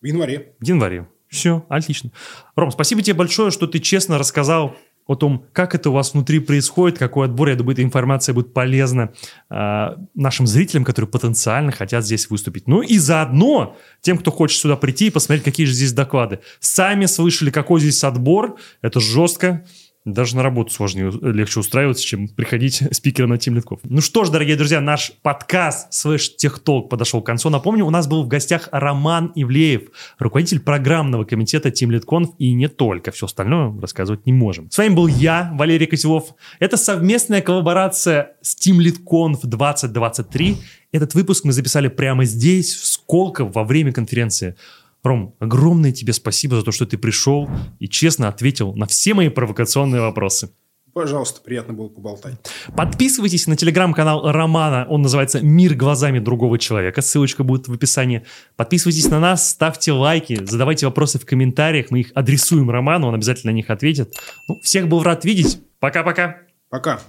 В 0.00 0.06
январе. 0.06 0.54
В 0.60 0.64
январе. 0.64 1.08
Все, 1.28 1.64
отлично. 1.68 2.10
Ром, 2.56 2.70
спасибо 2.70 3.02
тебе 3.02 3.14
большое, 3.14 3.50
что 3.50 3.66
ты 3.66 3.78
честно 3.78 4.18
рассказал 4.18 4.76
о 5.08 5.14
том, 5.14 5.46
как 5.52 5.74
это 5.74 5.88
у 5.88 5.94
вас 5.94 6.12
внутри 6.12 6.38
происходит, 6.38 6.98
какой 6.98 7.26
отбор. 7.26 7.48
Я 7.48 7.56
думаю, 7.56 7.72
эта 7.72 7.82
информация 7.82 8.34
будет 8.34 8.52
полезна 8.52 9.10
э, 9.48 9.86
нашим 10.14 10.46
зрителям, 10.46 10.84
которые 10.84 11.10
потенциально 11.10 11.72
хотят 11.72 12.04
здесь 12.04 12.28
выступить. 12.28 12.68
Ну 12.68 12.82
и 12.82 12.98
заодно 12.98 13.76
тем, 14.02 14.18
кто 14.18 14.30
хочет 14.30 14.60
сюда 14.60 14.76
прийти 14.76 15.06
и 15.06 15.10
посмотреть, 15.10 15.44
какие 15.44 15.64
же 15.64 15.72
здесь 15.72 15.94
доклады. 15.94 16.40
Сами 16.60 17.06
слышали, 17.06 17.50
какой 17.50 17.80
здесь 17.80 18.04
отбор. 18.04 18.58
Это 18.82 19.00
жестко. 19.00 19.64
Даже 20.12 20.36
на 20.36 20.42
работу 20.42 20.72
сложнее, 20.72 21.12
легче 21.20 21.60
устраиваться, 21.60 22.02
чем 22.02 22.28
приходить 22.28 22.82
спикером 22.92 23.30
на 23.30 23.34
Team 23.34 23.54
Литков. 23.54 23.80
Ну 23.84 24.00
что 24.00 24.24
ж, 24.24 24.30
дорогие 24.30 24.56
друзья, 24.56 24.80
наш 24.80 25.12
подкаст 25.22 25.92
Слэш 25.92 26.34
Техтолк 26.36 26.88
подошел 26.88 27.20
к 27.20 27.26
концу. 27.26 27.50
Напомню, 27.50 27.84
у 27.84 27.90
нас 27.90 28.06
был 28.06 28.24
в 28.24 28.28
гостях 28.28 28.70
Роман 28.72 29.32
Ивлеев, 29.34 29.90
руководитель 30.18 30.60
программного 30.60 31.24
комитета 31.24 31.68
Team 31.68 31.90
Литконф 31.90 32.30
и 32.38 32.54
не 32.54 32.68
только. 32.68 33.10
Все 33.10 33.26
остальное 33.26 33.78
рассказывать 33.78 34.24
не 34.24 34.32
можем. 34.32 34.70
С 34.70 34.78
вами 34.78 34.94
был 34.94 35.08
я, 35.08 35.52
Валерий 35.54 35.86
Козелов. 35.86 36.34
Это 36.58 36.78
совместная 36.78 37.42
коллаборация 37.42 38.32
с 38.40 38.56
Team 38.56 38.78
Литконф 38.78 39.42
2023. 39.42 40.56
Этот 40.90 41.14
выпуск 41.14 41.44
мы 41.44 41.52
записали 41.52 41.88
прямо 41.88 42.24
здесь, 42.24 42.74
в 42.74 42.86
Сколково, 42.86 43.52
во 43.52 43.64
время 43.64 43.92
конференции. 43.92 44.56
Ром, 45.02 45.34
огромное 45.38 45.92
тебе 45.92 46.12
спасибо 46.12 46.56
за 46.56 46.62
то, 46.62 46.72
что 46.72 46.86
ты 46.86 46.98
пришел 46.98 47.48
и 47.78 47.88
честно 47.88 48.28
ответил 48.28 48.74
на 48.74 48.86
все 48.86 49.14
мои 49.14 49.28
провокационные 49.28 50.00
вопросы. 50.00 50.50
Пожалуйста, 50.92 51.40
приятно 51.40 51.74
было 51.74 51.88
поболтать. 51.88 52.34
Подписывайтесь 52.76 53.46
на 53.46 53.56
телеграм-канал 53.56 54.32
Романа, 54.32 54.84
он 54.88 55.02
называется 55.02 55.40
«Мир 55.40 55.74
глазами 55.74 56.18
другого 56.18 56.58
человека», 56.58 57.02
ссылочка 57.02 57.44
будет 57.44 57.68
в 57.68 57.72
описании. 57.72 58.24
Подписывайтесь 58.56 59.08
на 59.08 59.20
нас, 59.20 59.48
ставьте 59.48 59.92
лайки, 59.92 60.44
задавайте 60.44 60.86
вопросы 60.86 61.20
в 61.20 61.24
комментариях, 61.24 61.90
мы 61.90 62.00
их 62.00 62.10
адресуем 62.14 62.68
Роману, 62.68 63.06
он 63.08 63.14
обязательно 63.14 63.52
на 63.52 63.56
них 63.56 63.70
ответит. 63.70 64.14
Ну, 64.48 64.56
всех 64.62 64.88
был 64.88 65.04
рад 65.04 65.24
видеть, 65.24 65.60
пока-пока. 65.78 66.38
Пока. 66.68 67.00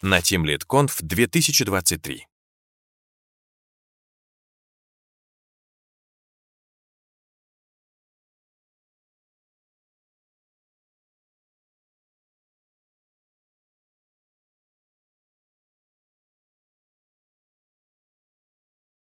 На 0.00 0.20
Team 0.20 0.44
Lead 0.44 0.62
Conf 0.66 0.92
2023. 1.02 2.26